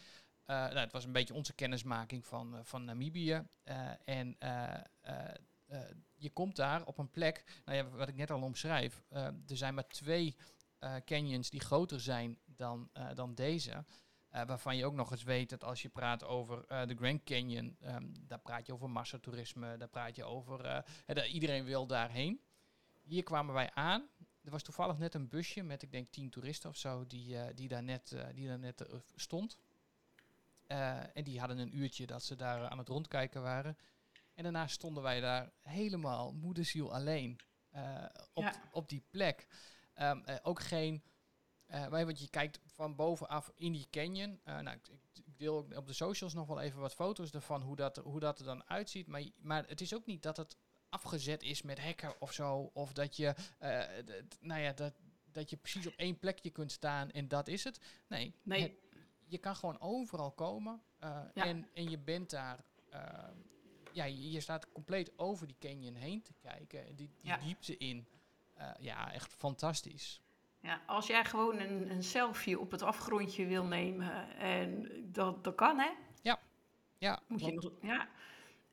nou, 0.46 0.78
het 0.78 0.92
was 0.92 1.06
een 1.06 1.12
beetje 1.12 1.34
onze 1.34 1.54
kennismaking 1.54 2.26
van, 2.26 2.66
van 2.66 2.86
Namibië. 2.86 3.48
En 4.06 4.36
je 6.16 6.30
komt 6.34 6.56
daar 6.56 6.86
op 6.86 6.98
een 6.98 7.10
plek, 7.10 7.62
nou 7.66 7.78
ja, 7.78 7.90
wat 7.90 8.08
ik 8.08 8.16
net 8.16 8.32
al 8.32 8.42
omschrijf, 8.42 9.04
er 9.10 9.58
zijn 9.58 9.74
maar 9.74 9.88
twee 9.88 10.36
canyons 11.06 11.50
die 11.50 11.60
groter 11.60 12.02
zijn 12.02 12.40
dan, 12.46 12.90
dan 13.14 13.36
deze. 13.36 13.84
Eh, 14.30 14.46
waarvan 14.46 14.78
je 14.78 14.86
ook 14.86 14.94
nog 14.94 15.12
eens 15.12 15.24
weet 15.24 15.50
dat 15.50 15.64
als 15.64 15.82
je 15.82 15.90
praat 15.90 16.24
over 16.24 16.66
eh, 16.68 16.88
de 16.88 16.96
Grand 16.96 17.24
Canyon, 17.24 17.76
ehm, 17.80 18.08
daar 18.28 18.40
praat 18.40 18.66
je 18.66 18.74
over 18.74 18.90
massatoerisme, 18.90 19.78
daar 19.78 19.88
praat 19.88 20.16
je 20.16 20.24
over, 20.24 20.66
eh, 20.66 20.80
hè, 21.06 21.14
da- 21.14 21.26
iedereen 21.26 21.64
wil 21.64 21.88
daarheen. 21.88 22.42
Hier 23.04 23.24
kwamen 23.24 23.54
wij 23.54 23.72
aan. 23.74 24.08
Er 24.44 24.52
was 24.52 24.64
toevallig 24.64 24.98
net 24.98 25.14
een 25.14 25.30
busje 25.30 25.64
met, 25.64 25.82
ik 25.82 25.92
denk, 25.92 26.12
tien 26.12 26.30
toeristen 26.30 26.70
of 26.70 26.76
zo, 26.78 27.08
die, 27.08 27.54
die 27.54 27.68
daar 27.68 27.84
net, 27.84 28.16
die 28.34 28.48
daar 28.48 28.60
net 28.60 28.86
stond. 29.16 29.58
En 30.68 31.24
die 31.24 31.40
hadden 31.40 31.58
een 31.58 31.78
uurtje 31.78 32.06
dat 32.06 32.24
ze 32.24 32.36
daar 32.36 32.68
aan 32.68 32.78
het 32.78 32.88
rondkijken 32.88 33.42
waren. 33.42 33.78
En 34.36 34.44
daarna 34.44 34.68
stonden 34.68 35.04
wij 35.04 35.20
daar 35.20 35.52
helemaal 35.62 36.34
moederziel 36.34 36.94
alleen 36.94 37.40
op, 38.34 38.44
Ja. 38.44 38.54
op 38.72 38.90
die 38.90 39.04
plek. 39.10 39.48
Ehm, 39.94 40.20
eh, 40.26 40.36
ook 40.44 40.60
geen 40.62 41.04
Uh, 41.74 41.88
want 41.88 42.20
je 42.20 42.30
kijkt 42.30 42.60
van 42.66 42.96
bovenaf 42.96 43.52
in 43.56 43.72
die 43.72 43.88
canyon. 43.92 44.40
Uh, 44.46 44.60
nou, 44.60 44.78
ik, 44.78 44.88
ik, 45.14 45.24
deel 45.38 45.68
op 45.76 45.88
de 45.88 45.94
socials 45.94 46.34
nog 46.34 46.48
wel 46.48 46.60
even 46.60 46.80
wat 46.80 46.94
foto's 46.94 47.32
ervan, 47.32 47.62
hoe 47.62 47.76
dat, 47.76 47.98
hoe 47.98 48.20
dat 48.20 48.40
er 48.40 48.46
dan 48.46 48.70
uitziet. 48.70 49.08
Maar, 49.08 49.24
maar 49.38 49.66
het 49.68 49.82
is 49.82 49.96
ook 49.96 50.06
niet 50.06 50.24
dat 50.24 50.38
het 50.38 50.58
afgezet 50.90 51.44
is 51.44 51.62
met 51.62 51.80
hekken 51.80 52.22
of 52.22 52.34
zo. 52.34 52.72
Of 52.74 52.94
dat 52.94 53.16
je, 53.16 53.36
uh, 53.60 53.84
nou 54.40 54.62
ja, 54.62 54.74
dat, 54.74 54.94
dat 55.32 55.50
je 55.50 55.58
precies 55.58 55.88
op 55.88 55.94
één 55.96 56.20
plekje 56.20 56.50
kunt 56.50 56.72
staan 56.72 57.12
en 57.12 57.28
dat 57.28 57.48
is 57.48 57.64
het. 57.64 57.80
Nee, 58.08 58.36
nee. 58.44 58.62
Het, 58.62 58.72
je 59.26 59.38
kan 59.38 59.56
gewoon 59.56 59.80
overal 59.80 60.32
komen 60.32 60.82
ja. 61.00 61.32
en, 61.34 61.68
en 61.74 61.90
je 61.90 61.98
bent 61.98 62.30
daar 62.30 62.66
ja, 63.94 64.04
je, 64.04 64.40
staat 64.40 64.72
compleet 64.72 65.12
over 65.20 65.48
die 65.48 65.56
canyon 65.60 65.96
heen 65.96 66.22
te 66.22 66.34
kijken. 66.40 66.86
Die, 66.86 66.96
die 66.96 67.10
ja. 67.22 67.38
diepte 67.38 67.78
in. 67.78 68.08
Uh, 68.58 68.72
ja, 68.80 69.14
echt 69.14 69.34
fantastisch. 69.34 70.22
Ja, 70.62 70.82
als 70.86 71.08
jij 71.08 71.26
gewoon 71.26 71.60
een, 71.60 71.92
een 71.92 72.04
selfie 72.04 72.60
op 72.60 72.72
het 72.72 72.82
afgrondje 72.82 73.46
wil 73.46 73.66
nemen, 73.66 74.38
en 74.38 74.90
dat, 75.06 75.44
dat 75.44 75.56
kan, 75.56 75.80
hè? 75.80 75.90
Ja. 76.22 76.40
Ja, 76.98 77.20
Moet 77.28 77.46
je 77.46 77.72
ja. 77.82 78.08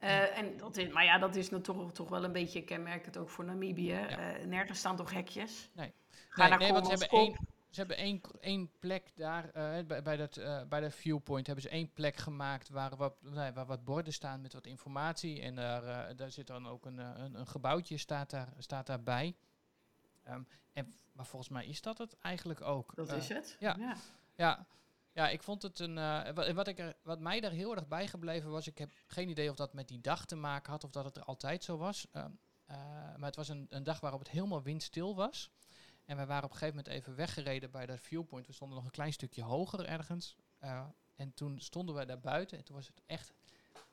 Uh, 0.01 0.39
en 0.39 0.57
dat 0.57 0.76
is, 0.76 0.93
maar 0.93 1.05
ja, 1.05 1.18
dat 1.18 1.37
is 1.37 1.49
toch, 1.62 1.93
toch 1.93 2.09
wel 2.09 2.24
een 2.24 2.32
beetje 2.32 2.64
kenmerkend 2.64 3.16
ook 3.16 3.30
voor 3.30 3.45
Namibië. 3.45 3.87
Ja. 3.87 4.39
Uh, 4.39 4.45
nergens 4.45 4.78
staan 4.78 4.97
toch 4.97 5.12
hekjes. 5.12 5.70
Nee, 5.72 5.93
Ga 6.28 6.41
nee, 6.41 6.51
daar 6.51 6.59
nee 6.59 6.72
want 6.72 6.87
ze 6.87 6.91
hebben 6.91 7.18
één, 7.18 7.37
ze 7.70 7.78
hebben 7.80 7.97
één, 7.97 8.20
één 8.41 8.70
plek 8.78 9.11
daar, 9.14 9.45
uh, 9.47 9.87
bij, 9.87 10.03
bij, 10.03 10.16
dat, 10.16 10.41
bij 10.68 10.80
dat 10.80 10.95
viewpoint 10.95 11.47
hebben 11.47 11.64
ze 11.64 11.70
één 11.70 11.93
plek 11.93 12.16
gemaakt 12.16 12.68
waar 12.68 12.97
wat, 12.97 13.16
nee, 13.22 13.53
waar 13.53 13.66
wat 13.66 13.84
borden 13.84 14.12
staan 14.12 14.41
met 14.41 14.53
wat 14.53 14.66
informatie. 14.66 15.41
En 15.41 15.55
daar, 15.55 16.16
daar 16.16 16.30
zit 16.30 16.47
dan 16.47 16.68
ook 16.68 16.87
een, 16.87 16.99
een, 16.99 17.34
een, 17.34 17.47
gebouwtje 17.47 17.97
staat, 17.97 18.30
daar, 18.30 18.53
staat 18.59 18.87
daarbij. 18.87 19.37
Um, 20.28 20.47
en, 20.72 20.95
maar 21.17 21.27
volgens 21.27 21.51
mij 21.51 21.67
is 21.67 21.83
dat 21.83 21.99
het 21.99 22.19
eigenlijk 22.19 22.61
ook. 22.61 22.95
Dat 22.95 23.12
is 23.12 23.29
het? 23.29 23.57
Ja. 23.61 23.77
ja. 23.79 23.97
ja. 24.37 24.67
Ja, 25.12 25.29
ik 25.29 25.43
vond 25.43 25.62
het 25.62 25.79
een. 25.79 25.95
wat, 26.35 26.53
wat, 26.53 26.69
ik 26.69 26.79
er, 26.79 26.97
wat 27.03 27.21
mij 27.21 27.41
daar 27.41 27.51
heel 27.51 27.75
erg 27.75 27.89
bijgebleven 27.89 28.51
was, 28.51 28.67
ik 28.67 28.79
heb 28.79 28.91
geen 29.07 29.29
idee 29.29 29.51
of 29.51 29.57
dat 29.57 29.73
met 29.73 29.89
die 29.89 30.01
dag 30.01 30.27
te 30.27 30.37
maken 30.37 30.73
had 30.73 30.85
of 30.85 30.91
dat 30.91 31.05
het 31.05 31.17
er 31.17 31.25
altijd 31.25 31.64
zo 31.64 31.77
was. 31.77 32.07
Uh, 32.71 32.77
maar 33.17 33.27
het 33.27 33.37
was 33.37 33.49
een, 33.49 33.67
een 33.69 33.85
dag 33.85 34.01
waarop 34.01 34.21
het 34.21 34.31
helemaal 34.31 34.62
windstil 34.62 35.14
was. 35.14 35.51
En 36.05 36.17
we 36.17 36.27
waren 36.27 36.45
op 36.45 36.51
een 36.51 36.57
gegeven 36.57 36.77
moment 36.77 36.95
even 36.95 37.14
weggereden 37.14 37.71
bij 37.71 37.87
dat 37.87 38.01
viewpoint. 38.01 38.47
We 38.47 38.53
stonden 38.53 38.77
nog 38.77 38.87
een 38.87 38.93
klein 38.93 39.12
stukje 39.12 39.43
hoger 39.43 39.87
ergens. 39.87 40.37
Uh, 40.61 40.87
en 41.14 41.35
toen 41.35 41.61
stonden 41.61 41.95
we 41.95 42.05
daar 42.05 42.21
buiten 42.21 42.59
en 42.59 42.64
toen 42.64 42.77
was 42.77 42.87
het 42.87 43.03
echt 43.07 43.33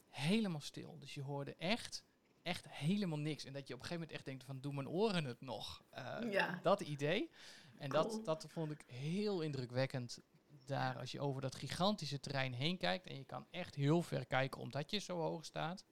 helemaal 0.09 0.61
stil. 0.61 0.99
Dus 0.99 1.13
je 1.13 1.21
hoorde 1.21 1.55
echt, 1.55 2.03
echt 2.43 2.69
helemaal 2.69 3.19
niks. 3.19 3.45
En 3.45 3.53
dat 3.53 3.67
je 3.67 3.73
op 3.73 3.79
een 3.79 3.85
gegeven 3.85 4.07
moment 4.07 4.11
echt 4.11 4.25
denkt 4.25 4.43
van, 4.43 4.61
doe 4.61 4.73
mijn 4.73 4.87
oren 4.87 5.25
het 5.25 5.41
nog? 5.41 5.83
Uh, 5.97 6.31
ja. 6.31 6.59
Dat 6.61 6.81
idee. 6.81 7.31
En 7.77 7.89
cool. 7.89 8.03
dat, 8.03 8.25
dat 8.25 8.51
vond 8.51 8.71
ik 8.71 8.83
heel 8.87 9.41
indrukwekkend. 9.41 10.19
Daar, 10.65 10.97
als 10.97 11.11
je 11.11 11.19
over 11.19 11.41
dat 11.41 11.55
gigantische 11.55 12.19
terrein 12.19 12.53
heen 12.53 12.77
kijkt. 12.77 13.05
En 13.05 13.15
je 13.15 13.25
kan 13.25 13.47
echt 13.51 13.75
heel 13.75 14.01
ver 14.01 14.25
kijken 14.25 14.61
omdat 14.61 14.91
je 14.91 14.99
zo 14.99 15.19
hoog 15.19 15.45
staat. 15.45 15.85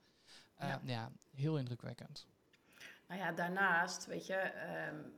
Uh, 0.61 0.67
ja. 0.67 0.81
ja. 0.83 1.11
heel 1.35 1.57
indrukwekkend. 1.57 2.27
Nou 3.07 3.19
ja, 3.19 3.31
daarnaast, 3.31 4.05
weet 4.05 4.25
je, 4.25 4.51
um, 4.91 5.13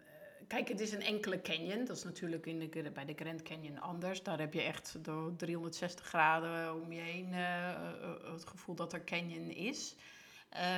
kijk, 0.47 0.67
het 0.67 0.79
is 0.79 0.91
een 0.91 1.01
enkele 1.01 1.41
canyon. 1.41 1.85
Dat 1.85 1.97
is 1.97 2.03
natuurlijk 2.03 2.45
in 2.45 2.59
de, 2.59 2.91
bij 2.93 3.05
de 3.05 3.13
Grand 3.13 3.41
Canyon 3.41 3.79
anders. 3.79 4.23
Daar 4.23 4.39
heb 4.39 4.53
je 4.53 4.61
echt 4.61 5.03
door 5.03 5.35
360 5.35 6.05
graden 6.05 6.81
om 6.81 6.91
je 6.91 7.01
heen 7.01 7.33
uh, 7.33 8.31
het 8.33 8.45
gevoel 8.45 8.75
dat 8.75 8.93
er 8.93 9.03
canyon 9.03 9.49
is. 9.49 9.95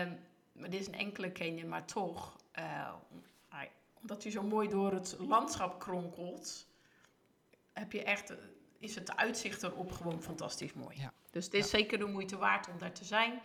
Um, 0.01 0.19
maar 0.55 0.69
dit 0.69 0.79
is 0.79 0.87
een 0.87 0.93
enkele 0.93 1.31
canyon, 1.31 1.69
maar 1.69 1.85
toch, 1.85 2.37
uh, 2.59 2.93
omdat 4.01 4.23
hij 4.23 4.31
zo 4.31 4.43
mooi 4.43 4.69
door 4.69 4.93
het 4.93 5.15
landschap 5.19 5.79
kronkelt, 5.79 6.67
heb 7.73 7.91
je 7.91 8.03
echt, 8.03 8.33
is 8.79 8.95
het 8.95 9.15
uitzicht 9.15 9.63
erop 9.63 9.91
gewoon 9.91 10.21
fantastisch 10.21 10.73
mooi. 10.73 10.99
Ja. 10.99 11.13
Dus 11.31 11.45
het 11.45 11.53
is 11.53 11.71
ja. 11.71 11.77
zeker 11.77 11.97
de 11.97 12.05
moeite 12.05 12.37
waard 12.37 12.67
om 12.67 12.77
daar 12.77 12.91
te 12.91 13.05
zijn. 13.05 13.41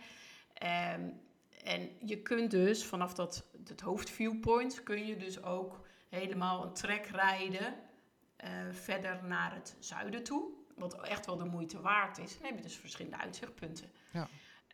Um, 0.97 1.21
en 1.63 1.89
je 2.05 2.21
kunt 2.21 2.51
dus 2.51 2.85
vanaf 2.85 3.13
dat, 3.13 3.43
het 3.67 3.81
hoofdviewpoint 3.81 4.83
kun 4.83 5.05
je 5.05 5.17
dus 5.17 5.43
ook 5.43 5.79
helemaal 6.09 6.63
een 6.63 6.73
trek 6.73 7.05
rijden 7.05 7.75
uh, 8.43 8.49
verder 8.71 9.23
naar 9.23 9.53
het 9.53 9.75
zuiden 9.79 10.23
toe. 10.23 10.49
Wat 10.75 11.01
echt 11.01 11.25
wel 11.25 11.37
de 11.37 11.45
moeite 11.45 11.81
waard 11.81 12.17
is. 12.17 12.37
Dan 12.37 12.45
heb 12.45 12.55
je 12.55 12.61
dus 12.61 12.75
verschillende 12.75 13.17
uitzichtpunten. 13.17 13.91
Ja. 14.11 14.27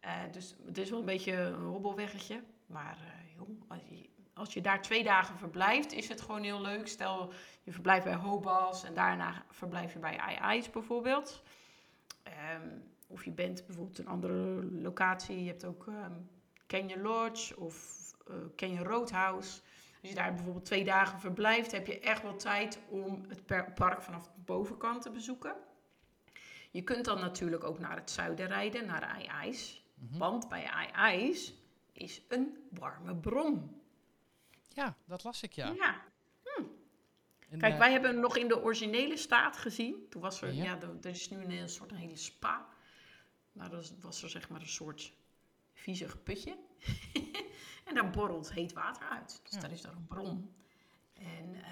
Uh, 0.07 0.13
dus 0.31 0.55
het 0.65 0.77
is 0.77 0.89
wel 0.89 0.99
een 0.99 1.05
beetje 1.05 1.33
een 1.33 1.63
hobbelweggetje. 1.63 2.43
Maar 2.65 2.97
uh, 3.01 3.35
jong, 3.37 3.63
als 3.67 3.81
je, 3.89 4.09
als 4.33 4.53
je 4.53 4.61
daar 4.61 4.81
twee 4.81 5.03
dagen 5.03 5.37
verblijft, 5.37 5.91
is 5.91 6.09
het 6.09 6.21
gewoon 6.21 6.43
heel 6.43 6.61
leuk. 6.61 6.87
Stel, 6.87 7.33
je 7.63 7.71
verblijft 7.71 8.05
bij 8.05 8.15
Hobas 8.15 8.83
en 8.83 8.93
daarna 8.93 9.43
verblijf 9.49 9.93
je 9.93 9.99
bij 9.99 10.39
II's 10.39 10.69
bijvoorbeeld. 10.69 11.43
Um, 12.63 12.83
of 13.07 13.25
je 13.25 13.31
bent 13.31 13.65
bijvoorbeeld 13.65 13.97
een 13.97 14.07
andere 14.07 14.65
locatie. 14.65 15.43
Je 15.43 15.49
hebt 15.49 15.65
ook 15.65 15.85
um, 15.85 17.01
Lodge 17.01 17.59
of 17.59 17.97
Canyon 18.55 18.83
Roadhouse. 18.83 19.61
Als 20.01 20.09
je 20.09 20.15
daar 20.15 20.33
bijvoorbeeld 20.33 20.65
twee 20.65 20.83
dagen 20.83 21.19
verblijft, 21.19 21.71
heb 21.71 21.87
je 21.87 21.99
echt 21.99 22.21
wel 22.21 22.35
tijd 22.35 22.79
om 22.89 23.25
het 23.27 23.45
park 23.75 24.01
vanaf 24.01 24.23
de 24.23 24.41
bovenkant 24.45 25.01
te 25.01 25.11
bezoeken. 25.11 25.55
Je 26.71 26.81
kunt 26.81 27.05
dan 27.05 27.19
natuurlijk 27.19 27.63
ook 27.63 27.79
naar 27.79 27.95
het 27.95 28.11
zuiden 28.11 28.47
rijden, 28.47 28.85
naar 28.85 29.01
Mm-hmm. 29.97 30.17
Want 30.17 30.49
bij 30.49 30.63
IJs 30.91 31.53
is 31.91 32.21
een 32.27 32.57
warme 32.69 33.15
bron. 33.15 33.81
Ja, 34.73 34.95
dat 35.05 35.23
las 35.23 35.43
ik, 35.43 35.51
ja. 35.51 35.71
Ja. 35.71 36.01
Hm. 36.43 36.63
En, 37.49 37.59
Kijk, 37.59 37.73
uh, 37.73 37.79
wij 37.79 37.91
hebben 37.91 38.11
hem 38.11 38.19
nog 38.19 38.37
in 38.37 38.47
de 38.47 38.61
originele 38.63 39.17
staat 39.17 39.57
gezien. 39.57 40.07
Toen 40.09 40.21
was 40.21 40.41
er, 40.41 40.53
ja, 40.53 40.63
ja 40.63 40.81
er, 40.81 40.97
er, 41.01 41.09
is 41.09 41.29
nu 41.29 41.43
een 41.43 41.69
soort 41.69 41.91
een 41.91 41.97
hele 41.97 42.17
spa. 42.17 42.67
Maar 43.51 43.69
dat 43.69 43.93
was 44.01 44.23
er 44.23 44.29
zeg 44.29 44.49
maar 44.49 44.61
een 44.61 44.67
soort 44.67 45.13
viezig 45.73 46.23
putje. 46.23 46.57
En 47.87 47.93
daar 47.93 48.09
borrelt 48.09 48.53
heet 48.53 48.73
water 48.73 49.07
uit. 49.07 49.39
Dus 49.43 49.53
ja. 49.53 49.59
daar 49.59 49.71
is 49.71 49.81
dan 49.81 49.95
een 49.95 50.07
bron. 50.07 50.55
En, 51.13 51.55
uh, 51.55 51.63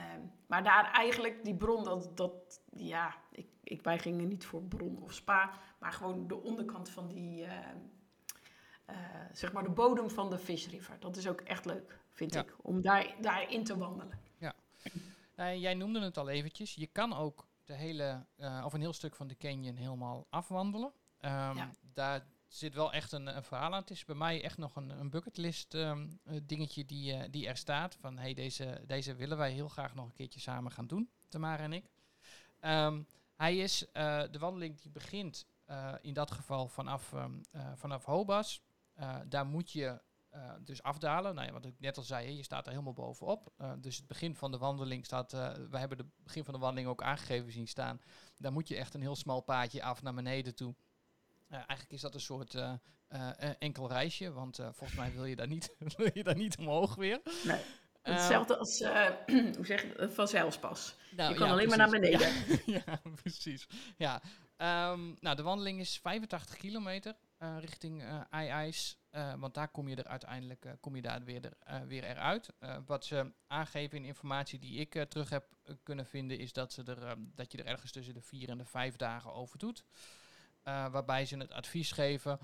maar 0.48 0.64
daar 0.64 0.92
eigenlijk, 0.92 1.44
die 1.44 1.56
bron, 1.56 1.84
dat, 1.84 2.18
dat 2.18 2.62
ja, 2.76 3.16
ik, 3.32 3.48
ik, 3.64 3.82
wij 3.82 4.00
gingen 4.00 4.28
niet 4.28 4.46
voor 4.46 4.64
bron 4.64 5.02
of 5.02 5.14
spa, 5.14 5.52
maar 5.80 5.92
gewoon 5.92 6.28
de 6.28 6.42
onderkant 6.42 6.90
van 6.90 7.08
die, 7.08 7.46
uh, 7.46 7.50
uh, 8.90 8.96
zeg 9.32 9.52
maar 9.52 9.64
de 9.64 9.70
bodem 9.70 10.10
van 10.10 10.30
de 10.30 10.38
Fish 10.38 10.68
River. 10.68 11.00
Dat 11.00 11.16
is 11.16 11.28
ook 11.28 11.42
echt 11.42 11.66
leuk, 11.66 12.00
vind 12.12 12.34
ja. 12.34 12.42
ik, 12.42 12.56
om 12.62 12.82
daar, 12.82 13.16
daarin 13.22 13.64
te 13.64 13.78
wandelen. 13.78 14.20
Ja, 14.38 14.54
nou, 15.36 15.58
jij 15.58 15.74
noemde 15.74 16.02
het 16.02 16.18
al 16.18 16.30
eventjes. 16.30 16.74
Je 16.74 16.88
kan 16.88 17.14
ook 17.14 17.48
de 17.64 17.74
hele, 17.74 18.26
uh, 18.38 18.62
of 18.66 18.74
een 18.74 18.82
heel 18.82 18.94
stuk 18.94 19.16
van 19.16 19.28
de 19.28 19.38
canyon 19.38 19.76
helemaal 19.76 20.28
afwandelen. 20.30 20.92
Um, 21.22 21.32
ja. 21.32 21.72
Daar 21.94 22.26
zit 22.48 22.74
wel 22.74 22.94
echt 22.94 23.12
een, 23.12 23.36
een, 23.36 23.44
verhaal 23.44 23.74
aan. 23.74 23.82
Het 23.82 23.90
is 23.90 24.06
bij 24.06 24.16
mij 24.16 24.44
echt 24.44 24.58
nog 24.58 24.76
een, 24.76 24.90
een 24.90 25.10
bucketlist 25.10 25.74
um, 25.74 26.20
dingetje 26.44 26.86
die, 26.86 27.14
uh, 27.14 27.24
die 27.30 27.48
er 27.48 27.58
staat. 27.58 27.96
Van 27.96 28.18
hey, 28.18 28.34
deze, 28.34 28.84
deze 28.86 29.16
willen 29.16 29.38
wij 29.38 29.52
heel 29.52 29.70
graag 29.70 29.96
nog 29.96 30.06
een 30.06 30.14
keertje 30.14 30.40
samen 30.40 30.72
gaan 30.72 30.88
doen, 30.88 31.10
Tamara 31.30 31.64
en 31.64 31.74
ik. 31.74 31.90
Um, 32.62 33.08
hij 33.36 33.58
is, 33.58 33.86
de 34.32 34.38
wandeling 34.40 34.82
die 34.82 34.92
begint 34.92 35.46
in 36.02 36.14
dat 36.14 36.32
geval 36.32 36.68
vanaf, 36.68 37.14
vanaf 37.76 38.06
Hobas. 38.06 38.62
Daar 39.28 39.46
moet 39.46 39.72
je 39.72 40.02
dus 40.60 40.84
afdalen. 40.84 41.36
Nou 41.36 41.48
ja, 41.48 41.54
wat 41.54 41.66
ik 41.66 41.80
net 41.80 41.98
al 41.98 42.04
zei, 42.04 42.36
je 42.36 42.44
staat 42.44 42.66
er 42.66 42.72
helemaal 42.72 42.94
bovenop. 42.94 43.54
dus 43.80 43.98
het 43.98 44.08
begin 44.08 44.36
van 44.36 44.52
de 44.52 44.58
wandeling 44.58 45.06
staat, 45.06 45.32
we 45.32 45.78
hebben 45.78 45.98
het 45.98 46.08
begin 46.24 46.44
van 46.44 46.54
de 46.54 46.60
wandeling 46.60 46.90
ook 46.90 47.02
aangegeven 47.04 47.52
zien 47.52 47.68
staan. 47.68 48.02
Daar 48.38 48.52
moet 48.52 48.68
je 48.68 48.76
echt 48.76 48.94
een 48.94 49.02
heel 49.02 49.16
smal 49.16 49.42
paadje 49.42 49.84
af 49.84 50.02
naar 50.02 50.14
beneden 50.14 50.56
toe. 50.56 50.76
Eigenlijk 51.50 51.92
is 51.92 52.02
dat 52.02 52.14
een 52.14 52.20
soort 52.20 52.56
enkel 53.60 53.88
reisje, 53.88 54.32
want 54.32 54.56
volgens 54.56 54.96
mij 54.96 55.12
wil 55.14 55.26
je 55.26 55.36
daar 55.36 55.48
niet, 55.48 55.76
wil 55.98 56.10
je 56.14 56.24
daar 56.24 56.36
niet 56.36 56.58
omhoog 56.58 56.96
weer. 56.96 57.22
Nee. 57.44 57.62
Hetzelfde 58.14 58.58
als, 58.58 58.80
hoe 59.58 59.66
zeg 59.66 59.82
je. 59.82 59.96
Nou, 61.16 61.32
je 61.32 61.36
kan 61.38 61.48
ja, 61.48 61.54
alleen 61.54 61.68
precies. 61.68 61.68
maar 61.68 61.78
naar 61.78 61.90
beneden. 61.90 62.64
Ja, 62.66 62.82
ja 62.86 63.02
precies. 63.22 63.68
Ja. 63.98 64.22
Um, 64.92 65.16
nou, 65.20 65.36
de 65.36 65.42
wandeling 65.42 65.80
is 65.80 66.00
85 66.00 66.58
kilometer 66.58 67.16
richting 67.60 68.04
IJs, 68.30 68.98
want 69.38 69.54
daar 69.54 69.68
kom 69.68 69.88
je 69.88 69.96
er 69.96 70.08
uiteindelijk 70.08 70.76
kom 70.80 70.96
je 70.96 71.02
daar 71.02 71.24
weer, 71.24 71.58
er, 71.60 71.88
weer 71.88 72.04
eruit. 72.04 72.50
wat 72.86 73.06
ze 73.06 73.34
aangeven 73.48 73.98
in 73.98 74.06
informatie 74.06 74.60
die 74.60 74.80
ik 74.80 75.06
terug 75.10 75.30
heb 75.30 75.56
kunnen 75.84 76.06
vinden, 76.06 76.40
is 76.40 76.54
dat, 76.54 76.74
ze 76.74 76.84
er, 76.84 77.16
dat 77.36 77.52
je 77.52 77.58
er 77.58 77.66
ergens 77.66 77.92
tussen 77.92 78.14
de 78.14 78.22
vier 78.22 78.50
en 78.50 78.58
de 78.58 78.66
vijf 78.66 78.96
dagen 78.96 79.34
over 79.34 79.58
doet. 79.58 79.84
Waarbij 80.64 81.26
ze 81.26 81.38
het 81.38 81.52
advies 81.52 81.92
geven, 81.92 82.40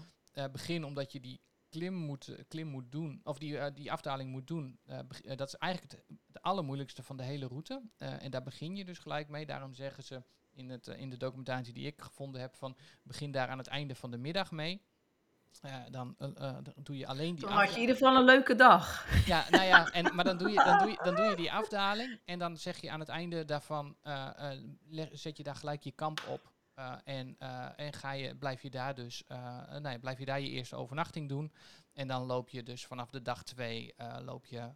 begin 0.52 0.84
omdat 0.84 1.12
je 1.12 1.20
die 1.20 1.42
klim 1.70 1.94
moet, 1.94 2.36
klim 2.48 2.68
moet 2.68 2.92
doen, 2.92 3.22
of 3.24 3.38
die, 3.38 3.74
die 3.74 3.92
afdaling 3.92 4.32
moet 4.32 4.48
doen. 4.48 4.80
dat 5.36 5.48
is 5.48 5.56
eigenlijk 5.56 5.92
het, 5.92 6.04
het, 6.28 6.42
allermoeilijkste 6.42 7.04
van 7.04 7.18
de 7.18 7.24
hele 7.24 7.48
route. 7.48 7.82
en 7.98 8.32
daar 8.32 8.44
begin 8.44 8.76
je 8.76 8.86
dus 8.86 8.98
gelijk 8.98 9.28
mee. 9.28 9.46
Daarom 9.46 9.74
zeggen 9.74 10.04
ze 10.04 10.24
in, 10.52 10.70
het, 10.70 10.88
in 10.88 11.10
de 11.10 11.18
documentatie 11.18 11.74
die 11.74 11.86
ik 11.86 12.02
gevonden 12.02 12.42
heb 12.42 12.56
van 12.56 12.78
begin 13.04 13.32
daar 13.32 13.48
aan 13.48 13.58
het 13.58 13.68
einde 13.68 13.96
van 13.96 14.12
de 14.12 14.18
middag 14.18 14.52
mee. 14.52 14.82
Eh, 15.62 15.76
dan, 15.90 16.16
eh, 16.18 16.28
dan 16.38 16.74
doe 16.76 16.98
je 16.98 17.08
alleen 17.08 17.36
die 17.36 17.46
Dan 17.46 17.54
had 17.54 17.68
je 17.68 17.74
in 17.76 17.80
ieder 17.80 17.96
geval 17.96 18.16
een 18.16 18.24
leuke 18.24 18.56
dag. 18.56 19.08
Ja, 19.26 19.46
nou 19.50 19.64
ja, 19.64 19.92
en, 19.92 20.16
maar 20.16 20.26
dan 20.26 20.38
doe, 20.38 20.50
je, 20.50 20.56
dan, 20.56 20.78
doe 20.78 20.90
je, 20.90 21.00
dan 21.04 21.16
doe 21.16 21.26
je 21.26 21.36
die 21.36 21.52
afdaling 21.62 22.20
en 22.26 22.40
dan 22.40 22.58
zeg 22.58 22.82
je 22.82 22.92
aan 22.92 23.00
het 23.00 23.10
einde 23.10 23.46
daarvan, 23.46 23.96
eh, 24.02 24.52
leg- 24.88 25.10
zet 25.12 25.38
je 25.38 25.44
daar 25.44 25.56
gelijk 25.56 25.84
je 25.84 25.92
kamp 25.92 26.22
op. 26.28 26.52
en 27.04 27.36
en 27.76 27.94
ga 27.94 28.12
je, 28.12 28.36
blijf 28.36 28.62
je 28.62 28.70
daar 28.70 28.96
dus, 28.96 29.24
nee, 29.82 30.00
blijf 30.00 30.20
je 30.20 30.26
daar 30.26 30.42
je 30.42 30.50
eerste 30.50 30.76
overnachting 30.76 31.30
doen. 31.30 31.52
En 31.94 32.08
dan 32.08 32.26
loop 32.26 32.50
je 32.50 32.64
dus 32.64 32.86
vanaf 32.86 33.10
de 33.10 33.22
dag 33.22 33.44
twee 33.44 33.94
loop 34.24 34.46
je 34.46 34.70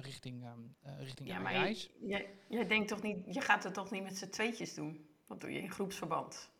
richting, 0.00 0.44
ehm, 0.44 0.60
eh, 0.80 1.02
richting 1.02 1.28
Ja, 1.28 1.38
maar 1.38 1.68
je, 1.68 1.90
jij, 2.00 2.38
jij 2.48 2.66
denkt 2.66 2.88
toch 2.88 3.02
niet, 3.02 3.34
je 3.34 3.40
gaat 3.40 3.64
het 3.64 3.74
toch 3.74 3.90
niet 3.90 4.02
met 4.02 4.18
z'n 4.18 4.28
tweetjes 4.28 4.74
doen? 4.74 5.08
Dat 5.26 5.40
doe 5.40 5.52
je 5.52 5.60
in 5.60 5.70
groepsverband. 5.70 6.50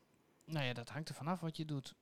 Nou 0.44 0.64
ja, 0.66 0.72
dat 0.72 0.88
hangt 0.88 1.08
er 1.08 1.14
vanaf 1.14 1.40
wat 1.40 1.56
je 1.56 1.64
doet. 1.64 1.94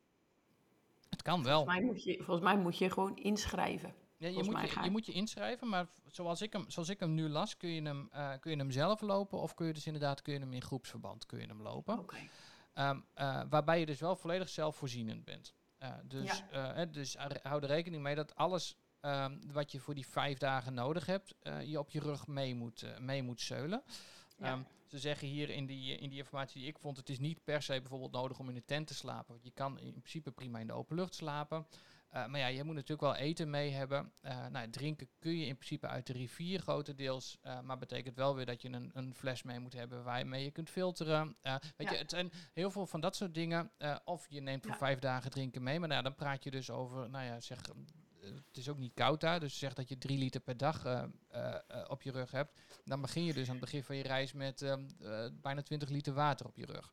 Het 1.22 1.30
kan 1.30 1.42
wel. 1.42 1.64
Volgens 1.64 1.78
mij 1.78 1.86
moet 1.86 2.02
je, 2.02 2.16
volgens 2.16 2.40
mij 2.46 2.56
moet 2.56 2.78
je 2.78 2.90
gewoon 2.90 3.16
inschrijven. 3.16 3.94
Ja, 4.16 4.28
je, 4.28 4.42
moet 4.42 4.60
je, 4.60 4.80
je 4.82 4.90
moet 4.90 5.06
je 5.06 5.12
inschrijven, 5.12 5.68
maar 5.68 5.86
zoals 6.06 6.42
ik 6.42 6.52
hem, 6.52 6.64
zoals 6.70 6.88
ik 6.88 7.00
hem 7.00 7.14
nu 7.14 7.28
las, 7.28 7.56
kun 7.56 7.68
je 7.68 7.82
hem, 7.82 8.08
eh, 8.12 8.32
kun 8.40 8.50
je 8.50 8.56
hem 8.56 8.70
zelf 8.70 9.00
lopen 9.00 9.38
of 9.38 9.54
kun 9.54 9.66
je 9.66 9.72
dus 9.72 9.86
inderdaad 9.86 10.22
kun 10.22 10.32
je 10.32 10.38
hem 10.38 10.52
in 10.52 10.62
groepsverband 10.62 11.26
kun 11.26 11.40
je 11.40 11.46
hem 11.46 11.62
lopen. 11.62 12.04
Ehm, 12.72 13.00
eh, 13.14 13.42
waarbij 13.48 13.80
je 13.80 13.86
dus 13.86 14.00
wel 14.00 14.16
volledig 14.16 14.48
zelfvoorzienend 14.48 15.24
bent. 15.24 15.54
Eh, 15.78 15.92
dus 16.04 16.42
Ja. 16.52 16.84
dus 16.84 17.16
hou 17.42 17.62
er 17.62 17.68
rekening 17.68 18.02
mee 18.02 18.14
dat 18.14 18.34
alles 18.34 18.76
ehm, 19.00 19.38
wat 19.52 19.72
je 19.72 19.80
voor 19.80 19.94
die 19.94 20.06
vijf 20.06 20.38
dagen 20.38 20.74
nodig 20.74 21.06
hebt, 21.06 21.34
je 21.64 21.78
op 21.78 21.90
je 21.90 22.00
rug 22.00 22.26
mee 22.26 22.54
moet, 22.54 22.84
mee 23.00 23.22
moet 23.22 23.40
zeulen. 23.40 23.82
Ja. 24.36 24.46
Ehm, 24.46 24.62
ze 24.92 24.98
zeggen 24.98 25.28
hier 25.28 25.50
in 25.50 25.66
die, 25.66 25.96
in 25.96 26.08
die 26.08 26.18
informatie 26.18 26.60
die 26.60 26.70
ik 26.70 26.78
vond, 26.78 26.96
het 26.96 27.08
is 27.08 27.18
niet 27.18 27.44
per 27.44 27.62
se 27.62 27.80
bijvoorbeeld 27.80 28.12
nodig 28.12 28.38
om 28.38 28.48
in 28.48 28.54
de 28.54 28.64
tent 28.64 28.86
te 28.86 28.94
slapen. 28.94 29.32
Want 29.32 29.44
je 29.44 29.50
kan 29.50 29.78
in 29.78 29.92
principe 29.92 30.30
prima 30.30 30.58
in 30.58 30.66
de 30.66 30.72
open 30.72 30.96
lucht 30.96 31.14
slapen. 31.14 31.66
Eh, 32.08 32.26
maar 32.26 32.40
ja, 32.40 32.46
je 32.46 32.64
moet 32.64 32.74
natuurlijk 32.74 33.00
wel 33.00 33.14
eten 33.14 33.50
mee 33.50 33.70
hebben. 33.70 34.12
Eh, 34.20 34.46
nou, 34.46 34.70
drinken 34.70 35.08
kun 35.18 35.38
je 35.38 35.46
in 35.46 35.54
principe 35.56 35.86
uit 35.86 36.06
de 36.06 36.12
rivier 36.12 36.60
grotendeels. 36.60 37.38
eh 37.42 37.60
maar 37.60 37.78
betekent 37.78 38.16
wel 38.16 38.34
weer 38.34 38.46
dat 38.46 38.62
je 38.62 38.68
een, 38.68 38.90
een 38.94 39.14
fles 39.14 39.42
mee 39.42 39.58
moet 39.58 39.72
hebben 39.72 40.04
waarmee 40.04 40.44
je 40.44 40.50
kunt 40.50 40.70
filteren. 40.70 41.36
Eh, 41.40 41.54
weet 41.76 41.86
Ja. 41.88 41.92
je, 41.92 41.98
het 41.98 42.10
zijn 42.10 42.32
heel 42.52 42.70
veel 42.70 42.86
van 42.86 43.00
dat 43.00 43.16
soort 43.16 43.34
dingen. 43.34 43.70
Eh, 43.78 43.96
of 44.04 44.26
je 44.28 44.40
neemt 44.40 44.62
voor 44.62 44.72
Ja. 44.72 44.78
vijf 44.78 44.98
dagen 44.98 45.30
drinken 45.30 45.62
mee. 45.62 45.78
Maar 45.78 45.88
nou, 45.88 46.02
ja, 46.02 46.08
dan 46.08 46.16
praat 46.18 46.44
je 46.44 46.50
dus 46.50 46.70
over, 46.70 47.10
nou 47.10 47.24
ja, 47.24 47.40
zeg, 47.40 47.58
eh, 47.62 47.74
het 48.22 48.56
is 48.56 48.68
ook 48.68 48.78
niet 48.78 48.94
koud 48.94 49.20
daar. 49.20 49.40
Dus 49.40 49.58
zeg 49.58 49.74
dat 49.74 49.88
je 49.88 49.98
drie 49.98 50.18
liter 50.18 50.40
per 50.40 50.56
dag 50.56 50.84
eh, 50.84 51.02
eh, 51.28 51.54
eh, 51.68 51.84
op 51.88 52.02
je 52.02 52.10
rug 52.10 52.30
hebt. 52.30 52.52
Dan 52.84 53.00
begin 53.00 53.24
je 53.24 53.32
dus 53.32 53.46
aan 53.46 53.56
het 53.56 53.64
begin 53.64 53.84
van 53.84 53.96
je 53.96 54.02
reis 54.02 54.32
met 54.32 54.62
ehm, 54.62 54.84
eh, 55.00 55.26
bijna 55.32 55.62
20 55.62 55.88
liter 55.88 56.12
water 56.12 56.46
op 56.46 56.56
je 56.56 56.66
rug. 56.66 56.90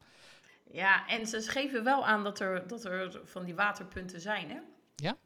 Ja, 0.72 1.08
en 1.08 1.28
ze 1.28 1.42
geven 1.42 1.84
wel 1.84 2.06
aan 2.06 2.24
dat 2.24 2.40
er, 2.40 2.68
dat 2.68 2.86
er 2.86 3.22
van 3.24 3.46
die 3.46 3.56
waterpunten 3.56 4.22
zijn, 4.22 4.50
hè? 4.50 4.60
Ja? 4.96 5.18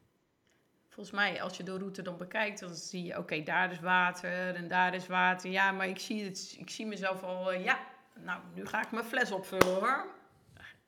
Volgens 0.88 1.14
mij, 1.14 1.42
als 1.42 1.56
je 1.56 1.62
de 1.62 1.76
route 1.78 2.02
dan 2.02 2.16
bekijkt, 2.16 2.60
dan 2.60 2.74
zie 2.74 3.04
je, 3.04 3.18
oké, 3.18 3.42
daar 3.42 3.70
is 3.72 3.80
water 3.80 4.54
en 4.54 4.68
daar 4.68 4.94
is 4.94 5.06
water. 5.06 5.50
Ja, 5.50 5.72
maar 5.72 5.88
ik 5.88 5.98
zie, 5.98 6.24
het, 6.24 6.56
ik 6.58 6.70
zie 6.70 6.86
mezelf 6.86 7.22
al, 7.22 7.52
ja, 7.52 7.78
nou, 8.18 8.40
nu 8.54 8.66
ga 8.66 8.82
ik 8.84 8.90
mijn 8.90 9.04
fles 9.04 9.30
opvullen, 9.30 9.74
hoor. 9.74 10.06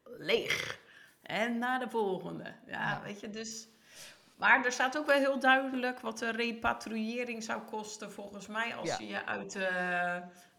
Leeg. 0.05 0.81
En 1.23 1.59
naar 1.59 1.79
de 1.79 1.89
volgende. 1.89 2.55
Ja, 2.67 2.73
Ja. 2.91 3.03
weet 3.03 3.21
je, 3.21 3.31
dus... 3.31 3.69
Maar 4.37 4.65
er 4.65 4.73
staat 4.73 4.99
ook 4.99 5.07
wel 5.07 5.19
heel 5.19 5.39
duidelijk 5.41 6.01
wat 6.01 6.19
de 6.19 6.31
repatriëring 6.31 7.43
zou 7.43 7.63
kosten, 7.63 8.13
volgens 8.13 8.47
mij, 8.47 8.75
als 8.75 8.89
Ja. 8.89 8.99
je 8.99 9.07
je 9.07 9.25
uit... 9.25 9.59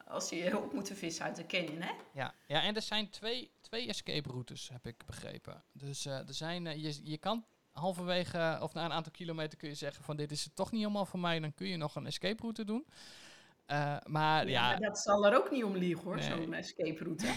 als 0.07 0.29
je 0.29 0.57
op 0.57 0.73
moeten 0.73 0.95
vissen 0.95 1.25
uit 1.25 1.35
de 1.35 1.45
canyon, 1.45 1.81
hè? 1.81 1.91
Ja, 2.13 2.33
ja 2.47 2.61
en 2.61 2.75
er 2.75 2.81
zijn 2.81 3.09
twee, 3.09 3.51
twee 3.61 3.87
escape 3.87 4.29
routes, 4.29 4.69
heb 4.69 4.85
ik 4.87 5.05
begrepen. 5.05 5.63
Dus 5.71 6.05
eh, 6.05 6.27
er 6.27 6.33
zijn, 6.33 6.67
eh, 6.67 6.83
je, 6.83 6.99
je 7.03 7.17
kan 7.17 7.45
halverwege, 7.71 8.37
eh, 8.37 8.59
of 8.61 8.73
na 8.73 8.85
een 8.85 8.91
aantal 8.93 9.11
kilometer 9.11 9.57
kun 9.57 9.69
je 9.69 9.75
zeggen 9.75 10.03
van 10.03 10.17
dit 10.17 10.31
is 10.31 10.43
het 10.43 10.55
toch 10.55 10.71
niet 10.71 10.81
helemaal 10.81 11.05
voor 11.05 11.19
mij. 11.19 11.39
Dan 11.39 11.53
kun 11.53 11.67
je 11.67 11.77
nog 11.77 11.95
een 11.95 12.05
escape 12.05 12.41
route 12.41 12.63
doen. 12.65 12.85
Maar 14.05 14.47
ja, 14.49 14.75
dat 14.75 14.99
zal 14.99 15.25
er 15.25 15.37
ook 15.37 15.51
niet 15.51 15.63
om 15.63 15.75
liegen 15.77 16.03
hoor, 16.03 16.15
Nee. 16.15 16.25
zo'n 16.29 16.53
escape 16.53 17.03
route. 17.03 17.25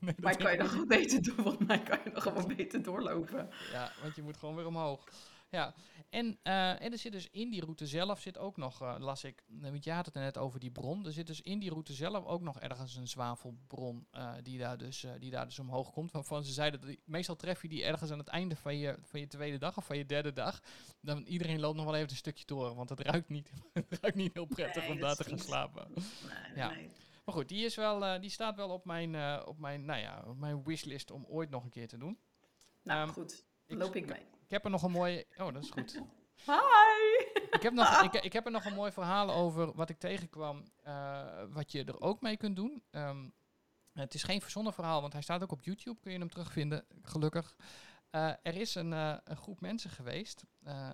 nee, 0.00 0.14
maar 0.20 0.36
kan 0.36 0.52
je 0.52 0.58
nog 0.58 0.72
wel 0.74 0.86
beter 0.86 1.22
doen, 1.22 1.34
volgens 1.44 1.66
mij 1.66 1.82
kan 1.82 1.98
je 2.04 2.10
nog 2.10 2.24
wel 2.24 2.46
beter 2.46 2.82
doorlopen. 2.82 3.50
Ja, 3.72 3.90
want 4.02 4.16
je 4.16 4.22
moet 4.22 4.36
gewoon 4.36 4.54
weer 4.54 4.66
omhoog. 4.66 5.04
Ja, 5.50 5.74
en, 6.10 6.38
eh, 6.42 6.82
en 6.82 6.92
er 6.92 6.98
zit 6.98 7.12
dus 7.12 7.28
in 7.30 7.50
die 7.50 7.60
route 7.60 7.86
zelf 7.86 8.20
zit 8.20 8.38
ook 8.38 8.56
nog, 8.56 8.82
eh, 8.82 8.94
las 8.98 9.24
ik, 9.24 9.44
eh, 9.62 9.70
want 9.70 9.84
je 9.84 9.90
had 9.92 10.04
het 10.06 10.14
net 10.14 10.38
over 10.38 10.60
die 10.60 10.70
bron. 10.70 11.06
Er 11.06 11.12
zit 11.12 11.26
dus 11.26 11.40
in 11.40 11.58
die 11.58 11.70
route 11.70 11.92
zelf 11.92 12.24
ook 12.24 12.40
nog 12.40 12.60
ergens 12.60 12.96
een 12.96 13.08
zwavelbron 13.08 14.06
die, 14.42 14.58
daar 14.58 14.78
dus, 14.78 15.06
die 15.18 15.30
daar 15.30 15.44
dus 15.44 15.58
omhoog 15.58 15.90
komt. 15.92 16.12
Waarvan 16.12 16.44
ze 16.44 16.52
zeiden, 16.52 16.80
dat 16.80 16.96
meestal 17.04 17.36
tref 17.36 17.62
je 17.62 17.68
die 17.68 17.84
ergens 17.84 18.10
aan 18.10 18.18
het 18.18 18.28
einde 18.28 18.56
van 18.56 18.76
je, 18.76 18.98
van 19.02 19.20
je 19.20 19.26
tweede 19.26 19.58
dag 19.58 19.76
of 19.76 19.84
van 19.86 19.96
je 19.98 20.06
derde 20.06 20.32
dag. 20.32 20.60
Dan 21.00 21.22
iedereen 21.22 21.60
loopt 21.60 21.76
nog 21.76 21.84
wel 21.84 21.94
even 21.94 22.10
een 22.10 22.16
stukje 22.16 22.44
door, 22.46 22.74
want 22.74 22.88
het 22.88 23.00
ruikt 23.00 23.28
niet, 23.28 23.50
het 23.72 23.98
ruikt 24.00 24.16
niet 24.16 24.34
heel 24.34 24.46
prettig 24.46 24.82
Nee, 24.82 24.92
om 24.92 25.00
daar 25.00 25.16
te 25.16 25.24
gaan 25.24 25.38
slapen. 25.38 25.88
Nee, 25.94 26.02
Ja. 26.54 26.70
nee. 26.70 26.90
Maar 27.24 27.34
goed, 27.36 27.48
die, 27.48 27.64
is 27.64 27.74
wel, 27.74 28.20
die 28.20 28.30
staat 28.30 28.56
wel 28.56 28.68
op 28.70 28.84
mijn, 28.84 29.44
op, 29.46 29.58
mijn, 29.58 29.84
nou 29.84 30.00
ja, 30.00 30.24
op 30.26 30.38
mijn 30.38 30.62
wishlist 30.64 31.10
om 31.10 31.24
ooit 31.28 31.50
nog 31.50 31.62
een 31.64 31.70
keer 31.70 31.88
te 31.88 31.98
doen. 31.98 32.18
Nou 32.82 33.04
Ehm, 33.06 33.12
goed, 33.12 33.44
ik- 33.66 33.78
loop 33.78 33.94
ik 33.96 34.06
mee. 34.06 34.22
Ik 34.48 34.54
heb 34.54 34.64
er 34.64 34.70
nog 34.70 34.82
een 34.82 34.90
mooie... 34.90 35.26
Oh, 35.36 35.52
dat 35.52 35.62
is 35.62 35.70
goed. 35.70 35.92
Hi! 36.46 37.40
ik, 37.50 37.62
heb 37.62 37.72
nog, 37.72 38.02
ik, 38.12 38.14
ik 38.14 38.32
heb 38.32 38.44
er 38.44 38.50
nog 38.50 38.64
een 38.64 38.74
mooi 38.74 38.92
verhaal 38.92 39.30
over 39.30 39.74
wat 39.74 39.90
ik 39.90 39.98
tegenkwam, 39.98 40.64
eh, 40.82 41.42
wat 41.48 41.72
je 41.72 41.84
er 41.84 42.00
ook 42.00 42.20
mee 42.20 42.36
kunt 42.36 42.56
doen. 42.56 42.82
Ehm, 42.90 43.28
het 43.92 44.14
is 44.14 44.22
geen 44.22 44.40
verzonnen 44.40 44.72
verhaal, 44.72 45.00
want 45.00 45.12
hij 45.12 45.22
staat 45.22 45.42
ook 45.42 45.52
op 45.52 45.62
YouTube, 45.62 46.00
kun 46.00 46.12
je 46.12 46.18
hem 46.18 46.30
terugvinden, 46.30 46.84
gelukkig. 47.02 47.56
Eh, 48.10 48.32
er 48.42 48.56
is 48.56 48.74
een, 48.74 48.92
eh, 48.92 49.16
een 49.24 49.36
groep 49.36 49.60
mensen 49.60 49.90
geweest, 49.90 50.44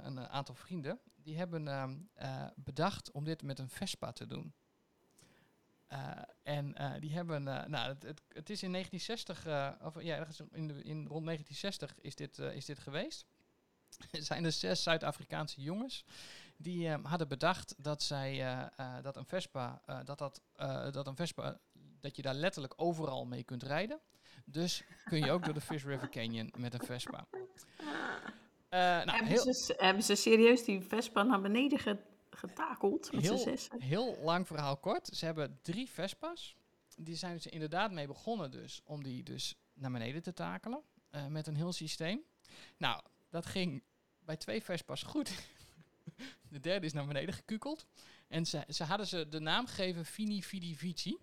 een 0.02 0.28
aantal 0.28 0.54
vrienden, 0.54 1.00
die 1.14 1.36
hebben 1.36 1.68
ehm, 1.68 1.96
eh, 2.14 2.46
bedacht 2.56 3.10
om 3.10 3.24
dit 3.24 3.42
met 3.42 3.58
een 3.58 3.68
Vespa 3.68 4.12
te 4.12 4.26
doen. 4.26 4.54
En 6.42 6.74
die 7.00 7.12
hebben, 7.12 7.42
nou, 7.42 7.88
het, 7.88 8.02
het, 8.02 8.22
het 8.28 8.50
is 8.50 8.62
in 8.62 8.72
1960, 8.72 9.46
eh, 9.46 9.86
of 9.86 10.02
ja, 10.02 10.16
ergens 10.16 10.40
in, 10.40 10.68
de, 10.68 10.82
in 10.82 11.06
rond 11.06 11.24
1960 11.24 12.00
is 12.00 12.14
dit, 12.14 12.38
is 12.38 12.64
dit 12.64 12.78
geweest. 12.78 13.26
Er 14.10 14.22
zijn 14.22 14.42
dus 14.42 14.60
zes 14.60 14.82
Zuid-Afrikaanse 14.82 15.60
jongens 15.62 16.04
die 16.56 16.88
eh, 16.88 16.98
hadden 17.02 17.28
bedacht 17.28 17.74
dat 17.78 18.02
zij 18.02 18.30
eh, 18.32 18.66
eh, 18.76 19.02
dat 19.02 19.16
een 19.16 19.26
Vespa, 19.26 19.82
eh, 19.86 19.98
dat, 20.04 20.18
dat, 20.18 20.40
dat 20.94 21.06
een 21.06 21.16
Vespa, 21.16 21.58
dat 22.00 22.16
je 22.16 22.22
daar 22.22 22.34
letterlijk 22.34 22.72
overal 22.76 23.24
mee 23.26 23.42
kunt 23.44 23.62
rijden. 23.62 24.00
Dus 24.44 24.84
kun 25.04 25.18
je 25.18 25.30
ook 25.30 25.44
door 25.44 25.54
de 25.54 25.60
Fish 25.70 25.84
River 25.84 26.08
Canyon 26.08 26.52
met 26.58 26.74
een 26.74 26.86
Vespa. 26.86 27.26
Eh, 28.68 28.80
nou, 28.80 29.10
hebben, 29.10 29.26
heel, 29.26 29.54
ze, 29.54 29.74
hebben 29.78 30.02
ze 30.02 30.14
serieus 30.14 30.64
die 30.64 30.80
Vespa 30.80 31.22
naar 31.22 31.40
beneden 31.40 31.78
ge- 31.78 31.98
getakeld 32.30 33.12
met 33.12 33.22
Heel- 33.22 33.38
zessen? 33.38 33.80
Heel 33.82 34.18
lang 34.22 34.46
verhaal 34.46 34.76
kort. 34.76 35.06
Ze 35.06 35.24
hebben 35.24 35.58
drie 35.62 35.90
Vespa's. 35.90 36.56
Die 36.96 37.16
zijn 37.16 37.40
ze 37.40 37.48
inderdaad 37.50 37.92
mee 37.92 38.06
begonnen 38.06 38.50
dus 38.50 38.80
om 38.84 39.02
die 39.02 39.22
dus 39.22 39.56
naar 39.74 39.90
beneden 39.90 40.22
te 40.22 40.32
takelen. 40.32 40.82
met 41.28 41.46
een 41.46 41.56
heel 41.56 41.72
systeem. 41.72 42.22
Nou, 42.76 43.02
dat 43.34 43.46
ging 43.46 43.82
bij 44.18 44.36
twee 44.36 44.62
Vespa's 44.62 45.02
goed. 45.02 45.32
de 46.54 46.60
derde 46.60 46.86
is 46.86 46.92
naar 46.92 47.06
beneden 47.06 47.34
gekukeld. 47.34 47.86
En 48.28 48.46
ze, 48.46 48.64
ze 48.68 48.84
hadden 48.84 49.06
ze 49.06 49.28
de 49.28 49.40
naam 49.40 49.66
gegeven 49.66 50.04
Fini 50.04 50.42
Fidi 50.42 50.76
Vici. 50.76 51.16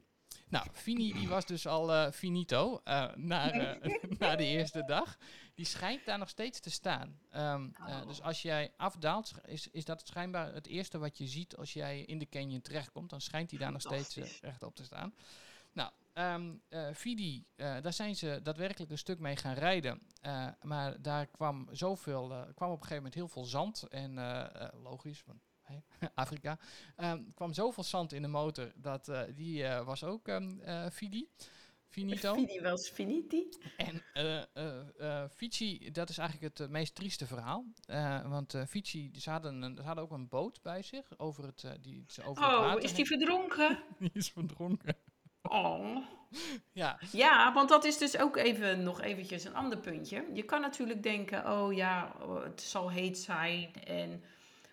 Nou, 0.50 0.68
Fini 0.74 1.14
die 1.14 1.28
was 1.28 1.46
dus 1.46 1.68
al 1.68 1.94
eh, 1.94 2.12
finito 2.12 2.82
eh, 2.84 3.16
na, 3.16 3.52
eh, 3.52 4.04
na 4.20 4.36
de 4.36 4.46
eerste 4.46 4.84
dag. 4.86 5.18
Die 5.56 5.66
schijnt 5.66 6.06
daar 6.06 6.18
nog 6.18 6.30
steeds 6.30 6.60
te 6.60 6.70
staan. 6.70 7.20
Ehm, 7.30 7.70
eh, 7.74 8.02
Oh. 8.02 8.08
dus 8.08 8.22
als 8.22 8.42
jij 8.42 8.74
afdaalt, 8.78 9.32
is, 9.46 9.68
is 9.68 9.86
dat 9.86 10.08
schijnbaar 10.08 10.54
het 10.54 10.68
eerste 10.68 10.98
wat 10.98 11.18
je 11.18 11.28
ziet 11.28 11.56
als 11.56 11.74
jij 11.74 12.02
in 12.02 12.20
de 12.20 12.30
canyon 12.30 12.62
terechtkomt. 12.62 13.10
Dan 13.10 13.22
schijnt 13.22 13.50
die 13.50 13.60
daar 13.60 13.72
nog 13.72 13.82
steeds 13.82 14.16
rechtop 14.42 14.76
te 14.76 14.84
staan. 14.84 15.14
Nou, 15.74 15.92
Fidi, 16.94 17.46
eh, 17.56 17.82
daar 17.82 17.94
zijn 17.94 18.16
ze 18.16 18.40
daadwerkelijk 18.44 18.92
een 18.92 18.98
stuk 18.98 19.20
mee 19.20 19.36
gaan 19.36 19.54
rijden. 19.54 20.02
Eh, 20.22 20.48
maar 20.62 21.02
daar 21.02 21.28
kwam 21.28 21.68
zoveel, 21.72 22.28
kwam 22.28 22.70
op 22.70 22.82
een 22.82 22.88
gegeven 22.88 22.96
moment 22.96 23.14
heel 23.14 23.28
veel 23.28 23.46
zand. 23.46 23.84
En 23.90 24.14
logisch, 24.84 25.24
want 25.26 25.50
Afrika. 26.16 26.60
Ehm 26.96 27.24
kwam 27.34 27.54
zoveel 27.54 27.84
zand 27.84 28.14
in 28.14 28.22
de 28.22 28.28
motor 28.28 28.72
dat 28.76 29.12
die 29.36 29.68
was 29.68 30.04
ook 30.04 30.30
Fidi. 30.92 31.30
Finito. 31.88 32.34
Fini 32.46 32.62
was 32.62 32.90
finiti. 32.90 33.50
En 33.78 35.30
Fici, 35.30 35.92
dat 35.92 36.10
is 36.10 36.18
eigenlijk 36.18 36.58
het 36.58 36.70
meest 36.70 36.96
trieste 36.96 37.26
verhaal. 37.26 37.66
Want 38.28 38.56
Fici, 38.68 39.12
ze 39.20 39.30
hadden, 39.30 39.62
een, 39.62 39.76
ze 39.76 39.82
hadden 39.82 40.04
ook 40.04 40.12
een 40.12 40.28
boot 40.28 40.62
bij 40.62 40.82
zich 40.82 41.20
over 41.20 41.46
het, 41.46 41.66
die, 41.82 42.04
ze 42.08 42.24
over 42.24 42.44
het 42.44 42.54
Oh, 42.54 42.60
water 42.60 42.84
is 42.84 42.94
die 42.94 43.06
verdronken? 43.06 43.84
die 44.00 44.12
is 44.14 44.30
verdronken. 44.30 44.96
Oh. 45.42 45.98
Ja, 46.72 47.00
Ja, 47.12 47.54
want 47.54 47.70
dat 47.70 47.84
is 47.84 47.98
dus 47.98 48.18
ook 48.18 48.38
even 48.38 48.84
nog 48.84 49.02
eventjes 49.02 49.46
een 49.46 49.56
ander 49.56 49.78
puntje. 49.78 50.26
Je 50.34 50.44
kan 50.44 50.62
natuurlijk 50.62 51.04
denken, 51.04 51.52
oh 51.52 51.74
ja, 51.74 52.16
oh, 52.22 52.44
het 52.44 52.62
zal 52.62 52.90
heet 52.90 53.18
zijn. 53.18 53.74
En... 53.84 54.24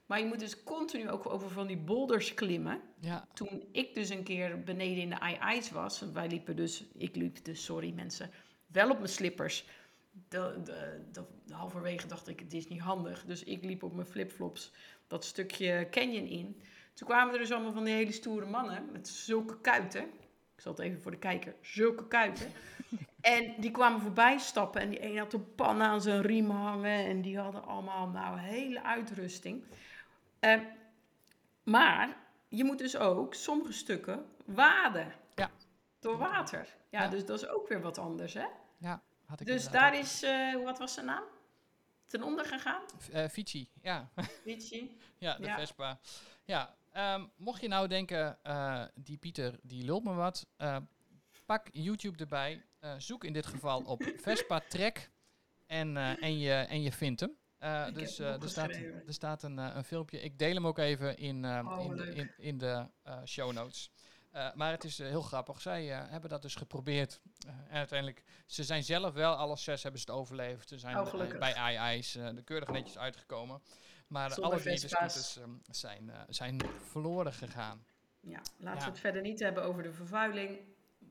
Maar 0.07 0.19
je 0.19 0.27
moet 0.27 0.39
dus 0.39 0.63
continu 0.63 1.11
ook 1.11 1.27
over 1.31 1.51
van 1.51 1.67
die 1.67 1.77
boulders 1.77 2.35
klimmen. 2.35 2.81
ja, 3.01 3.27
Toen 3.35 3.65
ik 3.73 3.95
dus 3.95 4.09
een 4.09 4.23
keer 4.23 4.63
beneden 4.63 5.03
in 5.03 5.09
de 5.09 5.39
ijs 5.39 5.71
was, 5.71 6.03
en 6.03 6.13
wij 6.13 6.29
liepen 6.29 6.57
dus, 6.57 6.85
ik 6.95 7.17
liep 7.17 7.45
dus, 7.45 7.65
sorry 7.65 7.93
mensen, 7.93 8.31
wel 8.67 8.91
op 8.91 8.97
mijn 8.97 9.09
slippers 9.09 9.65
de, 10.29 10.61
de, 10.65 11.01
de, 11.13 11.55
halverwege 11.55 12.07
dacht 12.07 12.29
ik, 12.29 12.41
het 12.41 12.53
is 12.53 12.69
niet 12.69 12.81
handig. 12.81 13.25
Dus 13.25 13.45
ik 13.45 13.65
liep 13.65 13.83
op 13.83 13.95
mijn 13.95 14.07
flipflops 14.07 14.73
dat 15.07 15.25
stukje 15.25 15.89
canyon 15.91 16.27
in. 16.27 16.63
Toen 16.95 17.09
kwamen 17.09 17.33
er 17.33 17.41
dus 17.41 17.53
allemaal 17.53 17.73
van 17.73 17.85
die 17.85 17.95
hele 17.95 18.13
stoere 18.13 18.47
mannen 18.47 18.93
met 18.93 19.09
zulke 19.09 19.61
kuiten. 19.61 20.07
Ik 20.59 20.65
zal 20.65 20.73
het 20.73 20.83
even 20.83 21.01
voor 21.01 21.11
de 21.11 21.19
kijker, 21.19 21.55
zulke 21.61 22.07
kuiten. 22.07 22.53
En 23.21 23.55
die 23.59 23.71
kwamen 23.71 24.01
voorbij 24.01 24.39
stappen 24.39 24.81
en 24.81 24.89
die 24.91 25.05
een 25.05 25.19
had 25.19 25.33
een 25.33 25.55
pan 25.55 25.83
aan 25.83 26.01
zijn 26.01 26.23
riem 26.23 26.51
hangen. 26.51 27.05
En 27.05 27.23
die 27.23 27.39
hadden 27.39 27.65
allemaal 27.65 28.09
nou 28.09 28.39
hele 28.39 28.83
uitrusting. 28.83 29.65
Uh, 30.41 30.61
maar 31.63 32.17
je 32.49 32.65
moet 32.65 32.79
dus 32.79 32.97
ook 32.97 33.35
sommige 33.35 33.73
stukken 33.73 34.27
waden. 34.45 35.13
Ja. 35.35 35.51
Door 35.99 36.19
water. 36.19 36.67
Ja, 36.89 37.03
ja, 37.03 37.09
dus 37.09 37.25
dat 37.25 37.43
is 37.43 37.49
ook 37.49 37.69
weer 37.69 37.81
wat 37.81 37.99
anders, 37.99 38.35
hè? 38.35 38.47
Ja, 38.77 39.03
had 39.27 39.41
ik 39.41 39.47
Dus 39.47 39.69
daar 39.69 39.99
is, 39.99 40.23
uh, 40.23 40.65
wat 40.65 40.79
was 40.79 40.95
zijn 40.95 41.07
naam? 41.07 41.25
Ten 42.07 42.23
onder 42.23 42.45
gegaan? 42.45 42.83
Uh, 43.13 43.15
ja. 43.15 44.09
Fici. 44.43 44.97
ja, 45.19 45.35
de 45.35 45.51
Vespa. 45.51 45.99
Ja, 46.45 46.75
um, 46.99 47.31
mocht 47.37 47.61
je 47.61 47.69
nou 47.69 47.89
denken, 47.89 48.39
uh, 48.47 48.85
die 48.95 49.17
Pieter, 49.17 49.59
die 49.63 49.85
lult 49.85 50.05
me 50.05 50.15
wat. 50.15 50.47
pak 51.47 51.69
YouTube 51.73 52.19
erbij. 52.19 52.65
zoek 52.99 53.25
in 53.25 53.33
dit 53.33 53.47
geval 53.47 53.83
op 53.83 54.03
Vespa 54.25 54.61
Trek. 54.69 55.11
En, 55.67 55.97
en, 55.97 56.39
je, 56.39 56.53
en 56.53 56.83
je 56.83 56.93
vindt 56.93 57.21
hem. 57.21 57.37
Dus 57.95 58.19
er, 58.19 58.49
staat, 58.49 58.71
er 59.07 59.15
staat 59.15 59.43
een, 59.43 59.57
een 59.59 59.85
filmpje. 59.85 60.21
Ik 60.21 60.39
deel 60.39 60.55
hem 60.55 60.67
ook 60.67 60.79
even 60.79 61.17
in, 61.17 61.45
oh, 61.45 61.85
in, 61.85 61.97
de, 61.97 62.15
in, 62.15 62.31
in, 62.37 62.59
de 62.59 62.87
show 63.25 63.53
notes. 63.53 63.91
maar 64.55 64.71
het 64.71 64.85
is 64.85 64.99
heel 64.99 65.23
grappig. 65.23 65.61
Zij 65.61 65.87
hebben 65.87 66.31
dat 66.31 66.43
dus 66.43 66.55
geprobeerd. 66.55 67.21
en 67.47 67.77
uiteindelijk, 67.77 68.23
ze 68.47 68.65
zijn 68.65 68.85
zelf 68.85 69.15
wel, 69.15 69.35
alle 69.35 69.57
zes 69.57 69.83
hebben 69.83 70.01
ze 70.01 70.11
het 70.11 70.21
overleefd. 70.21 70.69
Ze 70.69 70.79
zijn 70.79 70.99
oh, 70.99 71.39
bij 71.39 71.55
AI 71.55 72.01
de 72.35 72.43
keurig 72.45 72.69
netjes 72.69 72.99
uitgekomen. 72.99 73.63
Maar 74.09 74.31
Zonder 74.31 74.53
alle 74.53 74.61
vier 74.61 74.81
de 74.81 74.89
scooters 74.89 75.37
um, 75.37 75.63
zijn, 75.71 76.13
zijn 76.29 76.61
verloren 76.91 77.33
gegaan. 77.33 77.85
Ja, 78.21 78.41
laten 78.57 78.83
we 78.83 78.91
het 78.91 78.99
verder 78.99 79.23
niet 79.23 79.41
hebben 79.41 79.63
over 79.63 79.83
de 79.83 79.93
vervuiling. 79.93 80.59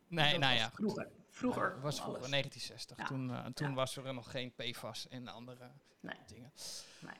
Nee, 0.07 0.31
dat 0.31 0.39
nou 0.39 0.55
ja. 0.55 0.71
Vroeger. 0.73 1.07
Vroeger. 1.29 1.69
Dat 1.69 1.81
was 1.81 2.01
vroeger, 2.01 2.29
1960. 2.29 2.97
Ja. 2.97 3.05
Toen, 3.05 3.29
uh, 3.29 3.45
toen 3.45 3.69
ja. 3.69 3.73
was 3.73 3.97
er 3.97 4.13
nog 4.13 4.31
geen 4.31 4.53
PFAS 4.55 5.07
en 5.07 5.27
andere 5.27 5.71
nee. 5.99 6.15
dingen. 6.27 6.51
Nee. 6.99 7.15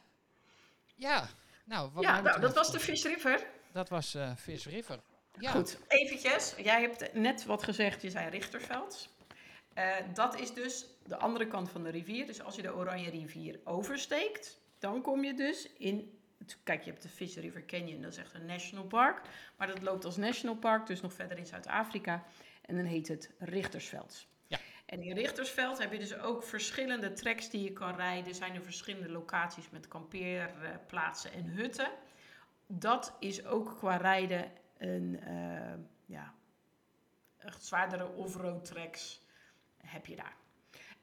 Ja, 0.95 1.27
nou, 1.65 1.91
wat 1.91 2.03
ja, 2.03 2.21
nou 2.21 2.39
dat 2.39 2.53
was 2.53 2.71
de 2.71 2.79
Fish 2.79 3.03
River. 3.03 3.47
Dat 3.71 3.89
was 3.89 4.15
uh, 4.15 4.35
Fish 4.35 4.65
River. 4.65 4.99
Ja. 5.39 5.51
Goed, 5.51 5.79
eventjes. 5.87 6.53
Jij 6.57 6.81
hebt 6.81 7.13
net 7.13 7.45
wat 7.45 7.63
gezegd, 7.63 8.01
je 8.01 8.09
zei 8.09 8.29
Richterveld. 8.29 9.15
Dat 10.13 10.39
is 10.39 10.53
dus 10.53 10.85
de 11.05 11.17
andere 11.17 11.47
kant 11.47 11.69
van 11.69 11.83
de 11.83 11.89
rivier. 11.89 12.25
Dus 12.25 12.41
als 12.41 12.55
je 12.55 12.61
de 12.61 12.75
Oranje 12.75 13.09
rivier 13.09 13.59
oversteekt, 13.63 14.59
dan 14.79 15.01
kom 15.01 15.23
je 15.23 15.33
dus 15.33 15.73
in... 15.73 16.11
Kijk, 16.63 16.83
je 16.83 16.89
hebt 16.89 17.03
de 17.03 17.09
Fish 17.09 17.35
River 17.35 17.65
Canyon, 17.65 18.01
dat 18.01 18.11
is 18.11 18.17
echt 18.17 18.33
een 18.33 18.45
national 18.45 18.85
park. 18.85 19.21
Maar 19.57 19.67
dat 19.67 19.81
loopt 19.81 20.05
als 20.05 20.17
national 20.17 20.55
park, 20.55 20.87
dus 20.87 21.01
nog 21.01 21.13
verder 21.13 21.37
in 21.37 21.45
Zuid-Afrika. 21.45 22.25
En 22.61 22.75
dan 22.75 22.85
heet 22.85 23.07
het 23.07 23.33
Richtersveld. 23.39 24.27
Ja. 24.47 24.57
En 24.85 25.03
in 25.03 25.15
Richtersveld 25.15 25.77
heb 25.77 25.91
je 25.91 25.99
dus 25.99 26.17
ook 26.17 26.43
verschillende 26.43 27.13
tracks 27.13 27.49
die 27.49 27.63
je 27.63 27.73
kan 27.73 27.95
rijden. 27.95 28.27
Er 28.27 28.35
zijn 28.35 28.55
er 28.55 28.63
verschillende 28.63 29.09
locaties 29.09 29.69
met 29.69 29.87
kampeerplaatsen 29.87 31.31
en 31.33 31.45
hutten. 31.45 31.89
Dat 32.67 33.15
is 33.19 33.45
ook 33.45 33.77
qua 33.77 33.95
rijden 33.95 34.51
een 34.77 35.19
uh, 35.27 35.73
ja, 36.05 36.33
echt 37.37 37.65
zwaardere 37.65 38.07
off-road 38.07 38.65
tracks 38.65 39.25
heb 39.77 40.05
je 40.05 40.15
daar. 40.15 40.35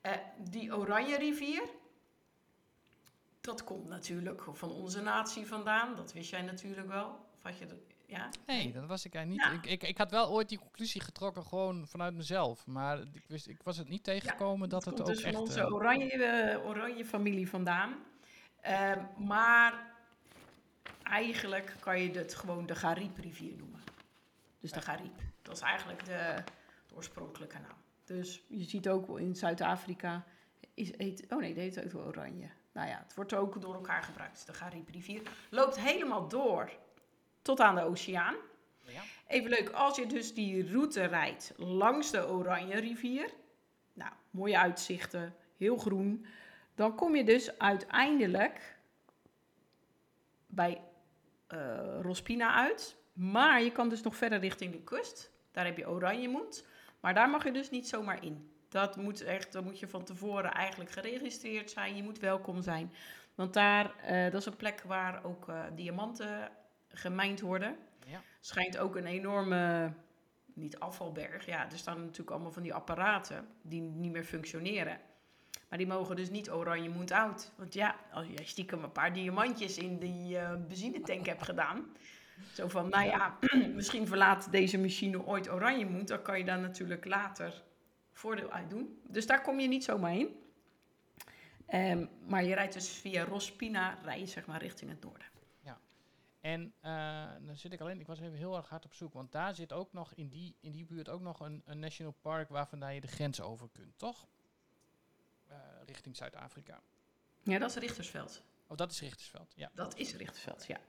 Uh, 0.02 0.12
die 0.38 0.76
Oranje 0.76 1.16
rivier, 1.16 1.62
dat 3.44 3.64
komt 3.64 3.88
natuurlijk 3.88 4.42
van 4.52 4.70
onze 4.70 5.00
natie 5.00 5.46
vandaan. 5.46 5.96
Dat 5.96 6.12
wist 6.12 6.30
jij 6.30 6.42
natuurlijk 6.42 6.88
wel. 6.88 7.06
Of 7.34 7.42
had 7.42 7.58
je 7.58 7.66
dat, 7.66 7.78
ja. 8.06 8.28
Nee, 8.46 8.72
dat 8.72 8.86
was 8.86 9.04
ik 9.04 9.14
eigenlijk 9.14 9.52
niet. 9.52 9.64
Ik, 9.64 9.70
ik, 9.70 9.88
ik 9.88 9.98
had 9.98 10.10
wel 10.10 10.30
ooit 10.30 10.48
die 10.48 10.58
conclusie 10.58 11.00
getrokken 11.00 11.44
gewoon 11.44 11.86
vanuit 11.86 12.14
mezelf. 12.14 12.66
Maar 12.66 13.00
ik, 13.00 13.24
wist, 13.26 13.46
ik 13.46 13.62
was 13.62 13.76
het 13.76 13.88
niet 13.88 14.04
tegengekomen 14.04 14.68
dat 14.68 14.84
het, 14.84 15.00
ook 15.00 15.06
dus 15.06 15.22
echt... 15.22 15.34
van 15.34 15.42
onze 15.42 15.72
oranje, 15.72 16.14
uh, 16.56 16.66
oranje 16.66 17.04
familie 17.04 17.48
vandaan. 17.48 17.94
Uh, 18.66 18.92
maar 19.16 19.92
eigenlijk 21.02 21.76
kan 21.80 22.00
je 22.00 22.10
het 22.10 22.34
gewoon 22.34 22.66
de 22.66 22.74
Gariep-rivier 22.74 23.56
noemen. 23.56 23.82
Dus 24.60 24.72
de 24.72 24.80
Gariep. 24.80 25.20
Dat 25.42 25.54
is 25.54 25.60
eigenlijk 25.60 26.04
de, 26.04 26.42
de, 26.88 26.94
oorspronkelijke 26.94 27.58
naam. 27.58 27.78
Dus 28.04 28.42
je 28.48 28.64
ziet 28.64 28.88
ook 28.88 29.18
in 29.18 29.34
Zuid-Afrika... 29.34 30.24
Heet, 30.74 31.26
oh 31.28 31.38
nee, 31.38 31.54
dat 31.54 31.62
heet 31.62 31.94
ook 31.94 32.06
oranje. 32.06 32.48
Nou 32.74 32.88
ja, 32.88 32.98
het 33.02 33.14
wordt 33.14 33.34
ook 33.34 33.60
door 33.60 33.74
elkaar 33.74 34.02
gebruikt. 34.02 34.46
De 34.46 34.52
Gariep-rivier 34.52 35.22
loopt 35.50 35.80
helemaal 35.80 36.28
door 36.28 36.70
tot 37.42 37.60
aan 37.60 37.74
de 37.74 37.82
oceaan. 37.82 38.34
Ja. 38.80 39.02
Even 39.26 39.50
leuk, 39.50 39.70
als 39.70 39.96
je 39.96 40.06
dus 40.06 40.34
die 40.34 40.70
route 40.70 41.04
rijdt 41.04 41.52
langs 41.56 42.10
de 42.10 42.28
Oranje 42.28 42.80
rivier, 42.80 43.30
nou, 43.92 44.12
mooie 44.30 44.58
uitzichten, 44.58 45.34
heel 45.56 45.76
groen, 45.76 46.26
dan 46.74 46.94
kom 46.94 47.16
je 47.16 47.24
dus 47.24 47.58
uiteindelijk 47.58 48.76
bij 50.46 50.80
uh, 51.48 52.00
Rospina 52.00 52.54
uit. 52.54 52.96
Maar 53.12 53.62
je 53.62 53.72
kan 53.72 53.88
dus 53.88 54.02
nog 54.02 54.16
verder 54.16 54.38
richting 54.38 54.72
de 54.72 54.82
kust. 54.82 55.30
Daar 55.52 55.64
heb 55.64 55.76
je 55.76 55.88
Oranjemoed. 55.88 56.66
Maar 57.00 57.14
daar 57.14 57.28
mag 57.28 57.44
je 57.44 57.52
dus 57.52 57.70
niet 57.70 57.88
zomaar 57.88 58.24
in. 58.24 58.53
Dat 58.74 58.96
moet 58.96 59.22
echt, 59.22 59.52
dan 59.52 59.64
moet 59.64 59.78
je 59.78 59.88
van 59.88 60.04
tevoren 60.04 60.52
eigenlijk 60.52 60.90
geregistreerd 60.90 61.70
zijn. 61.70 61.96
Je 61.96 62.02
moet 62.02 62.18
welkom 62.18 62.62
zijn. 62.62 62.92
Want 63.34 63.54
daar, 63.54 63.94
uh, 64.10 64.30
dat 64.30 64.40
is 64.40 64.46
een 64.46 64.56
plek 64.56 64.82
waar 64.82 65.24
ook 65.24 65.48
uh, 65.48 65.62
diamanten 65.74 66.50
gemijnd 66.88 67.40
worden. 67.40 67.76
Ja. 68.06 68.22
Schijnt 68.40 68.78
ook 68.78 68.96
een 68.96 69.06
enorme, 69.06 69.92
niet 70.54 70.78
afvalberg. 70.78 71.46
Ja, 71.46 71.70
er 71.70 71.78
staan 71.78 72.00
natuurlijk 72.00 72.30
allemaal 72.30 72.52
van 72.52 72.62
die 72.62 72.74
apparaten 72.74 73.46
die 73.62 73.80
niet 73.80 74.12
meer 74.12 74.24
functioneren. 74.24 74.98
Maar 75.68 75.78
die 75.78 75.86
mogen 75.86 76.16
dus 76.16 76.30
niet 76.30 76.50
oranje 76.50 76.88
moed 76.88 77.10
out. 77.10 77.52
Want 77.56 77.74
ja, 77.74 77.96
als 78.12 78.26
je 78.26 78.44
stiekem 78.44 78.82
een 78.82 78.92
paar 78.92 79.12
diamantjes 79.12 79.78
in 79.78 79.98
die 79.98 80.36
uh, 80.36 80.50
benzinetank 80.68 81.26
hebt 81.26 81.42
gedaan. 81.42 81.84
Zo 82.52 82.68
van, 82.68 82.88
nou 82.88 83.06
ja, 83.06 83.38
misschien 83.74 84.06
verlaat 84.06 84.50
deze 84.50 84.78
machine 84.78 85.26
ooit 85.26 85.50
oranje 85.50 85.86
moed. 85.86 86.08
Dan 86.08 86.22
kan 86.22 86.38
je 86.38 86.44
daar 86.44 86.60
natuurlijk 86.60 87.04
later 87.04 87.62
voordeel 88.14 88.50
uit 88.50 88.70
doen. 88.70 89.00
Dus 89.08 89.26
daar 89.26 89.42
kom 89.42 89.60
je 89.60 89.68
niet 89.68 89.84
zomaar 89.84 90.16
in. 90.16 90.42
Um, 91.74 92.10
maar 92.26 92.44
je 92.44 92.54
rijdt 92.54 92.74
dus 92.74 92.88
via 92.88 93.24
Rospina, 93.24 93.98
rij 94.02 94.20
je 94.20 94.26
zeg 94.26 94.46
maar 94.46 94.62
richting 94.62 94.90
het 94.90 95.00
noorden. 95.02 95.32
En 96.44 96.74
uh, 96.84 97.24
dan 97.46 97.56
zit 97.56 97.72
ik 97.72 97.80
alleen, 97.80 98.00
ik 98.00 98.06
was 98.06 98.20
even 98.20 98.36
heel 98.36 98.56
erg 98.56 98.68
hard 98.68 98.84
op 98.84 98.94
zoek, 98.94 99.12
want 99.12 99.32
daar 99.32 99.54
zit 99.54 99.72
ook 99.72 99.92
nog 99.92 100.14
in 100.14 100.28
die, 100.28 100.56
in 100.60 100.72
die 100.72 100.84
buurt 100.84 101.08
ook 101.08 101.20
nog 101.20 101.40
een, 101.40 101.62
een 101.64 101.78
national 101.78 102.14
park 102.20 102.48
waarvan 102.48 102.94
je 102.94 103.00
de 103.00 103.06
grens 103.06 103.40
over 103.40 103.68
kunt, 103.72 103.98
toch? 103.98 104.26
Uh, 105.50 105.56
richting 105.86 106.16
Zuid-Afrika. 106.16 106.80
Ja, 107.42 107.58
dat 107.58 107.70
is 107.70 107.76
Richtersveld. 107.76 108.42
Oh, 108.66 108.76
dat 108.76 108.90
is 108.90 109.00
Richtersveld, 109.00 109.52
ja. 109.56 109.70
Dat 109.74 109.96
is 109.96 110.14
Richtersveld, 110.14 110.66
ja. 110.66 110.80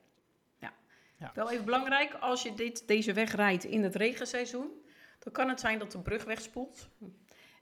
ja. 0.57 0.73
ja. 1.17 1.32
Wel 1.34 1.51
even 1.51 1.65
belangrijk, 1.65 2.13
als 2.13 2.43
je 2.43 2.53
dit, 2.53 2.88
deze 2.88 3.13
weg 3.13 3.32
rijdt 3.32 3.63
in 3.63 3.84
het 3.84 3.95
regenseizoen, 3.95 4.84
dan 5.20 5.34
kan 5.34 5.49
het 5.49 5.59
zijn 5.59 5.80
dat 5.80 5.91
de 5.91 5.99
brug 5.99 6.24
wegspoelt. 6.24 6.89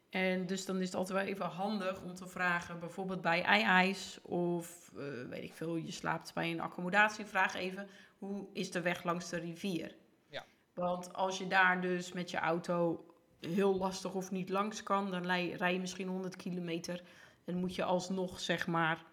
En 0.09 0.45
dus 0.45 0.65
dan 0.65 0.79
is 0.79 0.85
het 0.85 0.95
altijd 0.95 1.17
wel 1.17 1.27
even 1.27 1.45
handig 1.45 2.01
om 2.01 2.15
te 2.15 2.27
vragen, 2.27 2.79
bijvoorbeeld 2.79 3.21
bij 3.21 3.41
ijs 3.63 4.19
of 4.21 4.91
uh, 4.95 5.27
weet 5.29 5.43
ik 5.43 5.53
veel, 5.53 5.75
je 5.75 5.91
slaapt 5.91 6.33
bij 6.33 6.51
een 6.51 6.61
accommodatie, 6.61 7.25
vraag 7.25 7.55
even 7.55 7.87
hoe 8.17 8.47
is 8.53 8.71
de 8.71 8.81
weg 8.81 9.03
langs 9.03 9.29
de 9.29 9.37
rivier. 9.37 9.95
Ja. 10.29 10.45
Want 10.73 11.13
als 11.13 11.37
je 11.37 11.47
daar 11.47 11.81
dus 11.81 12.11
met 12.11 12.31
je 12.31 12.37
auto 12.37 13.05
heel 13.39 13.77
lastig 13.77 14.13
of 14.13 14.31
niet 14.31 14.49
langs 14.49 14.83
kan, 14.83 15.11
dan 15.11 15.25
rij 15.55 15.73
je 15.73 15.79
misschien 15.79 16.07
100 16.07 16.35
kilometer 16.35 17.03
en 17.45 17.55
moet 17.55 17.75
je 17.75 17.83
alsnog 17.83 18.39
zeg 18.39 18.67
maar 18.67 19.05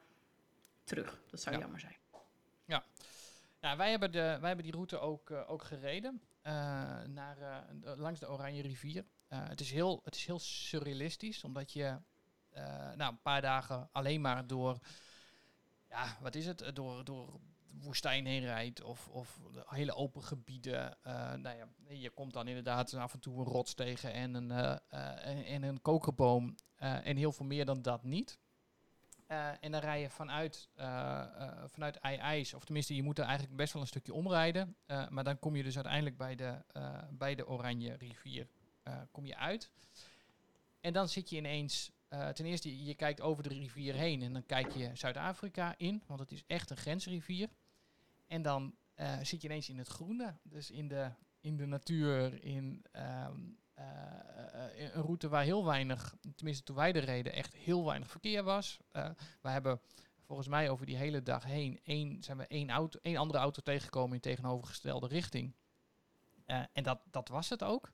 terug. 0.84 1.20
Dat 1.30 1.40
zou 1.40 1.58
jammer 1.58 1.80
zijn. 1.80 1.96
Ja. 2.64 2.84
Nou, 3.60 3.76
wij 3.76 3.90
hebben, 3.90 4.12
de, 4.12 4.18
wij 4.18 4.48
hebben 4.48 4.64
die 4.64 4.74
route 4.74 4.98
ook, 4.98 5.30
uh, 5.30 5.50
ook 5.50 5.62
gereden 5.62 6.20
naar, 7.06 7.66
langs 7.82 8.20
de 8.20 8.30
Oranje 8.30 8.62
rivier. 8.62 9.04
Uh, 9.28 9.48
het, 9.48 9.60
is 9.60 9.70
heel, 9.70 10.00
het 10.04 10.14
is 10.14 10.26
heel 10.26 10.38
surrealistisch, 10.38 11.44
omdat 11.44 11.72
je 11.72 11.98
nou, 12.96 13.12
een 13.12 13.22
paar 13.22 13.40
dagen 13.40 13.88
alleen 13.92 14.20
maar 14.20 14.46
door, 14.46 14.78
ja, 15.88 16.16
wat 16.20 16.34
is 16.34 16.46
het, 16.46 16.70
door, 16.74 17.04
door 17.04 17.40
woestijn 17.80 18.26
heen 18.26 18.44
rijdt 18.44 18.82
of, 18.82 19.08
of 19.08 19.40
hele 19.66 19.94
open 19.94 20.22
gebieden. 20.22 20.96
Uh, 21.06 21.32
nou 21.32 21.56
ja, 21.56 21.68
je 21.88 22.10
komt 22.10 22.32
dan 22.32 22.48
inderdaad 22.48 22.94
af 22.94 23.12
en 23.12 23.20
toe 23.20 23.38
een 23.38 23.44
rots 23.44 23.74
tegen 23.74 24.12
en 24.12 24.34
een, 24.34 24.50
en, 24.50 25.44
en, 25.44 25.62
een 25.62 25.82
kokerboom 25.82 26.54
en 26.76 27.16
heel 27.16 27.32
veel 27.32 27.46
meer 27.46 27.64
dan 27.64 27.82
dat 27.82 28.02
niet. 28.02 28.38
En 29.60 29.72
dan 29.72 29.80
rij 29.80 30.00
je 30.00 30.10
vanuit, 30.10 30.68
vanuit 31.66 31.96
ijs, 31.96 32.54
of 32.54 32.64
tenminste 32.64 32.94
je 32.94 33.02
moet 33.02 33.18
er 33.18 33.24
eigenlijk 33.24 33.56
best 33.56 33.72
wel 33.72 33.82
een 33.82 33.88
stukje 33.88 34.14
omrijden. 34.14 34.76
maar 35.08 35.24
dan 35.24 35.38
kom 35.38 35.56
je 35.56 35.62
dus 35.62 35.74
uiteindelijk 35.74 36.16
bij 36.16 36.34
de, 36.34 36.62
bij 37.10 37.34
de 37.34 37.48
Oranje 37.48 37.96
rivier 37.96 38.48
uh, 38.84 39.00
kom 39.10 39.26
je 39.26 39.36
uit. 39.36 39.70
En 40.80 40.92
dan 40.92 41.08
zit 41.08 41.30
je 41.30 41.36
ineens 41.36 41.92
Eh, 42.10 42.28
ten 42.28 42.46
eerste, 42.46 42.84
je 42.84 42.94
kijkt 42.94 43.20
over 43.20 43.42
de 43.42 43.48
rivier 43.48 43.94
heen 43.94 44.22
en 44.22 44.32
dan 44.32 44.46
kijk 44.46 44.72
je 44.72 44.90
Zuid-Afrika 44.94 45.74
in, 45.76 46.02
want 46.06 46.20
het 46.20 46.32
is 46.32 46.44
echt 46.46 46.70
een 46.70 46.76
grensrivier. 46.76 47.48
En 48.26 48.42
dan 48.42 48.74
eh, 48.94 49.18
zit 49.22 49.42
je 49.42 49.48
ineens 49.48 49.68
in 49.68 49.78
het 49.78 49.88
groene, 49.88 50.34
dus 50.42 50.70
in 50.70 50.88
de, 50.88 51.10
in 51.40 51.56
de 51.56 51.66
natuur, 51.66 52.44
in 52.44 52.84
ehm, 53.80 54.54
eh, 54.54 54.84
eh, 54.86 54.94
een 54.94 55.02
route 55.02 55.28
waar 55.28 55.42
heel 55.42 55.64
weinig, 55.64 56.14
tenminste 56.34 56.64
toen 56.64 56.76
wij 56.76 56.92
er 56.92 57.04
reden, 57.04 57.32
echt 57.32 57.54
heel 57.54 57.84
weinig 57.84 58.10
verkeer 58.10 58.42
was. 58.42 58.78
Eh 58.92 59.10
we 59.40 59.48
hebben 59.48 59.80
volgens 60.30 60.48
mij 60.48 60.70
over 60.70 60.86
die 60.86 60.96
hele 60.96 61.22
dag 61.22 61.44
heen 61.44 61.80
één, 61.84 62.22
zijn 62.22 62.36
we 62.36 62.46
één, 62.46 62.70
auto, 62.70 62.98
één 63.02 63.16
andere 63.16 63.38
auto 63.38 63.62
tegengekomen 63.62 64.14
in 64.14 64.20
tegenovergestelde 64.20 65.06
richting. 65.06 65.54
Eh, 66.50 66.62
en 66.72 66.82
dat, 66.82 67.00
dat 67.10 67.28
was 67.28 67.48
het 67.48 67.62
ook. 67.62 67.90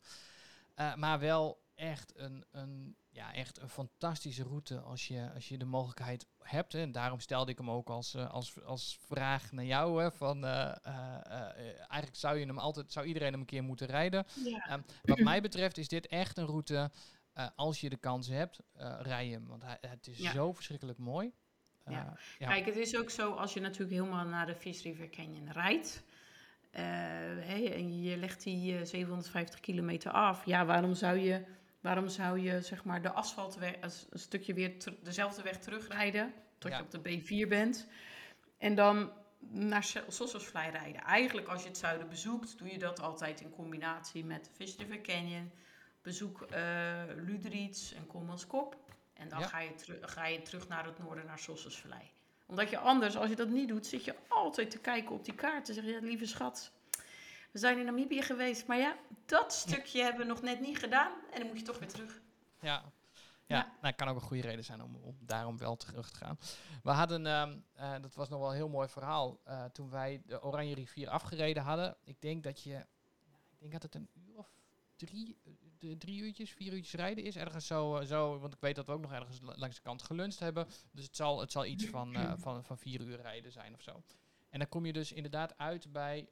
Eh, 0.74 0.94
maar 0.94 1.18
wel 1.18 1.62
echt 1.74 2.18
een, 2.18 2.44
een, 2.50 2.96
ja, 3.16 3.32
echt 3.34 3.60
een 3.60 3.68
fantastische 3.68 4.42
route 4.42 4.80
als 4.80 5.08
je, 5.08 5.30
als 5.34 5.48
je 5.48 5.58
de 5.58 5.64
mogelijkheid 5.64 6.26
hebt. 6.38 6.72
Hè. 6.72 6.80
En 6.80 6.92
daarom 6.92 7.20
stelde 7.20 7.50
ik 7.50 7.58
hem 7.58 7.70
ook 7.70 7.88
als, 7.88 8.14
eh, 8.14 8.30
als, 8.30 8.64
als 8.64 8.98
vraag 9.06 9.52
naar 9.52 9.64
jou. 9.64 10.02
Hè, 10.02 10.12
van, 10.12 10.44
eh, 10.44 10.76
eh, 10.82 11.78
eigenlijk 11.78 12.16
zou, 12.16 12.38
je 12.38 12.46
hem 12.46 12.58
altijd, 12.58 12.92
zou 12.92 13.06
iedereen 13.06 13.30
hem 13.30 13.40
een 13.40 13.46
keer 13.46 13.62
moeten 13.62 13.86
rijden. 13.86 14.26
Ja. 14.44 14.66
Ehm, 14.66 14.80
wat 15.02 15.18
mij 15.18 15.40
betreft 15.42 15.78
is 15.78 15.88
dit 15.88 16.06
echt 16.06 16.38
een 16.38 16.46
route, 16.46 16.90
als 17.54 17.80
je 17.80 17.88
de 17.88 17.96
kans 17.96 18.28
hebt, 18.28 18.58
rij 19.00 19.28
hem. 19.28 19.46
Want 19.46 19.62
hij, 19.62 19.78
het 19.80 20.06
is 20.06 20.18
Ja. 20.18 20.32
zo 20.32 20.52
verschrikkelijk 20.52 20.98
mooi. 20.98 21.32
Ja. 21.84 22.16
ja. 22.38 22.46
Kijk, 22.48 22.66
het 22.66 22.76
is 22.76 22.96
ook 22.96 23.10
zo 23.10 23.32
als 23.32 23.52
je 23.54 23.60
natuurlijk 23.60 23.90
helemaal 23.90 24.26
naar 24.26 24.46
de 24.46 24.54
Fish 24.54 24.82
River 24.82 25.08
Canyon 25.10 25.52
rijdt. 25.52 26.02
en 26.70 28.02
je 28.02 28.16
legt 28.16 28.42
die 28.42 28.78
eh, 28.78 28.84
750 28.84 29.60
kilometer 29.60 30.10
af. 30.12 30.44
Ja, 30.44 30.64
waarom 30.64 30.94
zou 30.94 31.18
je, 31.18 31.44
waarom 31.86 32.08
zou 32.08 32.40
je 32.40 32.60
zeg 32.62 32.84
maar, 32.84 33.02
de 33.02 33.10
asfaltweg 33.10 33.74
een, 33.80 34.18
stukje 34.18 34.54
weer 34.54 34.78
ter- 34.78 34.94
dezelfde 35.02 35.42
weg 35.42 35.58
terugrijden? 35.58 36.34
Tot 36.58 36.70
Ja. 36.70 36.76
je 36.76 36.82
op 36.82 36.90
de 36.90 36.98
B4 37.44 37.48
bent. 37.48 37.86
En 38.58 38.74
dan 38.74 39.12
naar 39.48 39.84
Sossusvlei 40.08 40.70
rijden. 40.70 41.00
Eigenlijk 41.02 41.48
als 41.48 41.62
je 41.62 41.68
het 41.68 41.78
zuiden 41.78 42.08
bezoekt, 42.08 42.58
doe 42.58 42.68
je 42.72 42.78
dat 42.78 43.00
altijd 43.00 43.40
in 43.40 43.50
combinatie 43.50 44.24
met 44.24 44.50
Fish 44.54 44.76
River 44.76 45.00
Canyon. 45.00 45.50
Bezoek 46.02 46.46
Ludriets 47.16 47.92
en 47.94 48.06
Kommelskop. 48.06 48.76
En 49.14 49.28
dan 49.28 49.38
Ja. 49.40 49.46
ga, 49.46 49.58
je 49.60 49.98
ga 50.00 50.26
je 50.26 50.42
terug 50.42 50.68
naar 50.68 50.84
het 50.84 50.98
noorden, 50.98 51.26
naar 51.26 51.38
Sossusvlei. 51.38 52.10
Omdat 52.46 52.70
je 52.70 52.78
anders, 52.78 53.16
als 53.16 53.28
je 53.28 53.36
dat 53.36 53.48
niet 53.48 53.68
doet, 53.68 53.86
zit 53.86 54.04
je 54.04 54.14
altijd 54.28 54.70
te 54.70 54.78
kijken 54.78 55.14
op 55.14 55.24
die 55.24 55.34
kaart. 55.34 55.68
En 55.68 55.74
zeg 55.74 55.84
je, 55.84 55.90
ja, 55.90 55.98
lieve 56.00 56.26
schat, 56.26 56.72
we 57.56 57.62
zijn 57.62 57.78
in 57.78 57.84
Namibië 57.84 58.22
geweest. 58.22 58.66
Maar 58.66 58.78
ja, 58.78 58.96
dat 59.26 59.52
stukje 59.52 60.02
hebben 60.02 60.20
we 60.20 60.26
nog 60.26 60.42
net 60.42 60.60
niet 60.60 60.78
gedaan. 60.78 61.12
En 61.32 61.38
dan 61.38 61.46
moet 61.48 61.58
je 61.58 61.64
toch 61.64 61.78
weer 61.78 61.88
terug. 61.88 62.20
Ja. 62.60 62.82
Ja, 63.46 63.56
Ja. 63.56 63.72
nou, 63.82 63.94
kan 63.94 64.08
ook 64.08 64.14
een 64.14 64.20
goede 64.20 64.42
reden 64.42 64.64
zijn 64.64 64.82
om, 64.82 64.94
om 64.96 65.16
daarom 65.20 65.58
wel 65.58 65.76
terug 65.76 66.10
te 66.10 66.16
gaan. 66.16 66.38
We 66.82 66.90
hadden, 66.90 67.26
ehm, 67.26 67.56
eh, 67.74 67.94
dat 68.00 68.14
was 68.14 68.28
nog 68.28 68.40
wel 68.40 68.48
een 68.48 68.54
heel 68.56 68.68
mooi 68.68 68.88
verhaal, 68.88 69.40
eh, 69.44 69.64
toen 69.64 69.90
wij 69.90 70.22
de 70.26 70.42
Oranje 70.42 70.74
Rivier 70.74 71.08
afgereden 71.08 71.62
hadden. 71.62 71.96
Ik 72.04 72.20
denk 72.20 72.42
dat 72.42 72.62
je, 72.62 72.76
ik 73.50 73.58
denk 73.58 73.72
dat 73.72 73.82
het 73.82 73.94
een 73.94 74.08
uur 74.14 74.36
of 74.36 74.52
drie, 74.96 75.36
eh, 75.44 75.52
de, 75.78 75.96
drie 75.96 76.20
uurtjes, 76.22 76.50
vier 76.52 76.72
uurtjes 76.72 76.94
rijden 77.00 77.24
is. 77.24 77.36
Ergens 77.36 77.66
zo, 77.66 78.02
zo, 78.06 78.38
want 78.38 78.54
ik 78.54 78.60
weet 78.60 78.74
dat 78.76 78.86
we 78.86 78.92
ook 78.92 79.00
nog 79.00 79.12
ergens 79.12 79.40
la- 79.40 79.56
langs 79.56 79.76
de 79.76 79.82
kant 79.82 80.02
geluncht 80.02 80.38
hebben. 80.38 80.66
Dus 80.92 81.04
het 81.04 81.16
zal, 81.16 81.40
het 81.40 81.52
zal 81.52 81.64
iets 81.64 81.86
van, 81.86 82.38
van, 82.38 82.64
van 82.64 82.78
vier 82.78 83.00
uur 83.00 83.20
rijden 83.20 83.52
zijn 83.52 83.74
of 83.74 83.80
zo. 83.82 84.02
En 84.50 84.58
dan 84.58 84.68
kom 84.68 84.86
je 84.86 84.92
dus 84.92 85.12
inderdaad 85.12 85.58
uit 85.58 85.92
bij, 85.92 86.28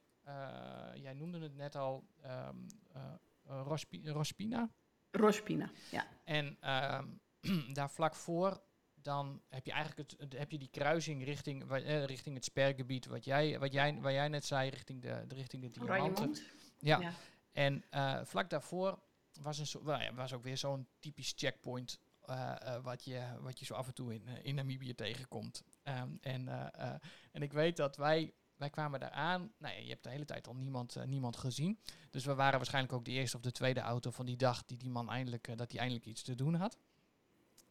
jij 0.95 1.13
noemde 1.13 1.39
het 1.39 1.55
net 1.55 1.75
al, 1.75 2.03
ehm 2.21 2.55
eh, 2.93 3.01
eh, 3.47 3.61
Rospi- 3.65 4.09
Rospina. 4.09 4.69
Rospina, 5.11 5.69
ja. 5.91 6.07
En 6.23 6.57
ehm, 6.59 7.07
daar 7.73 7.89
vlak 7.89 8.15
voor, 8.15 8.61
dan 8.93 9.41
heb 9.49 9.65
je 9.65 9.71
eigenlijk 9.71 10.11
het, 10.19 10.33
heb 10.33 10.51
je 10.51 10.57
die 10.57 10.69
kruising 10.69 11.23
richting, 11.23 11.71
eh, 11.71 12.03
richting 12.05 12.35
het 12.35 12.43
spergebied, 12.45 13.05
wat 13.05 13.25
jij, 13.25 13.59
wat 13.59 13.73
jij, 13.73 13.99
waar 14.01 14.11
jij 14.11 14.27
net 14.27 14.45
zei, 14.45 14.69
richting 14.69 15.01
de, 15.01 15.23
de, 15.27 15.35
richting 15.35 15.61
de 15.61 15.69
diamanten. 15.69 16.35
Ja. 16.79 16.99
Ja. 16.99 17.11
En 17.51 17.83
eh, 17.89 18.19
vlak 18.23 18.49
daarvoor 18.49 18.99
was, 19.41 19.57
een, 19.57 19.67
zo- 19.67 19.83
nou 19.83 20.01
ja, 20.03 20.13
was 20.13 20.33
ook 20.33 20.43
weer 20.43 20.57
zo'n 20.57 20.87
typisch 20.99 21.33
checkpoint. 21.35 21.99
eh, 22.25 22.55
eh, 22.61 22.83
wat, 22.83 23.03
je, 23.03 23.21
wat 23.39 23.59
je 23.59 23.65
zo 23.65 23.73
af 23.73 23.87
en 23.87 23.93
toe 23.93 24.13
in, 24.13 24.27
eh, 24.27 24.33
in 24.45 24.55
Namibië 24.55 24.95
tegenkomt. 24.95 25.63
Ehm, 25.83 26.09
en, 26.21 26.47
eh, 26.47 26.87
eh, 26.89 26.99
en 27.31 27.41
ik 27.41 27.53
weet 27.53 27.77
dat 27.77 27.97
wij, 27.97 28.33
wij 28.57 28.69
kwamen 28.69 28.99
daar 28.99 29.11
aan. 29.11 29.51
Nou 29.57 29.73
ja, 29.73 29.79
je 29.79 29.89
hebt 29.89 30.03
de 30.03 30.09
hele 30.09 30.25
tijd 30.25 30.47
al 30.47 30.55
niemand, 30.55 30.95
eh, 30.95 31.03
niemand 31.03 31.37
gezien. 31.37 31.79
Dus 32.09 32.25
we 32.25 32.35
waren 32.35 32.57
waarschijnlijk 32.57 32.93
ook 32.93 33.05
de 33.05 33.11
eerste 33.11 33.37
of 33.37 33.43
de 33.43 33.51
tweede 33.51 33.79
auto 33.79 34.11
van 34.11 34.25
die 34.25 34.37
dag 34.37 34.65
die 34.65 34.77
die 34.77 34.89
man 34.89 35.09
eindelijk, 35.09 35.47
eh, 35.47 35.57
dat 35.57 35.71
hij 35.71 35.79
eindelijk 35.79 36.07
iets 36.07 36.21
te 36.21 36.35
doen 36.35 36.55
had. 36.55 36.77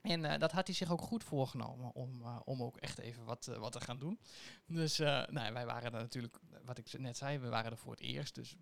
En 0.01 0.25
eh, 0.25 0.39
dat 0.39 0.53
had 0.53 0.67
hij 0.67 0.77
zich 0.77 0.91
ook 0.91 1.01
goed 1.01 1.25
voorgenomen 1.25 1.95
om, 1.95 2.23
om 2.45 2.63
ook 2.63 2.77
echt 2.77 2.99
even 2.99 3.25
wat, 3.25 3.45
wat 3.45 3.73
te 3.73 3.81
gaan 3.81 3.99
doen. 3.99 4.21
Dus 4.67 4.99
nou, 4.99 5.53
wij 5.53 5.67
waren 5.67 5.93
er 5.93 6.01
natuurlijk, 6.01 6.39
wat 6.65 6.79
ik 6.79 6.99
net 6.99 7.17
zei, 7.17 7.39
we 7.39 7.49
waren 7.49 7.71
er 7.71 7.79
voor 7.79 7.93
het 7.93 8.01
eerst. 8.01 8.35
Dus 8.35 8.57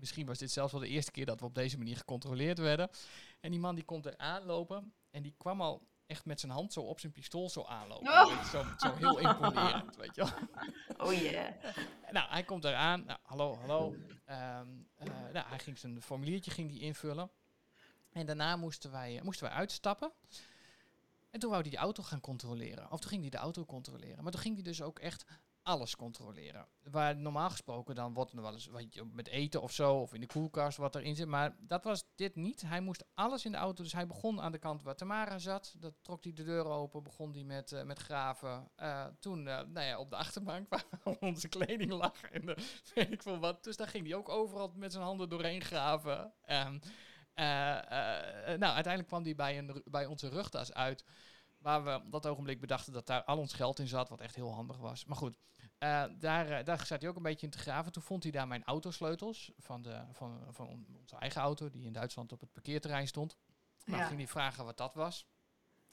misschien 0.00 0.26
was 0.26 0.38
dit 0.38 0.50
zelfs 0.50 0.72
wel 0.72 0.80
de 0.80 0.88
eerste 0.88 1.10
keer 1.10 1.26
dat 1.26 1.40
we 1.40 1.46
op 1.46 1.54
deze 1.54 1.78
manier 1.78 1.96
gecontroleerd 1.96 2.58
werden. 2.58 2.90
En 3.40 3.50
die 3.50 3.60
man 3.60 3.74
die 3.74 3.84
komt 3.84 4.06
er 4.06 4.16
aanlopen 4.16 4.92
en 5.10 5.22
die 5.22 5.34
kwam 5.36 5.60
al 5.60 5.88
echt 6.10 6.24
met 6.24 6.40
zijn 6.40 6.52
hand 6.52 6.72
zo 6.72 6.80
op 6.80 7.00
zijn 7.00 7.12
pistool 7.12 7.50
zo 7.50 7.64
aanlopen. 7.64 8.12
Oh. 8.12 8.36
Weet 8.36 8.46
Zo, 8.46 8.64
zo 8.76 8.94
heel 8.94 9.18
imponerend, 9.18 9.96
weet 9.96 10.14
je 10.14 10.22
wel. 10.22 10.32
Oh 11.06 11.12
yeah. 11.12 11.54
Nou, 12.10 12.30
hij 12.30 12.42
komt 12.42 12.64
eraan. 12.64 13.04
Nou, 13.04 13.18
hallo, 13.22 13.56
hallo. 13.56 13.94
Ehm, 14.24 14.68
eh, 14.96 15.06
nou, 15.32 15.48
hij 15.48 15.58
ging 15.58 15.78
zijn 15.78 16.02
formuliertje 16.02 16.50
ging 16.50 16.68
die 16.68 16.80
invullen. 16.80 17.30
En 18.12 18.26
daarna 18.26 18.56
moesten 18.56 18.90
wij, 18.90 19.18
eh, 19.18 19.22
moesten 19.22 19.46
wij 19.46 19.56
uitstappen. 19.56 20.12
En 21.30 21.40
toen 21.40 21.50
wou 21.50 21.62
hij 21.62 21.70
die 21.70 21.78
auto 21.78 22.02
gaan 22.02 22.20
controleren. 22.20 22.90
Of 22.90 23.00
toen 23.00 23.10
ging 23.10 23.20
hij 23.20 23.30
de 23.30 23.36
auto 23.36 23.64
controleren. 23.64 24.22
Maar 24.22 24.32
toen 24.32 24.40
ging 24.40 24.54
hij 24.54 24.62
dus 24.64 24.82
ook 24.82 24.98
echt 24.98 25.24
alles 25.70 25.96
controleren. 25.96 26.66
Waar 26.82 27.16
normaal 27.16 27.50
gesproken 27.50 27.94
dan 27.94 28.14
wordt 28.14 28.32
er 28.32 28.42
wel 28.42 28.52
eens 28.52 28.68
je, 28.90 29.04
met 29.04 29.28
eten 29.28 29.62
of 29.62 29.72
zo, 29.72 29.94
of 29.94 30.14
in 30.14 30.20
de 30.20 30.26
koelkast 30.26 30.76
wat 30.76 30.94
erin 30.94 31.16
zit. 31.16 31.26
Maar 31.26 31.56
dat 31.58 31.84
was 31.84 32.04
dit 32.14 32.36
niet. 32.36 32.62
Hij 32.62 32.80
moest 32.80 33.04
alles 33.14 33.44
in 33.44 33.52
de 33.52 33.58
auto. 33.58 33.82
Dus 33.82 33.92
hij 33.92 34.06
begon 34.06 34.40
aan 34.40 34.52
de 34.52 34.58
kant 34.58 34.82
waar 34.82 34.96
Tamara 34.96 35.38
zat. 35.38 35.74
Dat 35.78 35.94
trok 36.02 36.24
hij 36.24 36.32
de 36.32 36.44
deur 36.44 36.64
open, 36.64 37.02
begon 37.02 37.32
hij 37.32 37.44
met, 37.44 37.72
eh, 37.72 37.82
met 37.82 37.98
graven. 37.98 38.70
Eh, 38.74 39.06
toen, 39.20 39.48
eh, 39.48 39.60
nou 39.66 39.86
ja, 39.86 39.98
op 39.98 40.10
de 40.10 40.16
achterbank 40.16 40.68
waar 40.70 41.16
onze 41.20 41.48
kleding 41.48 41.92
lag 41.92 42.22
en 42.22 42.44
weet 42.94 43.12
ik 43.12 43.22
veel 43.22 43.38
wat. 43.38 43.64
Dus 43.64 43.76
daar 43.76 43.88
ging 43.88 44.06
hij 44.06 44.16
ook 44.16 44.28
overal 44.28 44.72
met 44.74 44.92
zijn 44.92 45.04
handen 45.04 45.28
doorheen 45.28 45.62
graven. 45.62 46.32
Ehm, 46.42 46.78
eh, 47.40 47.76
eh, 48.52 48.58
nou, 48.58 48.74
uiteindelijk 48.74 49.06
kwam 49.06 49.22
hij 49.22 49.34
bij, 49.34 49.58
een, 49.58 49.82
bij 49.84 50.06
onze 50.06 50.28
rugtas 50.28 50.72
uit. 50.72 51.04
Waar 51.58 51.84
we 51.84 52.00
op 52.04 52.12
dat 52.12 52.26
ogenblik 52.26 52.60
bedachten 52.60 52.92
dat 52.92 53.06
daar 53.06 53.24
al 53.24 53.38
ons 53.38 53.52
geld 53.52 53.78
in 53.78 53.86
zat, 53.86 54.08
wat 54.08 54.20
echt 54.20 54.34
heel 54.34 54.54
handig 54.54 54.76
was. 54.76 55.04
Maar 55.04 55.16
goed, 55.16 55.34
eh, 55.80 56.04
daar, 56.18 56.50
eh, 56.50 56.64
daar 56.64 56.86
zat 56.86 57.00
hij 57.00 57.10
ook 57.10 57.16
een 57.16 57.22
beetje 57.22 57.46
in 57.46 57.52
te 57.52 57.58
graven. 57.58 57.92
Toen 57.92 58.02
vond 58.02 58.22
hij 58.22 58.32
daar 58.32 58.48
mijn 58.48 58.64
autosleutels 58.64 59.52
van, 59.58 59.82
de, 59.82 60.00
van, 60.12 60.46
van 60.50 60.66
on- 60.68 60.86
onze 61.00 61.16
eigen 61.16 61.40
auto, 61.40 61.70
die 61.70 61.84
in 61.86 61.92
Duitsland 61.92 62.32
op 62.32 62.40
het 62.40 62.52
parkeerterrein 62.52 63.06
stond. 63.08 63.36
Nou, 63.84 64.00
Ja. 64.00 64.06
ging 64.06 64.18
hij 64.18 64.28
vragen 64.28 64.64
wat 64.64 64.76
dat 64.76 64.94
was. 64.94 65.26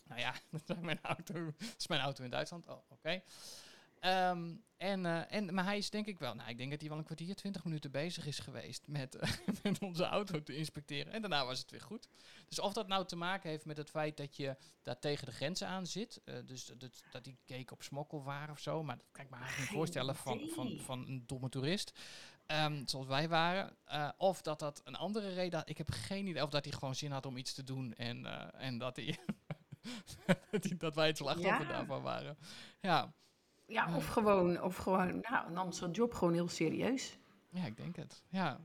Nou 0.03 0.19
ja, 0.19 0.33
dat 0.65 0.77
is 0.77 0.83
mijn 0.83 0.99
auto, 1.01 1.45
dat 1.57 1.75
is 1.77 1.87
mijn 1.87 2.01
auto 2.01 2.23
in 2.23 2.29
Duitsland. 2.29 2.67
Oh, 2.67 2.77
oké. 2.91 3.21
Ehm, 3.99 4.55
en, 4.77 5.05
eh, 5.05 5.33
en, 5.35 5.53
maar 5.53 5.63
hij 5.63 5.77
is 5.77 5.89
denk 5.89 6.05
ik 6.05 6.19
wel, 6.19 6.35
nou 6.35 6.49
ik 6.49 6.57
denk 6.57 6.71
dat 6.71 6.79
hij 6.79 6.89
wel 6.89 6.97
een 6.97 7.03
kwartier, 7.03 7.35
twintig 7.35 7.63
minuten 7.63 7.91
bezig 7.91 8.25
is 8.25 8.39
geweest 8.39 8.87
met, 8.87 9.15
eh, 9.15 9.31
met 9.63 9.79
onze 9.81 10.03
auto 10.05 10.43
te 10.43 10.55
inspecteren. 10.55 11.13
En 11.13 11.21
daarna 11.21 11.45
was 11.45 11.59
het 11.59 11.71
weer 11.71 11.81
goed. 11.81 12.07
Dus 12.47 12.59
of 12.59 12.73
dat 12.73 12.87
nou 12.87 13.05
te 13.05 13.15
maken 13.15 13.49
heeft 13.49 13.65
met 13.65 13.77
het 13.77 13.89
feit 13.89 14.17
dat 14.17 14.35
je 14.35 14.55
daar 14.81 14.99
tegen 14.99 15.25
de 15.25 15.31
grenzen 15.31 15.67
aan 15.67 15.87
zit. 15.87 16.21
eh, 16.25 16.35
dus 16.45 16.65
dat, 16.65 17.03
dat, 17.11 17.23
die 17.23 17.37
keek 17.45 17.71
op 17.71 17.83
smokkelwaar 17.83 18.49
of 18.49 18.59
zo. 18.59 18.83
Maar 18.83 18.97
dat 18.97 19.07
kan 19.11 19.23
ik 19.23 19.29
me 19.29 19.35
eigenlijk 19.37 19.69
niet 19.69 19.77
voorstellen 19.77 20.15
van, 20.15 20.49
van, 20.53 20.79
van 20.79 21.07
een 21.07 21.23
domme 21.25 21.49
toerist. 21.49 21.99
ehm, 22.45 22.81
zoals 22.85 23.07
wij 23.07 23.29
waren. 23.29 23.77
Of 24.17 24.41
dat 24.41 24.59
dat 24.59 24.81
een 24.83 24.95
andere 24.95 25.33
reden 25.33 25.59
had. 25.59 25.69
Ik 25.69 25.77
heb 25.77 25.91
geen 25.91 26.27
idee. 26.27 26.43
Of 26.43 26.49
dat 26.49 26.65
hij 26.65 26.73
gewoon 26.73 26.95
zin 26.95 27.11
had 27.11 27.25
om 27.25 27.37
iets 27.37 27.53
te 27.53 27.63
doen. 27.63 27.93
En, 27.93 28.25
en 28.53 28.77
dat, 28.77 28.95
hij 28.95 29.17
dat 30.51 30.63
hij- 30.63 30.77
dat 30.77 30.95
wij 30.95 31.07
het 31.07 31.17
slachtoffer 31.17 31.61
Ja. 31.65 31.71
daarvan 31.71 32.01
waren. 32.01 32.37
Ja. 32.81 33.13
Ja, 33.67 33.95
of 33.95 34.05
gewoon, 34.07 34.61
of 34.61 34.75
gewoon, 34.75 35.19
nou, 35.29 35.51
nam 35.51 35.71
zijn 35.71 35.91
job 35.91 36.13
gewoon 36.13 36.33
heel 36.33 36.47
serieus. 36.47 37.17
ja, 37.49 37.65
ik 37.65 37.77
denk 37.77 37.95
het. 37.95 38.23
Ja. 38.29 38.59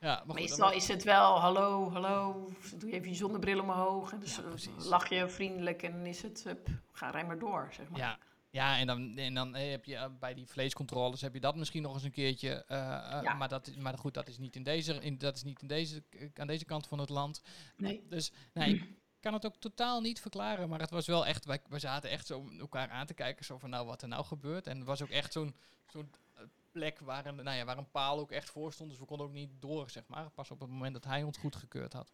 Ja, 0.00 0.14
maar 0.16 0.24
goed, 0.26 0.34
Meestal 0.34 0.68
dan- 0.68 0.76
is 0.76 0.88
het 0.88 1.02
wel, 1.02 1.40
hallo, 1.40 1.90
hallo, 1.90 2.48
doe 2.76 2.90
je 2.90 2.96
even 2.96 3.08
je 3.08 3.14
zonnebril 3.14 3.60
omhoog. 3.60 4.12
En 4.12 4.20
dus 4.20 4.36
Ja, 4.36 4.42
eh, 4.42 4.84
lach 4.84 5.08
je 5.08 5.28
vriendelijk 5.28 5.82
en 5.82 5.92
dan 5.92 6.06
is 6.06 6.22
het, 6.22 6.46
ga 6.92 7.10
rij 7.10 7.26
maar 7.26 7.38
door, 7.38 7.68
zeg 7.72 7.88
maar. 7.88 7.98
Ja, 7.98 8.18
ja 8.50 8.78
en 8.78 8.86
dan, 8.86 9.16
en 9.18 9.34
dan 9.34 9.54
eh, 9.54 9.70
heb 9.70 9.84
je 9.84 9.96
eh, 9.96 10.06
bij 10.20 10.34
die 10.34 10.46
vleescontroles 10.46 11.20
heb 11.20 11.34
je 11.34 11.40
dat 11.40 11.56
misschien 11.56 11.82
nog 11.82 11.94
eens 11.94 12.02
een 12.02 12.10
keertje. 12.10 12.64
Ja. 12.68 13.34
maar, 13.38 13.48
dat, 13.48 13.66
is- 13.66 13.76
maar 13.76 13.98
goed, 13.98 14.14
dat 14.14 14.28
is 14.28 14.38
niet, 14.38 14.56
in 14.56 14.62
deze, 14.62 14.94
in, 14.94 15.18
dat 15.18 15.36
is 15.36 15.42
niet 15.42 15.62
in 15.62 15.68
deze, 15.68 16.02
aan 16.34 16.46
deze 16.46 16.64
kant 16.64 16.86
van 16.86 16.98
het 16.98 17.08
land. 17.08 17.42
Nee. 17.76 18.02
Dus 18.08 18.32
nee, 18.52 18.98
kan 19.20 19.32
het 19.32 19.46
ook 19.46 19.56
totaal 19.56 20.00
niet 20.00 20.20
verklaren. 20.20 20.68
Maar 20.68 20.80
het 20.80 20.90
was 20.90 21.06
wel 21.06 21.26
echt, 21.26 21.44
wij, 21.44 21.60
wij 21.68 21.78
zaten 21.78 22.10
echt 22.10 22.26
zo 22.26 22.50
elkaar 22.58 22.90
aan 22.90 23.06
te 23.06 23.14
kijken. 23.14 23.44
Zo 23.44 23.58
van 23.58 23.70
nou, 23.70 23.86
wat 23.86 24.02
er 24.02 24.08
nou 24.08 24.24
gebeurt. 24.24 24.66
En 24.66 24.76
het 24.76 24.86
was 24.86 25.02
ook 25.02 25.08
echt 25.08 25.32
zo'n 25.32 25.54
zo'n 25.86 26.10
eh, 26.34 26.42
plek 26.70 27.00
waar 27.00 27.26
een, 27.26 27.36
nou 27.36 27.56
ja, 27.56 27.64
waar 27.64 27.78
een 27.78 27.90
paal 27.90 28.18
ook 28.18 28.30
echt 28.30 28.50
voor 28.50 28.72
stond. 28.72 28.90
Dus 28.90 28.98
we 28.98 29.04
konden 29.04 29.26
ook 29.26 29.32
niet 29.32 29.50
door, 29.60 29.90
zeg 29.90 30.06
maar. 30.06 30.30
Pas 30.30 30.50
op 30.50 30.60
het 30.60 30.70
moment 30.70 30.92
dat 30.92 31.04
hij 31.04 31.22
ons 31.22 31.38
goedgekeurd 31.38 31.92
had. 31.92 32.12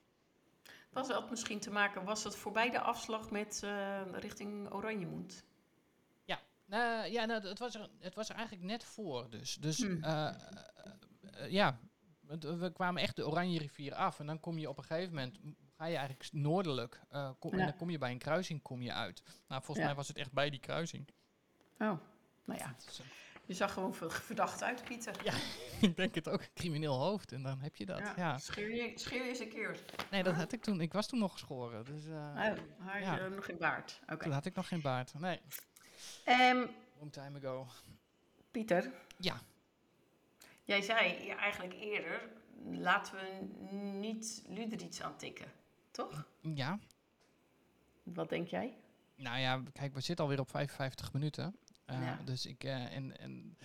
Was 0.91 1.09
dat 1.09 1.31
misschien 1.31 1.61
te 1.61 1.71
maken, 1.71 2.05
was 2.05 2.25
het 2.25 2.37
voorbij 2.37 2.71
de 2.71 2.81
afslag 2.81 3.31
met 3.31 3.63
eh, 3.65 4.01
richting 4.13 4.73
Oranjemoed? 4.73 5.45
Nou, 6.67 7.11
ja, 7.11 7.25
nou, 7.25 7.49
het, 7.49 7.59
was 7.59 7.75
er, 7.75 7.89
het 7.99 8.15
was 8.15 8.29
er 8.29 8.35
eigenlijk 8.35 8.67
net 8.67 8.85
voor. 8.85 9.31
Dus, 9.31 9.55
dus 9.55 9.79
Hmm. 9.79 10.03
eh, 10.03 10.31
ja, 11.49 11.79
we 12.21 12.71
kwamen 12.73 13.03
echt 13.03 13.17
de 13.17 13.27
Oranje 13.27 13.59
rivier 13.59 13.95
af. 13.95 14.21
En 14.21 14.27
dan 14.27 14.41
kom 14.41 14.59
je 14.59 14.69
op 14.69 14.79
een 14.79 14.85
gegeven 14.85 15.15
moment, 15.15 15.39
ga 15.77 15.85
je 15.87 15.97
eigenlijk 15.97 16.33
noordelijk. 16.33 17.01
eh, 17.11 17.31
kom, 17.39 17.53
En 17.53 17.59
dan 17.59 17.77
kom 17.77 17.91
je 17.91 17.99
bij 17.99 18.11
een 18.11 18.19
kruising 18.19 18.63
kom 18.63 18.83
je 18.83 18.93
uit. 18.93 19.23
Nou, 19.49 19.63
volgens 19.63 19.79
Ja. 19.79 19.85
mij 19.85 19.95
was 19.95 20.09
het 20.09 20.17
echt 20.17 20.33
bij 20.33 20.51
die 20.51 20.61
kruising. 20.61 21.09
Oh, 21.79 21.99
nou 22.45 22.59
ja. 22.61 22.75
Eh, 22.87 23.07
Je 23.47 23.55
zag 23.55 23.73
gewoon 23.73 23.95
ver- 23.95 24.11
verdacht 24.13 24.63
uit, 24.63 24.85
Pieter. 24.85 25.25
Ja. 25.25 25.33
ik 25.89 25.97
denk 25.97 26.15
het 26.15 26.29
ook, 26.29 26.49
crimineel 26.55 26.95
hoofd. 26.99 27.33
En 27.33 27.43
dan 27.43 27.61
heb 27.61 27.77
je 27.77 27.87
dat. 27.87 28.13
Ja. 28.17 28.39
Scheer, 28.39 28.75
je, 28.75 28.99
scheer 28.99 29.23
je 29.23 29.29
eens 29.29 29.39
een 29.39 29.49
keer. 29.49 29.79
Nee, 30.11 30.23
dat 30.23 30.35
had 30.35 30.53
ik 30.53 30.63
toen. 30.63 30.81
Ik 30.81 30.93
was 30.93 31.07
toen 31.07 31.19
nog 31.19 31.33
geschoren. 31.33 31.85
Dus 31.85 32.07
eh, 32.07 32.13
Oh, 32.13 32.37
had 32.79 32.95
je 32.95 33.01
Ja. 33.01 33.27
nog 33.29 33.45
geen 33.45 33.59
baard. 33.59 34.01
Oké. 34.13 34.23
toen 34.23 34.33
had 34.33 34.47
ik 34.47 34.55
nog 34.55 34.69
geen 34.69 34.81
baard. 34.81 35.15
Nee, 35.19 35.41
Ehm, 36.25 36.67
long 36.99 37.13
time 37.13 37.39
ago. 37.39 37.67
Pieter, 38.51 38.93
Ja, 39.19 39.41
jij 40.65 40.83
zei 40.83 41.29
eigenlijk 41.31 41.75
eerder, 41.75 42.29
laten 42.71 43.15
we 43.15 43.47
niet 43.99 44.45
Luderitz 44.49 45.01
aantikken. 45.01 45.53
Toch? 45.97 46.25
ja. 46.41 46.79
Wat 48.03 48.29
denk 48.29 48.49
jij? 48.49 48.77
Nou 49.15 49.39
ja, 49.39 49.63
kijk, 49.73 49.95
we 49.95 50.01
zitten 50.01 50.25
alweer 50.25 50.41
op 50.41 50.51
55 50.51 51.13
minuten. 51.13 51.57
Eh, 51.85 52.03
Ja. 52.03 52.19
Dus 52.25 52.47
ik, 52.47 52.65
eh, 52.65 52.95
en, 52.97 53.19
en 53.19 53.57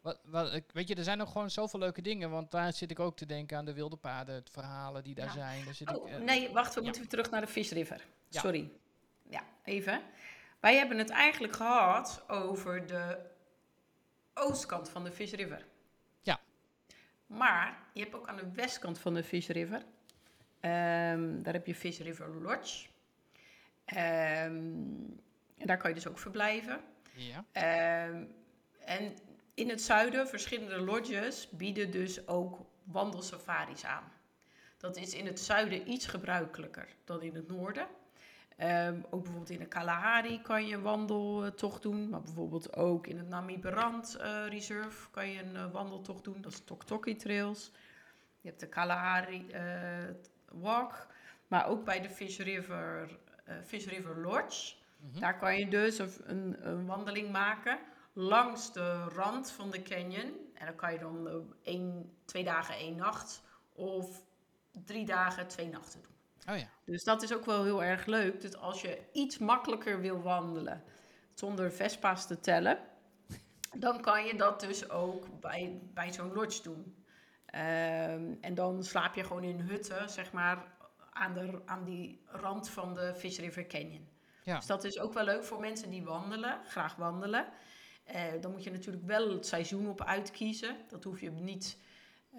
wat, 0.00 0.20
wat, 0.24 0.54
ik, 0.54 0.64
weet 0.72 0.88
je, 0.88 0.94
er 0.94 1.04
zijn 1.04 1.18
nog 1.18 1.32
gewoon 1.32 1.50
zoveel 1.50 1.78
leuke 1.80 2.02
dingen. 2.02 2.30
Want 2.30 2.50
daar 2.50 2.72
zit 2.72 2.90
ik 2.90 2.98
ook 3.00 3.16
te 3.16 3.26
denken 3.26 3.56
aan 3.58 3.64
de 3.64 3.72
wilde 3.72 3.96
paden, 3.96 4.34
het 4.34 4.50
verhalen 4.50 5.02
die 5.04 5.14
daar 5.14 5.26
Ja. 5.26 5.32
zijn. 5.32 5.64
Daar 5.64 5.74
zit 5.74 5.96
Oh, 5.96 6.08
ik, 6.08 6.14
eh, 6.14 6.20
nee, 6.20 6.50
wacht, 6.52 6.68
we 6.74 6.78
ja. 6.80 6.82
moeten 6.84 7.00
weer 7.02 7.10
terug 7.10 7.30
naar 7.30 7.40
de 7.40 7.46
Fish 7.46 7.70
River. 7.70 8.04
Sorry. 8.28 8.70
Ja, 9.28 9.42
even. 9.64 10.02
Wij 10.60 10.76
hebben 10.76 10.98
het 10.98 11.10
eigenlijk 11.10 11.56
gehad 11.56 12.24
over 12.28 12.86
de 12.86 13.18
oostkant 14.34 14.88
van 14.88 15.04
de 15.04 15.12
Fish 15.12 15.32
River. 15.32 15.66
Ja. 16.22 16.40
Maar 17.26 17.78
je 17.92 18.00
hebt 18.00 18.14
ook 18.14 18.28
aan 18.28 18.36
de 18.36 18.50
westkant 18.52 18.98
van 18.98 19.14
de 19.14 19.24
Fish 19.24 19.48
River, 19.48 19.84
ehm, 20.64 21.42
daar 21.42 21.52
heb 21.52 21.66
je 21.66 21.74
Fish 21.74 21.98
River 21.98 22.42
Lodge. 22.42 22.86
Ehm, 23.84 24.54
en 25.58 25.66
daar 25.66 25.76
kan 25.76 25.88
je 25.88 25.94
dus 25.94 26.06
ook 26.06 26.18
verblijven. 26.18 26.80
Ja, 27.12 27.44
Ehm, 27.52 28.24
en 28.84 29.14
in 29.54 29.68
het 29.68 29.82
zuiden, 29.82 30.28
verschillende 30.28 30.80
lodges 30.80 31.48
bieden 31.50 31.90
dus 31.90 32.28
ook 32.28 32.58
wandelsafaris 32.84 33.84
aan. 33.84 34.12
Dat 34.76 34.96
is 34.96 35.14
in 35.14 35.26
het 35.26 35.40
zuiden 35.40 35.90
iets 35.90 36.06
gebruikelijker 36.06 36.88
dan 37.04 37.22
in 37.22 37.34
het 37.34 37.48
noorden. 37.48 37.86
Ook 39.10 39.22
bijvoorbeeld 39.22 39.50
in 39.50 39.58
de 39.58 39.66
Kalahari 39.66 40.42
kan 40.42 40.66
je 40.66 40.74
een 40.74 40.82
wandeltocht 40.82 41.82
doen. 41.82 42.08
Maar 42.08 42.22
bijvoorbeeld 42.22 42.76
ook 42.76 43.06
in 43.06 43.18
het 43.18 43.28
Namiberand 43.28 44.16
eh, 44.16 44.46
Reserve 44.48 45.10
kan 45.10 45.28
je 45.28 45.42
een 45.42 45.56
eh, 45.56 45.72
wandeltocht 45.72 46.24
doen. 46.24 46.40
Dat 46.40 46.52
is 46.52 46.64
Toktoki 46.64 47.16
Trails. 47.16 47.72
Je 48.40 48.48
hebt 48.48 48.60
de 48.60 48.68
Kalahari 48.68 49.50
eh, 49.50 49.62
Walk. 50.60 51.06
Maar 51.48 51.66
ook 51.66 51.84
bij 51.84 52.00
de 52.00 52.10
Fish 52.10 52.38
River, 52.38 53.18
eh, 53.44 53.54
Fish 53.64 53.86
River 53.86 54.20
Lodge. 54.20 54.74
Mhm. 54.96 55.20
Daar 55.20 55.38
kan 55.38 55.58
je 55.58 55.68
dus 55.68 55.98
een, 55.98 56.10
een, 56.24 56.66
een 56.68 56.86
wandeling 56.86 57.30
maken 57.30 57.78
langs 58.12 58.72
de 58.72 59.04
rand 59.04 59.50
van 59.50 59.70
de 59.70 59.82
canyon. 59.82 60.32
En 60.54 60.66
dan 60.66 60.74
kan 60.74 60.92
je 60.92 60.98
dan 60.98 61.28
eh, 61.28 61.34
één, 61.62 62.12
twee 62.24 62.44
dagen, 62.44 62.74
één 62.74 62.96
nacht 62.96 63.42
of 63.72 64.22
drie 64.84 65.06
dagen, 65.06 65.48
twee 65.48 65.68
nachten 65.68 66.00
doen. 66.02 66.54
oh 66.54 66.60
ja. 66.60 66.68
Dus 66.84 67.04
dat 67.04 67.22
is 67.22 67.34
ook 67.34 67.44
wel 67.44 67.64
heel 67.64 67.84
erg 67.84 68.06
leuk. 68.06 68.40
Dus 68.40 68.56
als 68.56 68.80
je 68.80 68.98
iets 69.12 69.38
makkelijker 69.38 70.00
wil 70.00 70.22
wandelen 70.22 70.82
zonder 71.34 71.72
Vespa's 71.72 72.26
te 72.26 72.40
tellen, 72.40 72.78
dan 73.76 74.00
kan 74.00 74.24
je 74.24 74.36
dat 74.36 74.60
dus 74.60 74.90
ook 74.90 75.40
bij, 75.40 75.80
bij 75.94 76.12
zo'n 76.12 76.32
lodge 76.32 76.62
doen. 76.62 77.03
Ehm, 77.54 78.34
en 78.40 78.54
dan 78.54 78.84
slaap 78.84 79.14
je 79.14 79.24
gewoon 79.24 79.44
in 79.44 79.60
hutten, 79.60 80.10
zeg 80.10 80.32
maar, 80.32 80.64
aan, 81.12 81.34
de, 81.34 81.60
aan 81.64 81.84
die 81.84 82.20
rand 82.26 82.68
van 82.68 82.94
de 82.94 83.14
Fish 83.16 83.38
River 83.38 83.66
Canyon. 83.66 84.08
Ja. 84.42 84.56
Dus 84.56 84.66
dat 84.66 84.84
is 84.84 84.98
ook 84.98 85.12
wel 85.12 85.24
leuk 85.24 85.44
voor 85.44 85.60
mensen 85.60 85.90
die 85.90 86.02
wandelen, 86.02 86.60
graag 86.66 86.96
wandelen. 86.96 87.46
Eh, 88.04 88.22
dan 88.40 88.50
moet 88.50 88.64
je 88.64 88.70
natuurlijk 88.70 89.06
wel 89.06 89.30
het 89.30 89.46
seizoen 89.46 89.88
op 89.88 90.02
uitkiezen. 90.02 90.76
Dat 90.88 91.04
hoef 91.04 91.20
je 91.20 91.30
niet, 91.30 91.78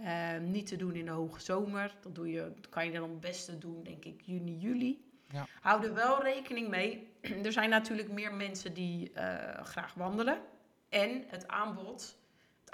eh, 0.03 0.37
niet 0.37 0.67
te 0.67 0.75
doen 0.75 0.95
in 0.95 1.05
de 1.05 1.11
hoge 1.11 1.41
zomer. 1.41 1.95
Dat, 2.01 2.15
doe 2.15 2.31
je, 2.31 2.51
dat 2.55 2.69
kan 2.69 2.85
je 2.85 2.91
dan 2.91 3.09
het 3.09 3.19
beste 3.19 3.57
doen, 3.57 3.83
denk 3.83 4.05
ik, 4.05 4.21
juni, 4.21 4.57
juli. 4.57 5.05
Ja. 5.31 5.47
Hou 5.61 5.85
er 5.85 5.93
wel 5.93 6.23
rekening 6.23 6.67
mee. 6.67 7.07
er 7.45 7.51
zijn 7.51 7.69
natuurlijk 7.69 8.11
meer 8.11 8.33
mensen 8.33 8.73
die 8.73 9.11
eh, 9.11 9.63
graag 9.63 9.93
wandelen. 9.93 10.41
En 10.89 11.23
het 11.27 11.47
aanbod, 11.47 12.17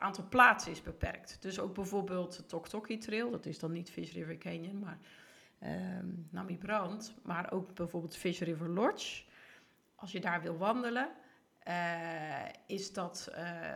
aantal 0.02 0.26
plaatsen 0.30 0.72
is 0.72 0.82
beperkt. 0.82 1.38
Dus 1.42 1.60
ook 1.60 1.74
bijvoorbeeld 1.74 2.36
de 2.36 2.46
Toktoki 2.46 2.98
Trail. 2.98 3.32
Dat 3.32 3.46
is 3.46 3.60
dan 3.60 3.72
niet 3.72 3.90
Fish 3.90 4.12
River 4.12 4.38
Canyon, 4.38 4.80
maar 4.80 5.00
ehm 5.60 6.08
Nami 6.30 6.58
Brand. 6.58 7.14
Maar 7.24 7.52
ook 7.52 7.74
bijvoorbeeld 7.74 8.16
Fish 8.16 8.40
River 8.40 8.70
Lodge. 8.70 9.24
Als 9.96 10.12
je 10.12 10.20
daar 10.20 10.42
wil 10.42 10.58
wandelen, 10.58 11.10
eh, 11.60 12.50
is 12.68 12.94
dat, 12.94 13.30
eh, 13.34 13.74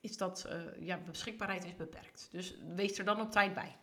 is 0.00 0.16
dat 0.16 0.44
eh, 0.44 0.60
ja, 0.80 0.98
beschikbaarheid 0.98 1.64
is 1.64 1.76
beperkt. 1.76 2.28
Dus 2.30 2.54
wees 2.74 2.98
er 2.98 3.04
dan 3.04 3.20
op 3.20 3.30
tijd 3.30 3.54
bij. 3.54 3.76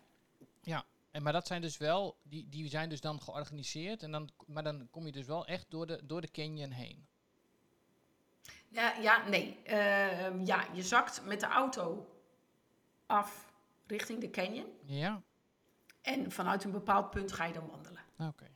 En, 1.12 1.24
maar 1.24 1.34
dat 1.34 1.48
zijn 1.48 1.62
dus 1.62 1.78
wel, 1.78 2.18
die, 2.24 2.50
die 2.50 2.70
zijn 2.70 2.90
dus 2.90 3.02
dan 3.02 3.22
georganiseerd. 3.22 4.04
En 4.04 4.12
dan, 4.12 4.30
maar 4.48 4.64
dan 4.64 4.88
kom 4.90 5.06
je 5.06 5.12
dus 5.12 5.26
wel 5.26 5.46
echt 5.46 5.66
door 5.70 5.88
de, 5.88 6.02
door 6.04 6.22
de 6.22 6.32
canyon 6.32 6.72
heen. 6.72 7.08
Ja, 8.72 8.94
ja 8.96 9.28
nee. 9.28 9.60
Ehm, 9.64 10.46
ja, 10.46 10.66
je 10.74 10.84
zakt 10.84 11.26
met 11.26 11.40
de 11.40 11.46
auto 11.46 12.08
af 13.06 13.54
richting 13.88 14.20
de 14.22 14.30
canyon. 14.30 14.68
Ja, 14.86 15.22
En 16.02 16.32
vanuit 16.32 16.64
een 16.64 16.72
bepaald 16.72 17.10
punt 17.10 17.32
ga 17.32 17.46
je 17.46 17.54
dan 17.54 17.68
wandelen. 17.68 18.02
oké. 18.18 18.50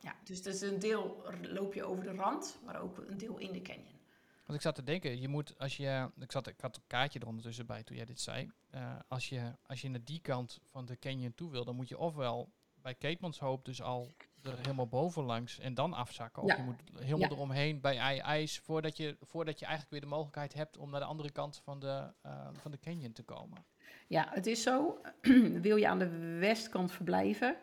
Ja, 0.00 0.16
dus 0.24 0.42
dus 0.42 0.60
een 0.60 0.78
deel 0.78 1.24
loop 1.42 1.74
je 1.74 1.84
over 1.84 2.04
de 2.04 2.14
rand, 2.14 2.58
maar 2.64 2.80
ook 2.80 2.98
een 2.98 3.18
deel 3.18 3.38
in 3.38 3.52
de 3.52 3.62
canyon. 3.62 4.00
Want 4.46 4.58
ik 4.58 4.60
zat 4.60 4.74
te 4.74 4.82
denken, 4.82 5.20
je 5.20 5.28
moet 5.28 5.58
als 5.58 5.76
je. 5.76 6.10
Ik, 6.18 6.32
zat, 6.32 6.46
ik 6.46 6.60
had 6.60 6.76
een 6.76 6.82
kaartje 6.86 7.18
er 7.18 7.26
ondertussen 7.26 7.66
bij 7.66 7.82
toen 7.82 7.96
jij 7.96 8.04
dit 8.04 8.20
zei. 8.20 8.50
Eh, 8.70 8.96
als, 9.08 9.28
je, 9.28 9.52
als 9.66 9.80
je 9.80 9.88
naar 9.88 10.04
die 10.04 10.20
kant 10.20 10.60
van 10.70 10.84
de 10.86 10.98
canyon 10.98 11.34
toe 11.34 11.50
wil, 11.50 11.64
dan 11.64 11.76
moet 11.76 11.88
je 11.88 11.98
ofwel 11.98 12.52
bij 12.74 12.94
Keetmanshoop 12.94 13.64
dus 13.64 13.82
al 13.82 14.14
er 14.46 14.56
helemaal 14.58 14.86
bovenlangs 14.88 15.58
en 15.58 15.74
dan 15.74 15.92
afzakken. 15.92 16.42
Of 16.42 16.50
Ja. 16.50 16.56
je 16.56 16.62
moet 16.62 16.80
helemaal 16.94 17.18
Ja. 17.28 17.28
eromheen 17.30 17.80
bij 17.80 18.20
ijs 18.20 18.58
voordat 18.58 18.96
je, 18.96 19.16
voordat 19.20 19.58
je 19.58 19.64
eigenlijk 19.64 19.92
weer 19.94 20.00
de 20.10 20.14
mogelijkheid 20.14 20.54
hebt 20.54 20.76
om 20.76 20.90
naar 20.90 21.00
de 21.00 21.06
andere 21.06 21.30
kant 21.30 21.60
van 21.64 21.80
de, 21.80 22.12
eh, 22.22 22.48
van 22.52 22.70
de 22.70 22.78
canyon 22.78 23.12
te 23.12 23.22
komen. 23.22 23.64
Ja, 24.06 24.26
het 24.30 24.46
is 24.46 24.62
zo. 24.62 25.00
Wil 25.68 25.76
je 25.76 25.88
aan 25.88 25.98
de 25.98 26.36
westkant 26.38 26.92
verblijven, 26.92 27.56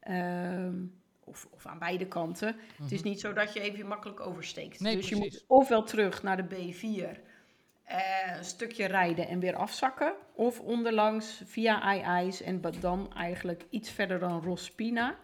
ehm, 0.00 0.84
of, 1.24 1.48
of 1.50 1.66
aan 1.66 1.78
beide 1.78 2.06
kanten, 2.06 2.56
het 2.82 2.92
is 2.92 3.02
niet 3.02 3.20
zo 3.20 3.32
dat 3.32 3.52
je 3.52 3.60
even 3.60 3.86
makkelijk 3.86 4.20
oversteekt. 4.20 4.74
Mhm. 4.74 4.82
Nee, 4.82 4.96
dus 4.96 5.08
je 5.08 5.16
moet 5.16 5.44
ofwel 5.46 5.82
terug 5.82 6.22
naar 6.22 6.36
de 6.36 6.54
B4, 6.54 7.20
eh, 7.82 8.36
een 8.36 8.44
stukje 8.44 8.86
rijden 8.86 9.28
en 9.28 9.40
weer 9.40 9.56
afzakken, 9.56 10.14
of 10.34 10.60
onderlangs 10.60 11.42
via 11.44 11.82
Ei-IJs 11.82 12.40
en 12.42 12.60
dan 12.80 13.12
eigenlijk 13.14 13.66
iets 13.70 13.90
verder 13.90 14.18
dan 14.18 14.42
Rospina, 14.42 15.18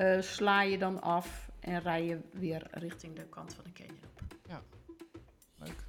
eh, 0.00 0.20
sla 0.20 0.62
je 0.62 0.78
dan 0.78 1.00
af 1.02 1.50
en 1.60 1.80
rij 1.80 2.04
je 2.04 2.20
weer 2.32 2.66
richting 2.70 3.16
de 3.16 3.26
kant 3.28 3.54
van 3.54 3.64
de 3.64 3.72
canyon 3.72 3.98
op. 4.04 4.18
Leuk. 5.56 5.84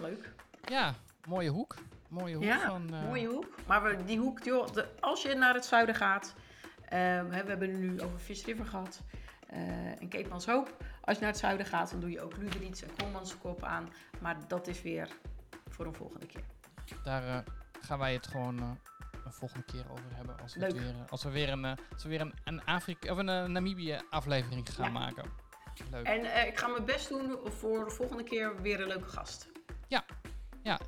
Leuk. 0.00 0.34
Ja, 0.64 0.94
mooie 1.28 1.50
hoek. 1.50 1.74
Mooie 2.08 2.34
hoek 2.34 2.44
Ja, 2.44 2.58
van. 2.68 2.94
eh, 2.94 3.02
Mooie 3.02 3.26
hoek. 3.26 3.46
Maar 3.66 3.82
we, 3.82 4.04
die 4.04 4.18
hoek, 4.18 4.42
joh, 4.42 4.72
de, 4.72 4.88
als 5.00 5.22
je 5.22 5.34
naar 5.34 5.54
het 5.54 5.64
zuiden 5.64 5.94
gaat. 5.94 6.34
ehm, 6.88 7.30
hè, 7.30 7.42
we 7.42 7.48
hebben 7.48 7.70
het 7.70 7.78
nu 7.78 8.00
over 8.02 8.18
Fish 8.18 8.44
River 8.44 8.66
gehad. 8.66 9.00
eh, 9.48 10.00
en 10.00 10.08
Keetmanshoop. 10.08 10.76
Als 11.00 11.14
je 11.16 11.22
naar 11.22 11.30
het 11.32 11.40
zuiden 11.40 11.66
gaat, 11.66 11.90
dan 11.90 12.00
doe 12.00 12.10
je 12.10 12.20
ook 12.20 12.36
Luderitz 12.36 12.82
en 12.82 12.90
Kommanskop 12.96 13.62
aan. 13.62 13.88
Maar 14.20 14.36
dat 14.48 14.66
is 14.66 14.82
weer 14.82 15.08
voor 15.68 15.86
een 15.86 15.94
volgende 15.94 16.26
keer. 16.26 16.44
Daar 17.04 17.44
gaan 17.80 17.98
wij 17.98 18.12
het 18.12 18.26
gewoon 18.26 18.78
een 19.24 19.32
volgende 19.32 19.64
keer 19.64 19.84
over 19.90 20.04
hebben. 20.14 20.40
Als 20.40 20.54
we, 20.54 20.60
weer, 20.72 20.82
eh, 20.88 21.10
als 21.10 21.22
we 21.22 21.30
weer 21.30 21.48
een, 21.48 21.64
eh, 21.64 21.72
als 21.92 22.02
we 22.02 22.08
weer 22.08 22.20
een, 22.20 22.34
een, 22.44 22.64
Afrika, 22.64 23.12
of 23.12 23.18
een 23.18 23.28
eh, 23.28 23.44
Namibië 23.44 24.00
aflevering 24.10 24.68
gaan 24.74 24.86
Ja. 24.86 24.92
maken. 24.92 25.24
Leuk. 25.90 26.06
En 26.06 26.46
ik 26.46 26.58
ga 26.58 26.66
mijn 26.68 26.84
best 26.84 27.08
doen 27.08 27.38
voor 27.44 27.84
de 27.84 27.90
volgende 27.90 28.22
keer 28.24 28.62
weer 28.62 28.80
een 28.80 28.86
leuke 28.88 29.08
gast. 29.08 29.48
ja, 29.88 30.04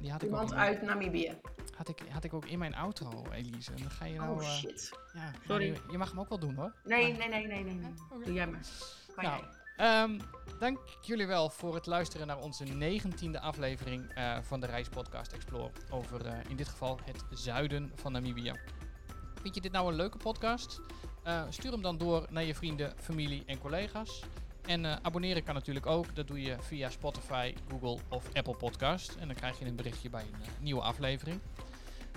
die 0.01 0.11
had 0.11 0.22
ik, 0.22 0.28
ook 0.28 0.34
Iemand 0.34 0.51
in 0.51 0.57
mijn, 0.57 0.68
uit 0.68 0.82
Namibië. 0.82 1.41
had, 1.76 1.89
ik, 1.89 2.03
had 2.11 2.24
ik 2.24 2.34
ook 2.34 2.45
in 2.47 2.59
mijn 2.59 2.74
outro, 2.74 3.24
Elise. 3.32 3.70
En 3.72 3.76
dan 3.82 3.91
ga 3.91 4.05
je 4.05 4.18
nou... 4.18 4.30
Oh 4.30 4.43
shit. 4.43 4.99
ja, 5.12 5.32
sorry. 5.47 5.64
Je, 5.66 5.80
je 5.91 5.99
mag 5.99 6.09
hem 6.11 6.20
ook 6.20 6.28
wel 6.28 6.39
doen 6.39 6.55
hoor. 6.55 6.72
Nee, 6.84 7.12
nee, 7.16 7.28
nee, 7.28 7.47
nee, 7.47 7.64
nee. 7.64 7.74
nee. 7.74 7.95
Doe 8.24 8.32
jij 8.32 8.47
maar. 8.47 8.61
Kan 9.14 9.24
Nou, 9.24 9.41
jij. 9.43 9.51
Ehm, 9.77 10.18
dank 10.59 10.79
jullie 11.01 11.27
wel 11.27 11.51
voor 11.51 11.74
het 11.74 11.87
luisteren 11.87 12.27
naar 12.27 12.39
onze 12.39 12.64
negentiende 12.64 13.41
aflevering 13.41 14.11
eh, 14.14 14.39
van 14.43 14.61
de 14.61 14.66
Reispodcast 14.66 15.33
Explore. 15.33 15.70
Over 15.91 16.27
eh, 16.27 16.39
in 16.49 16.57
dit 16.57 16.68
geval 16.68 16.99
het 17.05 17.24
zuiden 17.31 17.93
van 17.95 18.12
Namibië. 18.12 18.53
Vind 19.43 19.55
je 19.55 19.61
dit 19.61 19.72
nou 19.72 19.89
een 19.89 19.97
leuke 19.97 20.18
podcast? 20.18 20.81
Uh, 21.27 21.43
stuur 21.49 21.72
hem 21.72 21.83
dan 21.83 21.99
door 21.99 22.27
naar 22.31 22.45
je 22.45 22.55
vrienden, 22.55 22.95
familie 22.97 23.43
en 23.47 23.59
collega's. 23.59 24.22
En 24.66 25.05
abonneren 25.05 25.45
kan 25.45 25.55
natuurlijk 25.55 25.87
ook. 25.87 26.14
Dat 26.14 26.27
doe 26.27 26.43
je 26.43 26.57
via 26.61 26.91
Spotify, 26.91 27.55
Google 27.68 27.99
of 28.09 28.35
Apple 28.35 28.57
Podcast. 28.57 29.14
En 29.14 29.27
dan 29.27 29.37
krijg 29.37 29.59
je 29.59 29.64
een 29.64 29.77
berichtje 29.77 30.11
bij 30.11 30.22
een 30.22 30.51
nieuwe 30.61 30.81
aflevering. 30.81 31.41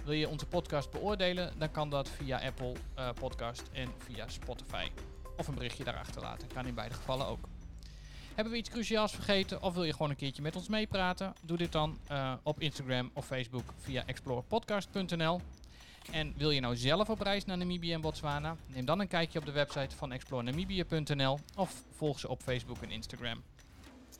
Wil 0.03 0.13
je 0.13 0.27
onze 0.27 0.45
podcast 0.45 0.91
beoordelen, 0.91 1.53
dan 1.57 1.71
kan 1.71 1.89
dat 1.89 2.09
via 2.09 2.41
Apple 2.45 2.73
Podcast 3.19 3.63
en 3.71 3.89
via 3.97 4.27
Spotify. 4.27 4.91
Of 5.37 5.47
een 5.47 5.55
berichtje 5.55 5.83
daarachter 5.83 6.21
laten. 6.21 6.47
Kan 6.47 6.65
in 6.65 6.73
beide 6.73 6.95
gevallen 6.95 7.27
ook. 7.27 7.48
Hebben 8.39 8.57
we 8.57 8.63
iets 8.63 8.73
cruciaals 8.73 9.11
vergeten 9.11 9.61
of 9.61 9.73
wil 9.73 9.83
je 9.83 9.91
gewoon 9.91 10.09
een 10.09 10.15
keertje 10.15 10.41
met 10.41 10.55
ons 10.55 10.67
meepraten? 10.67 11.33
Doe 11.41 11.57
dit 11.57 11.71
dan 11.71 11.97
uh, 12.11 12.33
op 12.43 12.59
Instagram 12.59 13.11
of 13.13 13.25
Facebook 13.25 13.73
via 13.77 14.03
explorepodcast.nl. 14.05 15.41
En 16.11 16.33
wil 16.37 16.51
je 16.51 16.59
nou 16.59 16.75
zelf 16.75 17.09
op 17.09 17.19
reis 17.19 17.45
naar 17.45 17.57
Namibië 17.57 17.93
en 17.93 18.01
Botswana? 18.01 18.55
Neem 18.67 18.85
dan 18.85 18.99
een 18.99 19.07
kijkje 19.07 19.39
op 19.39 19.45
de 19.45 19.51
website 19.51 19.95
van 19.95 20.11
explorenamibia.nl 20.11 21.39
of 21.55 21.83
volg 21.91 22.19
ze 22.19 22.29
op 22.29 22.41
Facebook 22.41 22.81
en 22.81 22.91
Instagram. 22.91 23.43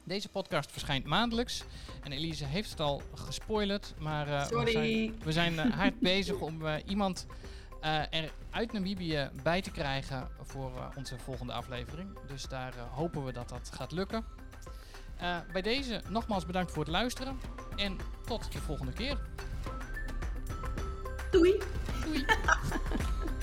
Deze 0.04 0.30
podcast 0.30 0.72
verschijnt 0.72 1.06
maandelijks. 1.06 1.64
En 2.04 2.12
Elise 2.12 2.46
heeft 2.46 2.70
het 2.70 2.80
al 2.80 3.02
gespoilerd. 3.14 3.94
Maar 4.00 4.28
uh, 4.28 4.48
we 4.48 4.72
zijn, 4.72 5.16
we 5.24 5.32
zijn 5.32 5.54
uh, 5.54 5.76
hard 5.76 6.00
bezig 6.00 6.40
om 6.40 6.62
uh, 6.62 6.74
iemand 6.86 7.26
er 7.82 8.32
uit 8.50 8.72
Namibië 8.74 9.30
bij 9.44 9.62
te 9.62 9.72
krijgen 9.72 10.28
voor 10.42 10.72
onze 10.96 11.18
volgende 11.18 11.54
aflevering. 11.54 12.18
Dus 12.28 12.44
daar 12.44 12.74
hopen 12.78 13.26
we 13.26 13.32
dat 13.32 13.50
dat 13.50 13.72
gaat 13.74 13.92
lukken. 13.92 14.26
bij 15.52 15.62
deze 15.62 16.02
nogmaals 16.10 16.46
bedankt 16.46 16.72
voor 16.72 16.84
het 16.84 16.92
luisteren. 16.92 17.40
En 17.76 17.98
tot 18.26 18.52
de 18.52 18.60
volgende 18.60 18.94
keer. 18.94 19.18
Doei. 21.32 21.62
Doei. 22.04 22.26